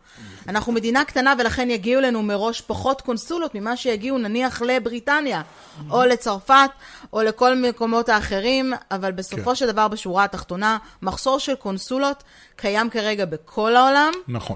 [0.48, 5.42] אנחנו מדינה קטנה ולכן יגיעו לנו מראש פחות קונסולות ממה שיגיעו נניח לבריטניה,
[5.90, 6.70] או לצרפת,
[7.14, 9.56] או לכל מקומות האחרים, אבל בסופו כן.
[9.56, 12.24] של דבר בשורה התחתונה, מחסור של קונסולות
[12.56, 14.12] קיים כרגע בכל העולם.
[14.28, 14.56] נכון.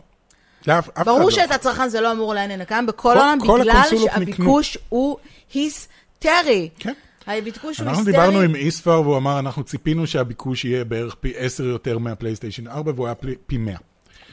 [0.67, 5.17] לאף, ברור לא שאת הצרכן זה לא אמור לעניין, קיים בכל העולם, בגלל שהביקוש הוא
[5.53, 6.69] היסטרי.
[6.79, 6.93] כן.
[7.37, 7.87] הביקוש הוא היסטרי.
[7.89, 12.67] אנחנו דיברנו עם איספר והוא אמר, אנחנו ציפינו שהביקוש יהיה בערך פי עשר יותר מהפלייסטיישן
[12.67, 13.15] 4 והוא היה
[13.45, 13.75] פי 100.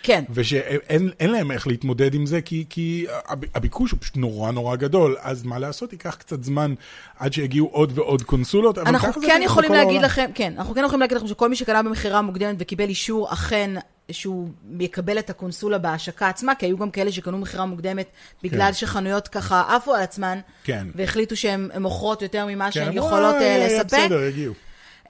[0.02, 0.24] כן.
[0.30, 3.06] ושאין להם איך להתמודד עם זה, כי, כי
[3.54, 6.74] הביקוש הוא פשוט נורא נורא גדול, אז מה לעשות, ייקח קצת זמן
[7.18, 10.04] עד שיגיעו עוד ועוד קונסולות, אבל אנחנו כן יכולים להגיד העולם.
[10.04, 13.70] לכם, כן, אנחנו כן יכולים להגיד לכם שכל מי שקנה במכירה מוקדמת וקיבל אישור אכן
[14.10, 14.48] שהוא
[14.80, 18.06] יקבל את הקונסולה בהשקה עצמה, כי היו גם כאלה שקנו מכירה מוקדמת
[18.42, 18.72] בגלל כן.
[18.72, 20.86] שחנויות ככה עפו על עצמן, כן.
[20.94, 23.98] והחליטו שהן מוכרות יותר ממה כן, שהן יכולות אה, לספק.
[23.98, 24.54] בסדר, יגיעו.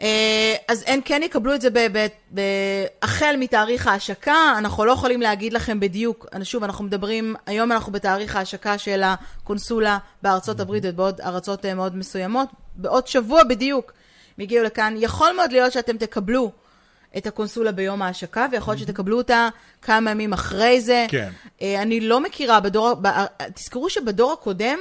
[0.03, 1.69] אה, אז הם כן יקבלו את זה
[3.03, 8.37] החל מתאריך ההשקה, אנחנו לא יכולים להגיד לכם בדיוק, שוב, אנחנו מדברים, היום אנחנו בתאריך
[8.37, 13.93] ההשקה של הקונסולה בארצות הברית ובעוד ארצות אה, מאוד מסוימות, בעוד שבוע בדיוק
[14.39, 14.95] הם הגיעו לכאן.
[14.99, 16.53] יכול מאוד להיות שאתם תקבלו
[17.17, 19.49] את הקונסולה ביום ההשקה, ויכול להיות שתקבלו אותה
[19.83, 21.07] כמה ימים אחרי זה.
[21.09, 21.31] כן.
[21.63, 22.95] אה, אני לא מכירה בדור,
[23.55, 24.79] תזכרו שבדור הקודם,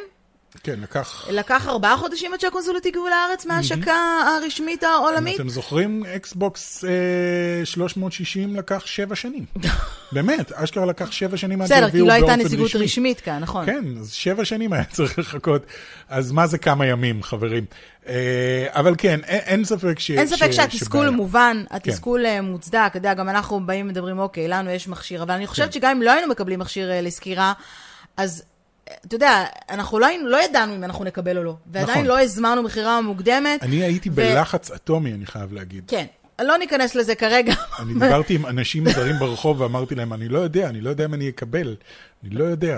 [0.63, 1.27] כן, לקח...
[1.31, 3.95] לקח ארבעה חודשים עד שהקונסולות הגיעו לארץ מההשקה
[4.27, 5.35] הרשמית העולמית.
[5.35, 9.45] אתם זוכרים, אקסבוקס אה, 360 לקח שבע שנים.
[10.11, 12.23] באמת, אשכרה לקח שבע שנים עד שהביאו באופן רשמי.
[12.23, 13.65] בסדר, כי לא הייתה נציגות רשמית כאן, נכון.
[13.65, 15.65] כן, אז שבע שנים היה צריך לחכות.
[16.09, 17.65] אז מה זה כמה ימים, חברים?
[18.07, 20.11] אה, אבל כן, אין, אין ספק ש...
[20.11, 22.45] אין ספק שהתסכול מובן, התסכול כן.
[22.45, 22.87] מוצדק.
[22.87, 25.71] אתה יודע, גם אנחנו באים ומדברים, אוקיי, לנו יש מכשיר, אבל אני חושבת כן.
[25.71, 27.53] שגם אם לא היינו מקבלים מכשיר אה, לסקירה,
[28.17, 28.43] אז...
[29.05, 32.05] אתה יודע, אנחנו לא, לא ידענו אם אנחנו נקבל או לא, ועדיין נכון.
[32.05, 33.63] לא הזמנו מכירה מוקדמת.
[33.63, 34.13] אני הייתי ו...
[34.13, 35.83] בלחץ אטומי, אני חייב להגיד.
[35.87, 36.05] כן,
[36.41, 37.53] לא ניכנס לזה כרגע.
[37.79, 41.13] אני דיברתי עם אנשים זרים ברחוב ואמרתי להם, אני לא יודע, אני לא יודע אם
[41.13, 41.75] אני אקבל,
[42.23, 42.77] אני לא יודע.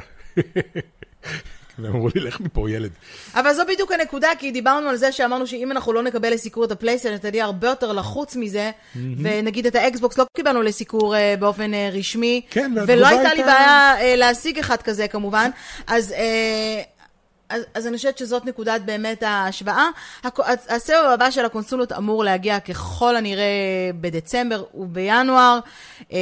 [1.82, 2.92] והם אמרו לי, לך מפה, ילד.
[3.36, 6.72] אבל זו בדיוק הנקודה, כי דיברנו על זה שאמרנו שאם אנחנו לא נקבל לסיקור את
[6.72, 11.72] הפלייסטיישן, אתה תהיה הרבה יותר לחוץ מזה, ונגיד את האקסבוקס לא קיבלנו לסיקור אה, באופן
[11.74, 15.50] אה, רשמי, כן, ולא הייתה לי בעיה אה, להשיג אחד כזה כמובן,
[15.88, 16.14] אז...
[17.50, 19.86] אז, אז אני חושבת שזאת נקודת באמת ההשוואה.
[20.70, 23.46] הסבב הבא של הקונסולות אמור להגיע ככל הנראה
[24.02, 25.60] בדצמבר ובינואר,
[26.12, 26.18] אה,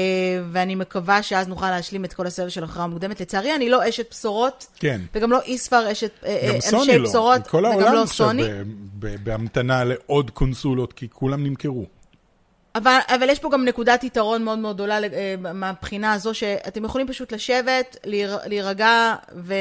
[0.52, 3.22] ואני מקווה שאז נוכל להשלים את כל הסבב של הכרעה המוקדמת.
[3.22, 5.02] לצערי, אני לא אשת בשורות, כן.
[5.16, 7.10] וגם לא איספר אשת, אה, אנשי לא.
[7.10, 8.44] בשורות, וגם לא סוני.
[8.44, 11.97] כל העולם עכשיו בהמתנה לעוד קונסולות, כי כולם נמכרו.
[12.78, 17.08] אבל, אבל יש פה גם נקודת יתרון מאוד מאוד גדולה אה, מהבחינה הזו, שאתם יכולים
[17.08, 17.98] פשוט לשבת,
[18.46, 19.54] להירגע ו...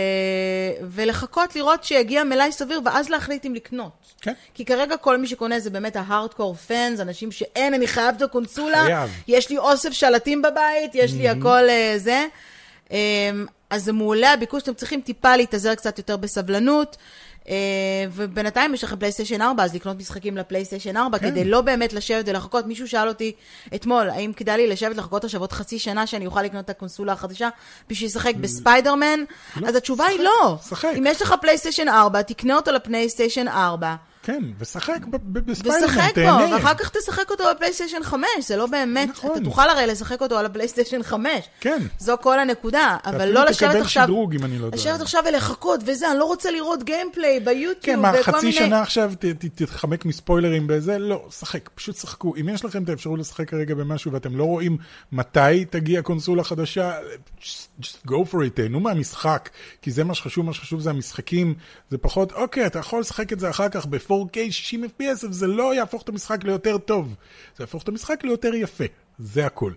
[0.83, 3.93] ולחכות לראות שיגיע מלאי סביר, ואז להחליט אם לקנות.
[4.21, 4.33] כן.
[4.55, 8.85] כי כרגע כל מי שקונה זה באמת ההארדקור פאנס, אנשים שאין, אני חייב את הקונסולה,
[8.85, 9.11] חייב.
[9.29, 12.27] יש לי אוסף שלטים בבית, יש לי הכל uh, זה.
[12.89, 12.93] אמ,
[13.71, 16.97] אז זה מעולה הביקוש, אתם צריכים טיפה להתאזר קצת יותר בסבלנות.
[17.47, 17.49] אה,
[18.13, 21.31] ובינתיים יש לכם פלייסטיישן 4, אז לקנות משחקים לפלייסטיישן 4, כן.
[21.31, 22.67] כדי לא באמת לשבת ולחכות.
[22.67, 23.33] מישהו שאל אותי
[23.75, 27.13] אתמול, האם כדאי לי לשבת לחכות עכשיו עוד חצי שנה שאני אוכל לקנות את הקונסולה
[27.13, 27.49] החדשה
[27.89, 29.21] בשביל לשחק בספיידרמן?
[29.57, 30.59] לא, אז התשובה שחק, היא לא.
[30.69, 30.93] שחק.
[30.99, 33.95] אם יש לך פלייסטיישן 4, תקנה אותו לפלייסטיישן 4.
[34.27, 34.99] כן, ושחק
[35.33, 36.47] בספיידרמן, ושחק תהנה.
[36.47, 39.31] בו, ואחר כך תשחק אותו בפלייסטיישן 5, זה לא באמת, נכון.
[39.33, 41.31] אתה תוכל הרי לשחק אותו על הפלייסטיישן 5.
[41.61, 41.83] כן.
[41.99, 44.73] זו כל הנקודה, אבל לא לשבת תקבל עכשיו, שדרוג, אם אני לא טועה.
[44.75, 48.53] לשבת עכשיו ולחכות וזה, אני לא רוצה לראות גיימפליי ביוטיוב, כן, מה, חצי.
[48.53, 50.99] שנה עכשיו ת- ת- תתחמק מספוילרים בזה?
[50.99, 52.35] לא, שחק, פשוט שחקו.
[52.41, 54.77] אם יש לכם את האפשרות לשחק כרגע במשהו ואתם לא רואים
[55.13, 56.93] מתי תגיע קונסולה חדשה,
[57.41, 59.49] just, just go for it, תהנו מהמשחק,
[59.83, 61.55] כי זה מה שחשוב, מה שחשוב זה המשחקים,
[61.91, 63.87] זה פחות, אוקיי, אתה יכול לשחק את זה אחר כך
[64.25, 67.15] ב-4K 60 FPS, אבל זה לא יהפוך את המשחק ליותר טוב,
[67.57, 68.85] זה יהפוך את המשחק ליותר יפה,
[69.19, 69.73] זה הכל.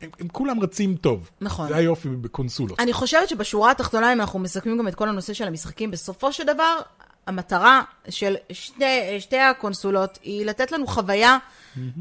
[0.00, 1.30] הם, הם כולם רצים טוב.
[1.40, 1.68] נכון.
[1.68, 2.80] זה היופי בקונסולות.
[2.80, 6.44] אני חושבת שבשורה התחתונה, אם אנחנו מסכמים גם את כל הנושא של המשחקים, בסופו של
[6.44, 6.78] דבר,
[7.26, 11.38] המטרה של שתי, שתי הקונסולות היא לתת לנו חוויה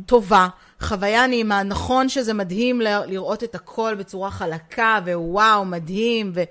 [0.05, 0.47] טובה,
[0.81, 1.63] חוויה נעימה.
[1.63, 6.43] נכון שזה מדהים ל- לראות את הכל בצורה חלקה, ווואו, מדהים, ו...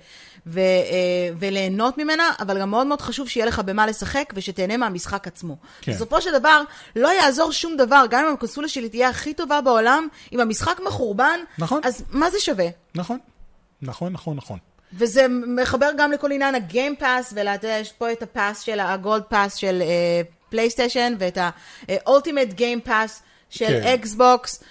[0.46, 5.26] ו- אה, וליהנות ממנה, אבל גם מאוד מאוד חשוב שיהיה לך במה לשחק ושתהנה מהמשחק
[5.26, 5.56] עצמו.
[5.80, 5.92] כן.
[5.92, 6.62] בסופו של דבר,
[6.96, 11.40] לא יעזור שום דבר, גם אם הקונסולה שלי תהיה הכי טובה בעולם, אם המשחק מחורבן,
[11.58, 11.80] נכון.
[11.84, 12.66] אז מה זה שווה?
[12.94, 13.18] נכון,
[13.82, 14.58] נכון, נכון, נכון.
[14.92, 18.60] וזה מחבר גם לכל עניין ה game pass, ואתה יודע, יש פה את ה pass
[18.60, 19.82] של ה gold pass של
[20.50, 23.10] פלייסטיישן, ואת ה-ultimate game pass
[23.50, 23.82] של כן.
[23.82, 24.62] אקסבוקס.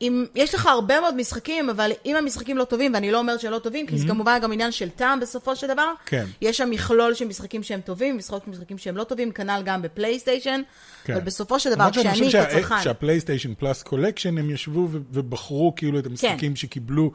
[0.00, 3.52] אם, יש לך הרבה מאוד משחקים, אבל אם המשחקים לא טובים, ואני לא אומרת שהם
[3.52, 6.24] לא טובים, כי זה כמובן גם עניין של טעם בסופו של דבר, כן.
[6.42, 10.60] יש שם מכלול של משחקים שהם טובים, משחקים משחקים שהם לא טובים, כנ"ל גם בפלייסטיישן,
[11.04, 11.12] כן.
[11.14, 12.82] אבל בסופו של דבר, למרות שאני כשאני חושב שה- כצרכן...
[12.82, 16.56] שהפלייסטיישן plus collection, הם ישבו ובחרו כאילו את המשחקים כן.
[16.56, 17.10] שקיבלו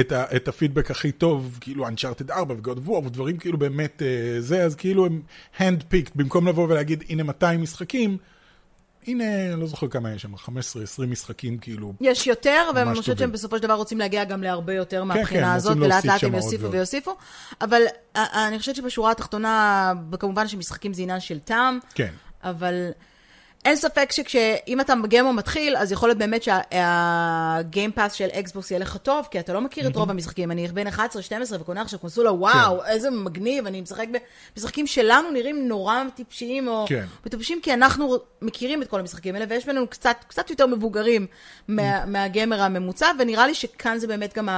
[0.00, 4.02] את, ה- את הפידבק הכי טוב, כאילו Uncharted 4 ו-God of War ודברים כאילו באמת
[4.02, 5.22] אה, זה, אז כאילו הם
[5.58, 8.16] hand picked, במקום לבוא ולהגיד הנה 200 משחקים,
[9.06, 10.38] הנה, לא זוכר כמה יש שם, 15-20
[11.08, 11.92] משחקים כאילו.
[12.00, 13.18] יש יותר, ואני חושבת.
[13.18, 16.24] שהם בסופו של דבר רוצים להגיע גם להרבה יותר כן, מהבחינה הם הזאת, ולאט לאט
[16.24, 16.70] הם יוסיפו.
[16.70, 17.16] ויוסיפו.
[17.60, 17.82] אבל
[18.16, 22.12] אה, אני חושבת שבשורה התחתונה, כמובן שמשחקים זה עניין של טעם, כן.
[22.44, 22.90] אבל
[23.64, 28.70] אין ספק שכשאם אתה גיימר מתחיל, אז יכול להיות באמת שה game pass של אקסבוקס
[28.70, 30.50] יהיה לך טוב, כי אתה לא מכיר את רוב המשחקים.
[30.50, 30.90] אני בן 11-12
[31.60, 34.06] וקונה עכשיו קונסולה, וואו, איזה מגניב, אני משחק
[34.56, 37.04] במשחקים שלנו נראים נורא טיפשיים, או כן.
[37.26, 41.26] מטופשים, כי אנחנו מכירים את כל המשחקים האלה, ויש בינינו קצת, קצת יותר מבוגרים
[41.68, 44.48] מה, מהגיימר הממוצע, ונראה לי שכאן זה באמת גם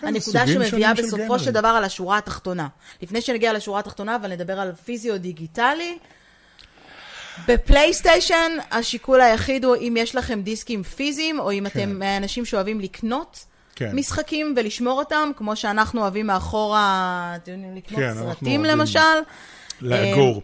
[0.00, 1.38] כן, הנקודה שמביאה בסופו.
[1.38, 2.68] של דבר על השורה התחתונה.
[3.02, 5.98] לפני שנגיע לשורה התחתונה, אבל נדבר על פיזי או דיגיטלי.
[7.48, 13.44] בפלייסטיישן השיקול היחיד הוא אם יש לכם דיסקים פיזיים, או אם אתם מהאנשים שאוהבים לקנות
[13.74, 13.96] כן.
[13.96, 18.64] משחקים ולשמור אותם, כמו שאנחנו אוהבים מאחורה, אתם יודעים, לקנות כן, סרטים.
[18.64, 18.98] למשל.
[19.80, 20.42] לאגור.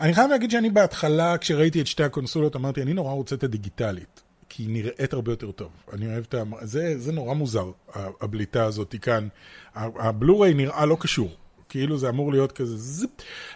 [0.00, 4.22] אני חייב להגיד שאני בהתחלה, כשראיתי את שתי הקונסולות, אמרתי, אני נורא רוצה את הדיגיטלית,
[4.48, 5.70] כי היא נראית הרבה יותר טוב.
[5.92, 6.42] אני אוהב את ה...
[6.62, 7.70] זה, זה נורא מוזר,
[8.20, 9.28] הבליטה הזאת כאן.
[9.74, 11.36] הבלו-ריי נראה לא קשור.
[11.68, 13.10] כאילו זה אמור להיות כזה זיפ.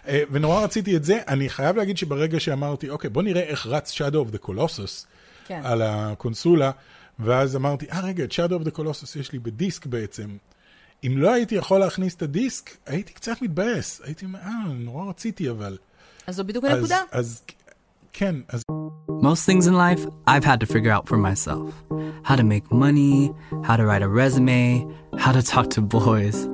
[0.07, 1.19] אה, ונורא רציתי את זה.
[1.27, 5.05] אני חייב להגיד שברגע שאמרתי, אוקיי, בוא נראה איך רץ Shadow of the Colossus
[5.47, 5.61] כן.
[5.63, 6.71] על הקונסולה,
[7.19, 10.37] ואז אמרתי, אה, רגע, את Shadow of the Colossus יש לי בדיסק בעצם.
[11.07, 14.01] אם לא הייתי יכול להכניס את הדיסק, הייתי קצת מתבאס.
[14.03, 15.77] הייתי אומר, אה, נורא רציתי, אבל...
[16.27, 17.01] אז זו בדיוק אז, הנקודה.
[17.11, 17.41] אז,
[18.13, 18.61] כן, אז
[19.21, 21.73] Most things in life I've had to figure out for myself
[22.23, 23.31] how to make money,
[23.63, 24.85] how to write a resume,
[25.17, 26.47] how to talk to boys.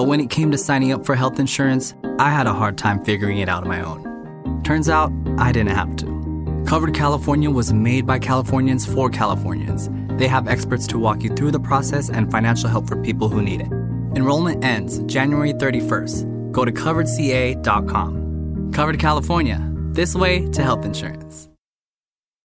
[0.00, 3.04] But when it came to signing up for health insurance, I had a hard time
[3.04, 4.62] figuring it out on my own.
[4.62, 6.64] Turns out I didn't have to.
[6.66, 9.88] Covered California was made by Californians for Californians.
[10.18, 13.42] They have experts to walk you through the process and financial help for people who
[13.42, 13.70] need it.
[14.16, 16.52] Enrollment ends January 31st.
[16.52, 18.72] Go to coveredca.com.
[18.72, 19.60] Covered California,
[19.92, 21.48] this way to health insurance.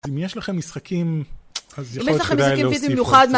[0.07, 1.43] אם יש לכם משחקים, אז
[1.79, 3.29] אם יש לכם משחקים פיזיים במיוחד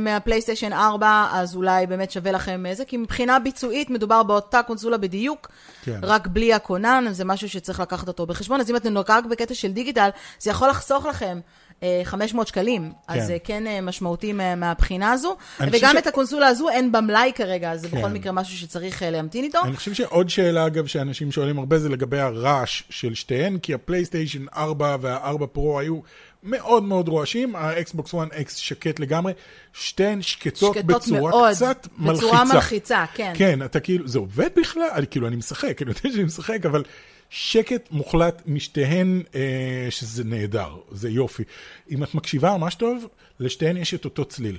[0.00, 5.48] מהפלייסטיישן 4, אז אולי באמת שווה לכם זה, כי מבחינה ביצועית מדובר באותה קונסולה בדיוק,
[5.84, 6.00] כן.
[6.02, 8.60] רק בלי הכונן, זה משהו שצריך לקחת אותו בחשבון.
[8.60, 11.40] אז אם אתם רק בקטע של דיגיטל, זה יכול לחסוך לכם.
[11.82, 13.26] אה, 500 שקלים, אז כן.
[13.26, 15.36] זה כן אה, משמעותי מה- מהבחינה הזו.
[15.60, 18.12] וגם חושב את ש- הקונסולה הזו אין במלאי כרגע, אז זה בכל כן.
[18.12, 19.58] מקרה משהו שצריך אה, להמתין איתו.
[19.64, 24.44] אני חושב שעוד שאלה, אגב, שאנשים שואלים הרבה, זה לגבי הרעש של שתיהן, כי הפלייסטיישן
[24.56, 26.00] 4 וה-4 פרו היו
[26.42, 29.32] מאוד מאוד רועשים, האקסבוקס 1 X שקט לגמרי,
[29.72, 32.26] שתיהן שקטות, שקטות בצורה מאוד, קצת מלחיצה.
[32.26, 33.32] בצורה מלחיצה, כן.
[33.36, 34.88] כן, אתה כאילו, זה עובד בכלל?
[34.92, 36.82] אני, כאילו, אני משחק, אני יודע שאני משחק, אבל
[37.30, 41.42] שקט מוחלט משתיהן, אה, שזה נהדר, זה יופי.
[41.90, 43.06] אם את מקשיבה ממש טוב,
[43.40, 44.58] לשתיהן יש את אותו צליל.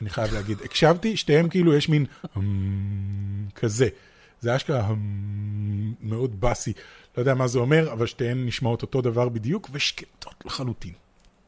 [0.00, 0.58] אני חייב להגיד.
[0.64, 2.06] הקשבתי, שתיהם כאילו יש מין
[3.54, 3.88] כזה.
[4.40, 4.94] זה אשכרה
[6.00, 6.72] מאוד באסי.
[7.16, 10.92] לא יודע מה זה אומר, אבל שתיהן נשמעות אותו דבר בדיוק, ושקטות לחלוטין.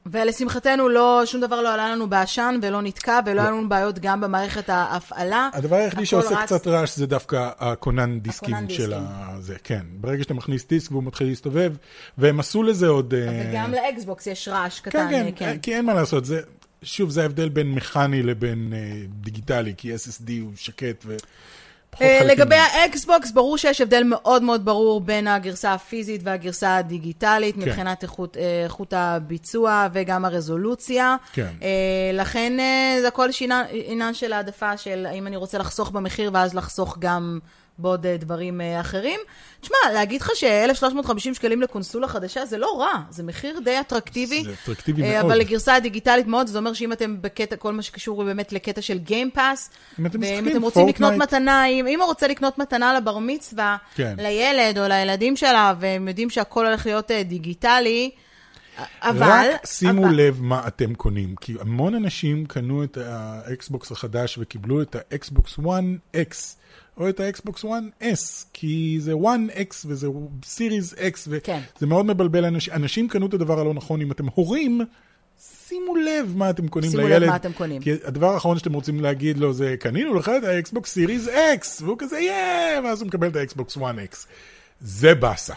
[0.06, 4.20] ולשמחתנו לא, שום דבר לא עלה לנו בעשן ולא נתקע ולא היה לנו בעיות גם
[4.20, 5.50] במערכת ההפעלה.
[5.52, 6.44] הדבר היחידי שעושה רץ.
[6.44, 9.06] קצת רעש זה דווקא הכונן דיסקים הכונן של דיסקים.
[9.08, 9.82] הזה, כן.
[9.94, 11.74] ברגע שאתה מכניס דיסק והוא מתחיל להסתובב,
[12.18, 13.14] והם עשו לזה עוד...
[13.14, 15.10] אה, וגם לאקסבוקס יש רעש כן, קטן.
[15.10, 15.58] כן, כן.
[15.62, 16.40] כי אין מה לעשות, זה,
[16.82, 21.16] שוב, זה ההבדל בין מכני לבין אה, דיגיטלי, כי SSD הוא שקט חלקים.
[22.00, 27.60] לגבי האקסבוקס, ברור שיש הבדל מאוד מאוד ברור בין הגרסה הפיזית והגרסה הדיגיטלית, כן.
[27.60, 31.16] מבחינת איכות, אה, איכות הביצוע וגם הרזולוציה.
[31.32, 31.48] כן.
[31.62, 33.28] אה, לכן אה, זה הכל
[33.72, 37.38] עניין של העדפה של האם אני רוצה לחסוך במחיר ואז לחסוך גם
[37.82, 39.20] בעוד אה, דברים אה, אחרים.
[39.60, 44.44] תשמע, להגיד לך ש-1,350 שקלים לקונסולה חדשה זה לא רע, זה מחיר די אטרקטיבי.
[44.44, 45.24] זה אטרקטיבי אה, מאוד.
[45.24, 48.98] אבל לגרסה הדיגיטלית מאוד, זה אומר שאם אתם בקטע, כל מה שקשור באמת לקטע של
[48.98, 52.94] Game Pass, אם אתם ואם אתם רוצים לקנות פורטנייט- מתנה, אם אמא רוצה לקנות מתנה
[52.94, 54.14] לבר מצווה, כן.
[54.18, 58.10] לילד או לילדים שלה, והם יודעים שהכל הולך להיות דיגיטלי,
[59.02, 59.26] אבל...
[59.54, 64.82] רק שימו אבל- לב מה אתם קונים, כי המון אנשים קנו את האקסבוקס החדש וקיבלו
[64.82, 66.34] את האקסבוקס 1X,
[67.00, 70.08] או את האקסבוקס 1S, כי זה 1X וזה
[70.44, 71.60] Series X, וזה כן.
[71.82, 72.74] מאוד מבלבל אנשים.
[72.74, 74.80] אנשים קנו את הדבר הלא נכון, אם אתם הורים,
[75.68, 77.28] שימו לב מה אתם קונים שימו לב לילד.
[77.28, 77.82] מה אתם קונים.
[77.82, 81.96] כי הדבר האחרון שאתם רוצים להגיד לו זה, קנינו לך את האקסבוקס Series X, והוא
[81.98, 84.26] כזה, יאה, ואז הוא מקבל את האקסבוקס 1X.
[84.80, 85.54] זה באסה.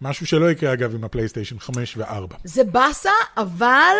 [0.00, 2.34] משהו שלא יקרה אגב עם הפלייסטיישן 5 ו-4.
[2.44, 3.94] זה באסה, אבל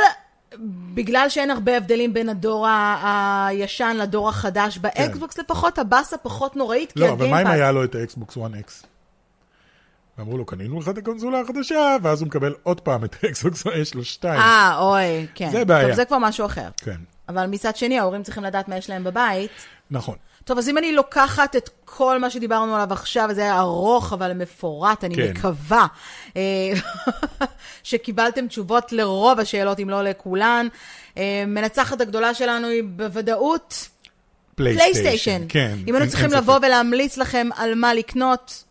[0.94, 6.92] בגלל שאין הרבה הבדלים בין הדור ה- הישן לדור החדש באקסבוקס, לפחות הבאסה פחות נוראית,
[6.92, 7.06] כי כן.
[7.06, 7.46] לא, אבל מה אם.
[7.46, 8.86] היה לו את האקסבוקס 1X?
[10.18, 13.94] ואמרו לו, קנינו לך את הקונסולה החדשה, ואז הוא מקבל עוד פעם את האקסבוקס, יש
[13.94, 14.40] לו שתיים.
[14.40, 15.50] אה, אוי, כן.
[15.50, 15.86] זה בעיה.
[15.86, 16.68] טוב, זה כבר משהו אחר.
[16.76, 16.96] כן,
[17.28, 19.50] אבל מצד שני, ההורים צריכים לדעת מה יש להם בבית.
[19.90, 20.16] נכון.
[20.50, 24.32] טוב, אז אם אני לוקחת את כל מה שדיברנו עליו עכשיו, וזה היה ארוך אבל
[24.32, 25.30] מפורט, אני כן.
[25.30, 25.86] מקווה
[26.36, 26.42] אה,
[27.82, 30.68] שקיבלתם תשובות לרוב השאלות, אם לא לכולן.
[31.18, 33.88] אה, מנצחת הגדולה שלנו היא בוודאות
[34.54, 35.42] פלייסטיישן.
[35.48, 35.74] כן.
[35.88, 36.58] אם היינו צריכים לבוא.
[36.62, 38.64] ולהמליץ לכם על מה לקנות,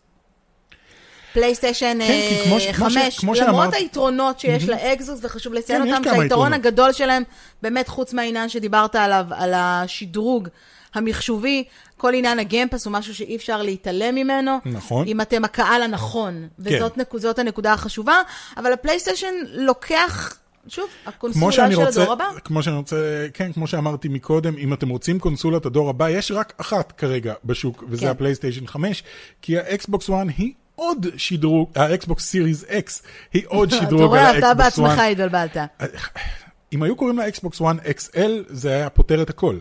[1.32, 5.18] פלייסטיישן כן, כי כמו ש- אה, כמו ש- 5, כמו למרות שאמרת- היתרונות שיש לאקסבוקס,
[5.22, 6.52] וחשוב לציין כן, אותם, שהיתרון.
[6.52, 7.22] הגדול שלהם,
[7.62, 10.48] באמת חוץ מהעניין שדיברת עליו, על השדרוג
[10.94, 11.64] המחשובי,
[11.96, 14.58] כל עניין ה Game Pass הוא משהו שאי אפשר להתעלם ממנו.
[14.64, 15.06] נכון.
[15.06, 17.00] אם אתם הקהל הנכון, וזאת כן.
[17.00, 18.14] נק- זאת הנקודה החשובה,
[18.56, 20.36] אבל הפלייסטיישן לוקח,
[20.68, 22.24] שוב, הקונסולה של רוצה, הדור הבא.
[22.44, 22.96] כמו שאני רוצה,
[23.34, 27.84] כן, כמו שאמרתי מקודם, אם אתם רוצים קונסולת הדור הבא, יש רק אחת כרגע בשוק,
[27.88, 28.08] וזה כן.
[28.10, 29.02] הפלייסטיישן 5,
[29.42, 33.02] כי האקסבוקס 1 היא עוד שדרוג, האקסבוקס Series X
[33.32, 34.78] היא עוד אתה שדרוג על רואה, אתה האקסבוקס 1.
[34.88, 35.56] בעצמך התבלבלת.
[36.72, 38.18] אם היו קוראים לה אקסבוקס 1 XL,
[38.48, 39.58] זה היה פותר את הכל.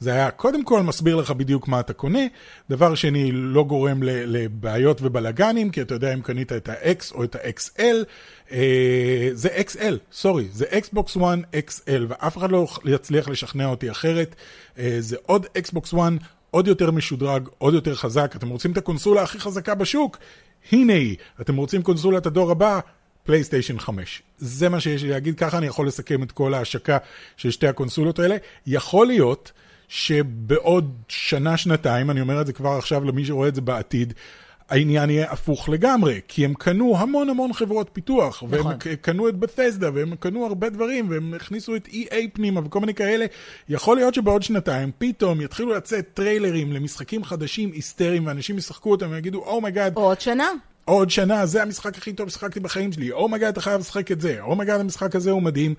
[0.00, 2.18] זה היה קודם כל מסביר לך בדיוק מה אתה קונה,
[2.70, 7.34] דבר שני, לא גורם לבעיות ובלאגנים, כי אתה יודע אם קנית את ה-X או את
[7.34, 8.04] ה-XL,
[8.52, 14.34] אה, זה XL, sorry, זה Xbox One XL, ואף אחד לא יצליח לשכנע אותי אחרת,
[14.78, 19.22] אה, זה עוד Xbox One, עוד יותר משודרג, עוד יותר חזק, אתם רוצים את הקונסולה
[19.22, 20.18] הכי חזקה בשוק?
[20.72, 22.80] הנה היא, אתם רוצים קונסולת הדור הבא?
[23.24, 24.22] פלייסטיישן 5.
[24.38, 26.98] זה מה שיש לי להגיד, ככה אני יכול לסכם את כל ההשקה
[27.36, 28.36] של שתי הקונסולות האלה.
[28.66, 29.52] יכול להיות
[29.88, 34.14] שבעוד שנה, שנתיים, אני אומר את זה כבר עכשיו למי שרואה את זה בעתיד,
[34.68, 38.76] העניין יהיה הפוך לגמרי, כי הם קנו המון המון חברות פיתוח, והם נכון.
[39.00, 43.26] קנו את בתסדה, והם קנו הרבה דברים, והם הכניסו את EA פנימה וכל מיני כאלה.
[43.68, 49.38] יכול להיות שבעוד שנתיים פתאום יתחילו לצאת טריילרים למשחקים חדשים היסטריים, ואנשים ישחקו אותם ויגידו,
[49.38, 50.48] oh my god, או עוד שנה.
[50.84, 54.12] עוד שנה, זה המשחק הכי טוב ששחקתי בחיים שלי, oh my god, אתה חייב לשחק
[54.12, 55.74] את זה, oh my god, המשחק הזה הוא מדהים.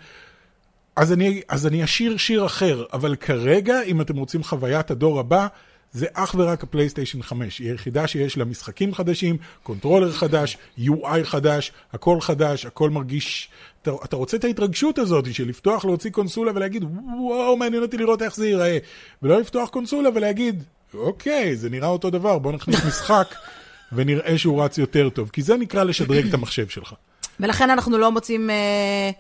[0.98, 5.48] אז אני, אז אני אשיר שיר אחר, אבל כרגע, אם אתם רוצים חוויית הדור הבא,
[5.92, 7.60] זה אך ורק הפלייסטיישן 5.
[7.60, 13.50] היא היחידה שיש לה משחקים חדשים, controller חדש, UI חדש, הכל חדש, הכל מרגיש...
[13.82, 16.84] אתה, אתה רוצה את ההתרגשות הזאת של לפתוח, להוציא קונסולה ולהגיד,
[17.20, 18.78] וואו, מעניין אותי לראות איך זה ייראה.
[19.24, 20.64] ולא לפתוח קונסולה ולהגיד,
[20.94, 23.36] אוקיי, זה נראה אותו דבר, בוא נכניס משחק
[23.96, 25.30] ונראה שהוא רץ יותר טוב.
[25.34, 26.94] כי זה נקרא לשדרג את המחשב שלך.
[27.40, 28.50] ולכן אנחנו לא מוצאים...
[28.50, 29.12] אה,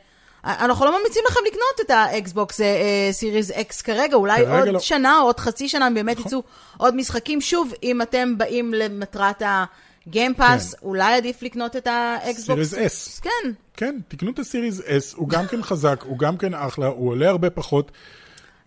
[0.47, 2.61] אנחנו לא ממליצים לכם לקנות את האקסבוקס
[3.11, 4.79] Series X כרגע, אולי כרגע עוד לא.
[4.79, 6.43] שנה או עוד חצי שנה באמת יצאו
[6.77, 7.41] עוד משחקים.
[7.41, 10.85] שוב, אם אתם באים למטרת ה Game Pass, כן.
[10.85, 12.69] אולי עדיף לקנות את האקסבוקס.
[12.69, 13.21] Series S.
[13.21, 13.51] כן.
[13.77, 17.09] כן, תקנו את ה Series S, הוא גם כן חזק, הוא גם כן אחלה, הוא
[17.09, 17.91] עולה הרבה פחות.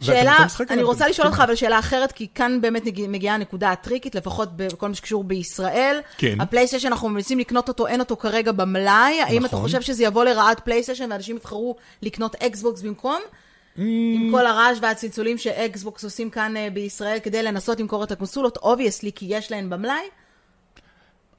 [0.01, 0.37] שאלה,
[0.71, 1.41] אני רוצה לשאול אותך.
[1.41, 6.01] אבל שאלה אחרת, כי כאן באמת מגיעה הנקודה הטריקית, לפחות בכל מה שקשור בישראל.
[6.19, 6.41] כן.
[6.41, 9.21] הפלייסטיישן, אנחנו ממליצים לקנות אותו, אין אותו כרגע במלאי.
[9.21, 9.67] האם אתה נכון.
[9.67, 13.21] חושב שזה יבוא לרעת פלייסטיישן ואנשים יבחרו לקנות אקסבוקס במקום?
[13.77, 13.81] Mm.
[14.15, 19.13] עם כל הרעש והצלצולים שאקסבוקס עושים כאן אה, בישראל כדי לנסות למכור את הקונסולות, obviously,
[19.13, 20.05] כי יש להן במלאי.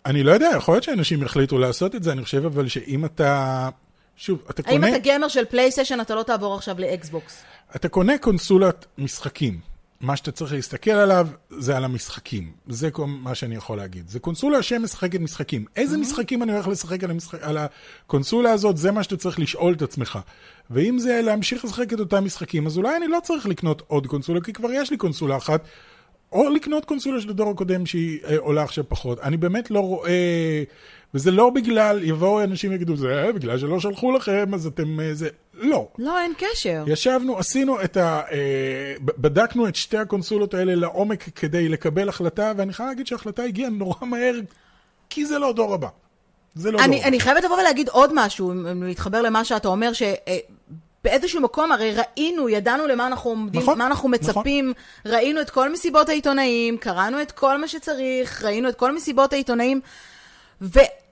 [0.06, 3.70] אני לא יודע, יכול להיות שאנשים יחליטו לעשות את זה, אני חושב אבל שאם אתה...
[4.16, 4.90] שוב, אתה האם קונה...
[4.90, 7.44] אתה gamer של פלייסטיישן, אתה לא תעבור עכשיו לאקסבוקס.
[7.76, 9.60] אתה קונה קונסולת משחקים.
[10.02, 12.52] מה שאתה צריך להסתכל עליו זה על המשחקים.
[12.68, 14.08] זה מה שאני יכול להגיד.
[14.08, 15.66] זה קונסולה שמשחקת משחקים.
[15.76, 19.74] איזה משחקים אני הולך לשחק על, המשחק, על הקונסולה הזאת, זה מה שאתה צריך לשאול
[19.74, 20.20] את עצמך.
[20.70, 24.42] ואם זה להמשיך לשחק את אותם משחקים, אז אולי אני לא צריך לקנות עוד קונסולה,
[24.42, 25.66] כי כבר יש לי קונסולה אחת.
[26.32, 29.20] או לקנות קונסולה של הדור הקודם שהיא אה, עולה עכשיו פחות.
[29.20, 30.64] אני באמת לא רואה...
[31.14, 35.00] וזה לא בגלל, יבואו אנשים ויגידו, זה אה, בגלל שלא שלחו לכם, אז אתם...
[35.00, 35.30] אה, זה...
[35.54, 35.88] לא.
[35.98, 36.84] לא, אין קשר.
[36.88, 38.22] ישבנו, עשינו את ה...
[38.32, 43.70] אה, בדקנו את שתי הקונסולות האלה לעומק כדי לקבל החלטה, ואני חייב להגיד שההחלטה הגיעה
[43.70, 44.36] נורא מהר,
[45.10, 45.88] כי זה לא דור הבא.
[46.56, 47.08] זה לא דור אני, הבא.
[47.08, 52.88] אני חייבת לבוא ולהגיד עוד משהו, להתחבר למה שאתה אומר, שבאיזשהו מקום הרי ראינו, ידענו
[52.88, 54.74] למה אנחנו עומדים, נכון, מה אנחנו מצפים,
[55.06, 59.82] ראינו את כל מסיבות העיתונאים, קראנו את כל מה שצריך, ראינו את כל מסיבות העיתונאים.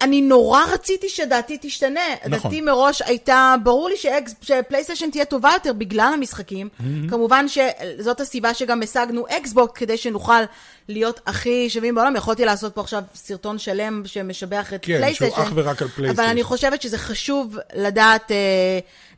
[0.02, 2.00] ואני נורא רציתי שדעתי תשתנה.
[2.26, 2.32] נכון.
[2.32, 6.70] דעתי מראש הייתה, ברור לי שאקס-, שפלייסטיישן תהיה טובה יותר בגלל המשחקים.
[6.70, 7.10] Mm-hmm.
[7.10, 10.44] כמובן שזאת הסיבה שגם השגנו אקסבוקס, כדי שנוכל
[10.90, 12.16] להיות הכי שווים בעולם.
[12.16, 15.36] יכולתי לעשות פה עכשיו סרטון שלם שמשבח את כן, פלייסטיישן.
[15.36, 16.32] שהוא אך ורק על אבל פלייסטיישן.
[16.32, 18.38] אני חושבת שזה חשוב לדעת, אה,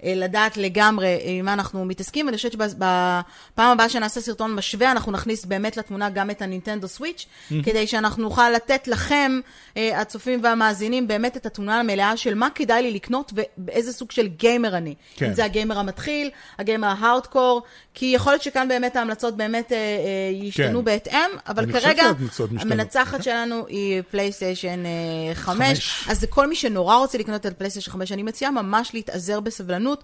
[0.03, 2.29] אה, לדעת לגמרי אה, עם מה אנחנו מתעסקים.
[2.29, 3.23] אני חושבת שבפעם
[3.57, 7.25] הבאה שנעשה סרטון משווה, אנחנו נכניס באמת לתמונה גם את הנינטנדו סוויץ',
[7.63, 9.39] כדי שאנחנו נוכל לתת לכם,
[9.75, 10.41] הצופים
[10.71, 14.95] והמאזינים, באמת את התמונה המלאה של מה כדאי לי לקנות ובאיזה סוג של גיימר אני.
[15.15, 15.25] כן.
[15.25, 16.29] אם זה הגיימר המתחיל,
[16.59, 17.61] הגיימר ההארדקור,
[17.93, 20.85] כי יכול להיות שכאן באמת ההמלצות באמת אה, אה, ישתנו כן.
[20.85, 22.03] בהתאם, אבל כרגע.
[22.59, 24.83] המנצחת שלנו היא פלייסטיישן
[25.33, 25.57] 5.
[25.57, 26.05] חמש.
[26.09, 30.03] אז לכל מי שנורא רוצה לקנות את פלייסטיישן 5, אני מציעה ממש להתאזר בסבלנות.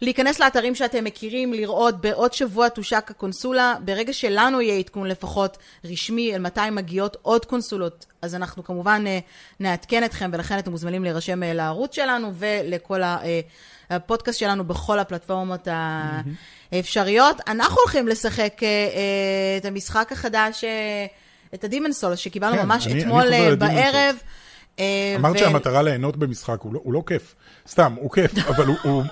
[0.00, 6.34] להיכנס לאתרים שאתם מכירים, לראות בעוד שבוע תושק הקונסולה, ברגע שלנו יהיה עדכון לפחות רשמי
[6.34, 9.18] על מתי מגיעות עוד קונסולות, אז אנחנו כמובן אה,
[9.60, 13.40] נעדכן אתכם, ולכן אתם מוזמנים להירשם אה, לערוץ שלנו ולכל ה- אה,
[13.90, 15.68] הפודקאסט שלנו בכל הפלטפורמות
[16.72, 17.36] האפשריות.
[17.48, 18.60] אנחנו הולכים לשחק
[19.60, 20.64] את המשחק החדש,
[21.54, 24.16] את ה Demon's Souls, שקיבלנו כן, ממש אני- אני אתמול ל Demon בערב.
[25.16, 27.34] אמרת ו- שהמטרה ליהנות במשחק, הוא לא, הוא לא כיף.
[27.68, 28.76] סתם, הוא כיף, אבל הוא...
[28.82, 29.02] הוא...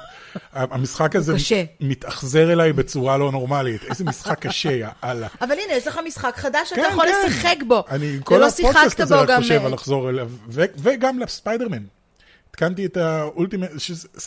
[0.52, 1.64] המשחק הזה קשה.
[1.80, 3.84] מתאכזר אליי בצורה לא נורמלית.
[3.84, 5.26] איזה משחק קשה, יא אללה.
[5.40, 7.28] אבל הנה, יש לך משחק חדש שאתה כן, יכול כן.
[7.28, 7.84] לשחק בו.
[7.90, 9.30] אני כל הפודקאסט הזה רק.
[9.38, 11.82] חושב אה, על לחזור אליו, וגם לספיידרמן.
[12.50, 13.70] התקנתי את ה Ultimate,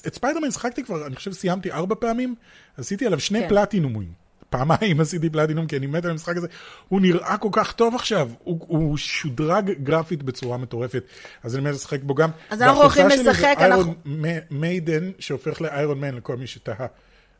[0.07, 2.35] את ספיידרמן שחקתי כבר, אני חושב סיימתי ארבע פעמים,
[2.77, 3.49] עשיתי עליו שני כן.
[3.49, 4.28] פלטינומים.
[4.49, 6.47] פעמיים עשיתי פלטינום, כי אני מת על המשחק הזה.
[6.89, 11.03] הוא נראה כל כך טוב עכשיו, הוא, הוא שודרג גרפית בצורה מטורפת,
[11.43, 12.29] אז אני מת לשחק בו גם.
[12.49, 16.87] אז אנחנו והחולצה הולכים שלי לשחק, אנחנו- מ- מיידן, שהופך לאיירון מן לכל מי שתהה.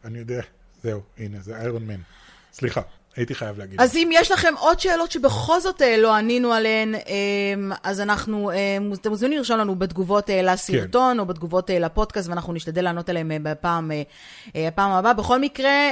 [0.06, 0.42] אני יודע,
[0.84, 2.00] זהו, הנה, זה איירון מן.
[2.54, 2.82] סליחה,
[3.20, 3.82] הייתי חייב להגיד.
[3.82, 7.02] אז אם יש לכם עוד שאלות שבכל זאת אה, לא ענינו עליהן, אה,
[7.84, 8.56] אז אנחנו, אה,
[8.94, 11.20] אתם מוזמנים לרשום לנו בתגובות לסרטון, כן.
[11.20, 13.92] או בתגובות לפודקאסט, ואנחנו נשתדל לענות עליהן בפעם
[14.56, 15.14] הפעם הבאה.
[15.14, 15.90] בכל מקרה,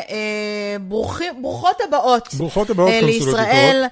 [0.82, 2.34] ברוכים- ברוכות הבאות.
[2.34, 3.84] ברוכות הבאות, לישראל.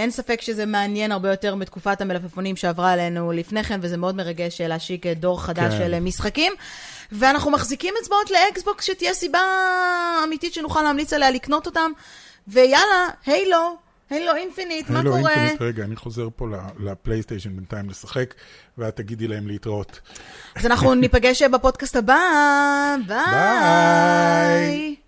[0.00, 4.60] אין ספק שזה מעניין הרבה יותר מתקופת המלפפונים שעברה עלינו לפני כן, וזה מאוד מרגש
[4.60, 5.78] להשיק דור חדש כן.
[5.78, 6.52] של משחקים.
[7.12, 9.40] ואנחנו מחזיקים אצבעות ל Xbox, שתהיה סיבה
[10.24, 11.90] אמיתית שנוכל להמליץ עליה לקנות אותם.
[12.48, 13.76] ויאללה, Halo,
[14.10, 15.18] Halo Infinite, מה קורה?
[15.18, 16.46] Infinite, רגע, אני חוזר פה
[16.78, 18.34] ל PlayStation בינתיים לשחק,
[18.78, 20.00] ואת תגידי להם להתראות.
[20.54, 22.16] אז אנחנו ניפגש בפודקאסט הבא.
[23.08, 23.16] ביי.
[23.26, 25.03] ביי.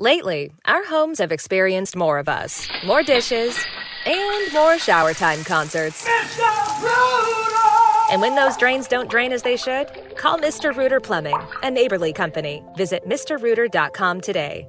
[0.00, 3.54] Lately, our homes have experienced more of us, more dishes,
[4.06, 6.08] and more shower time concerts.
[8.10, 10.74] And when those drains don't drain as they should, call Mr.
[10.74, 12.62] Rooter Plumbing, a neighborly company.
[12.78, 14.66] Visit MrRooter.com today.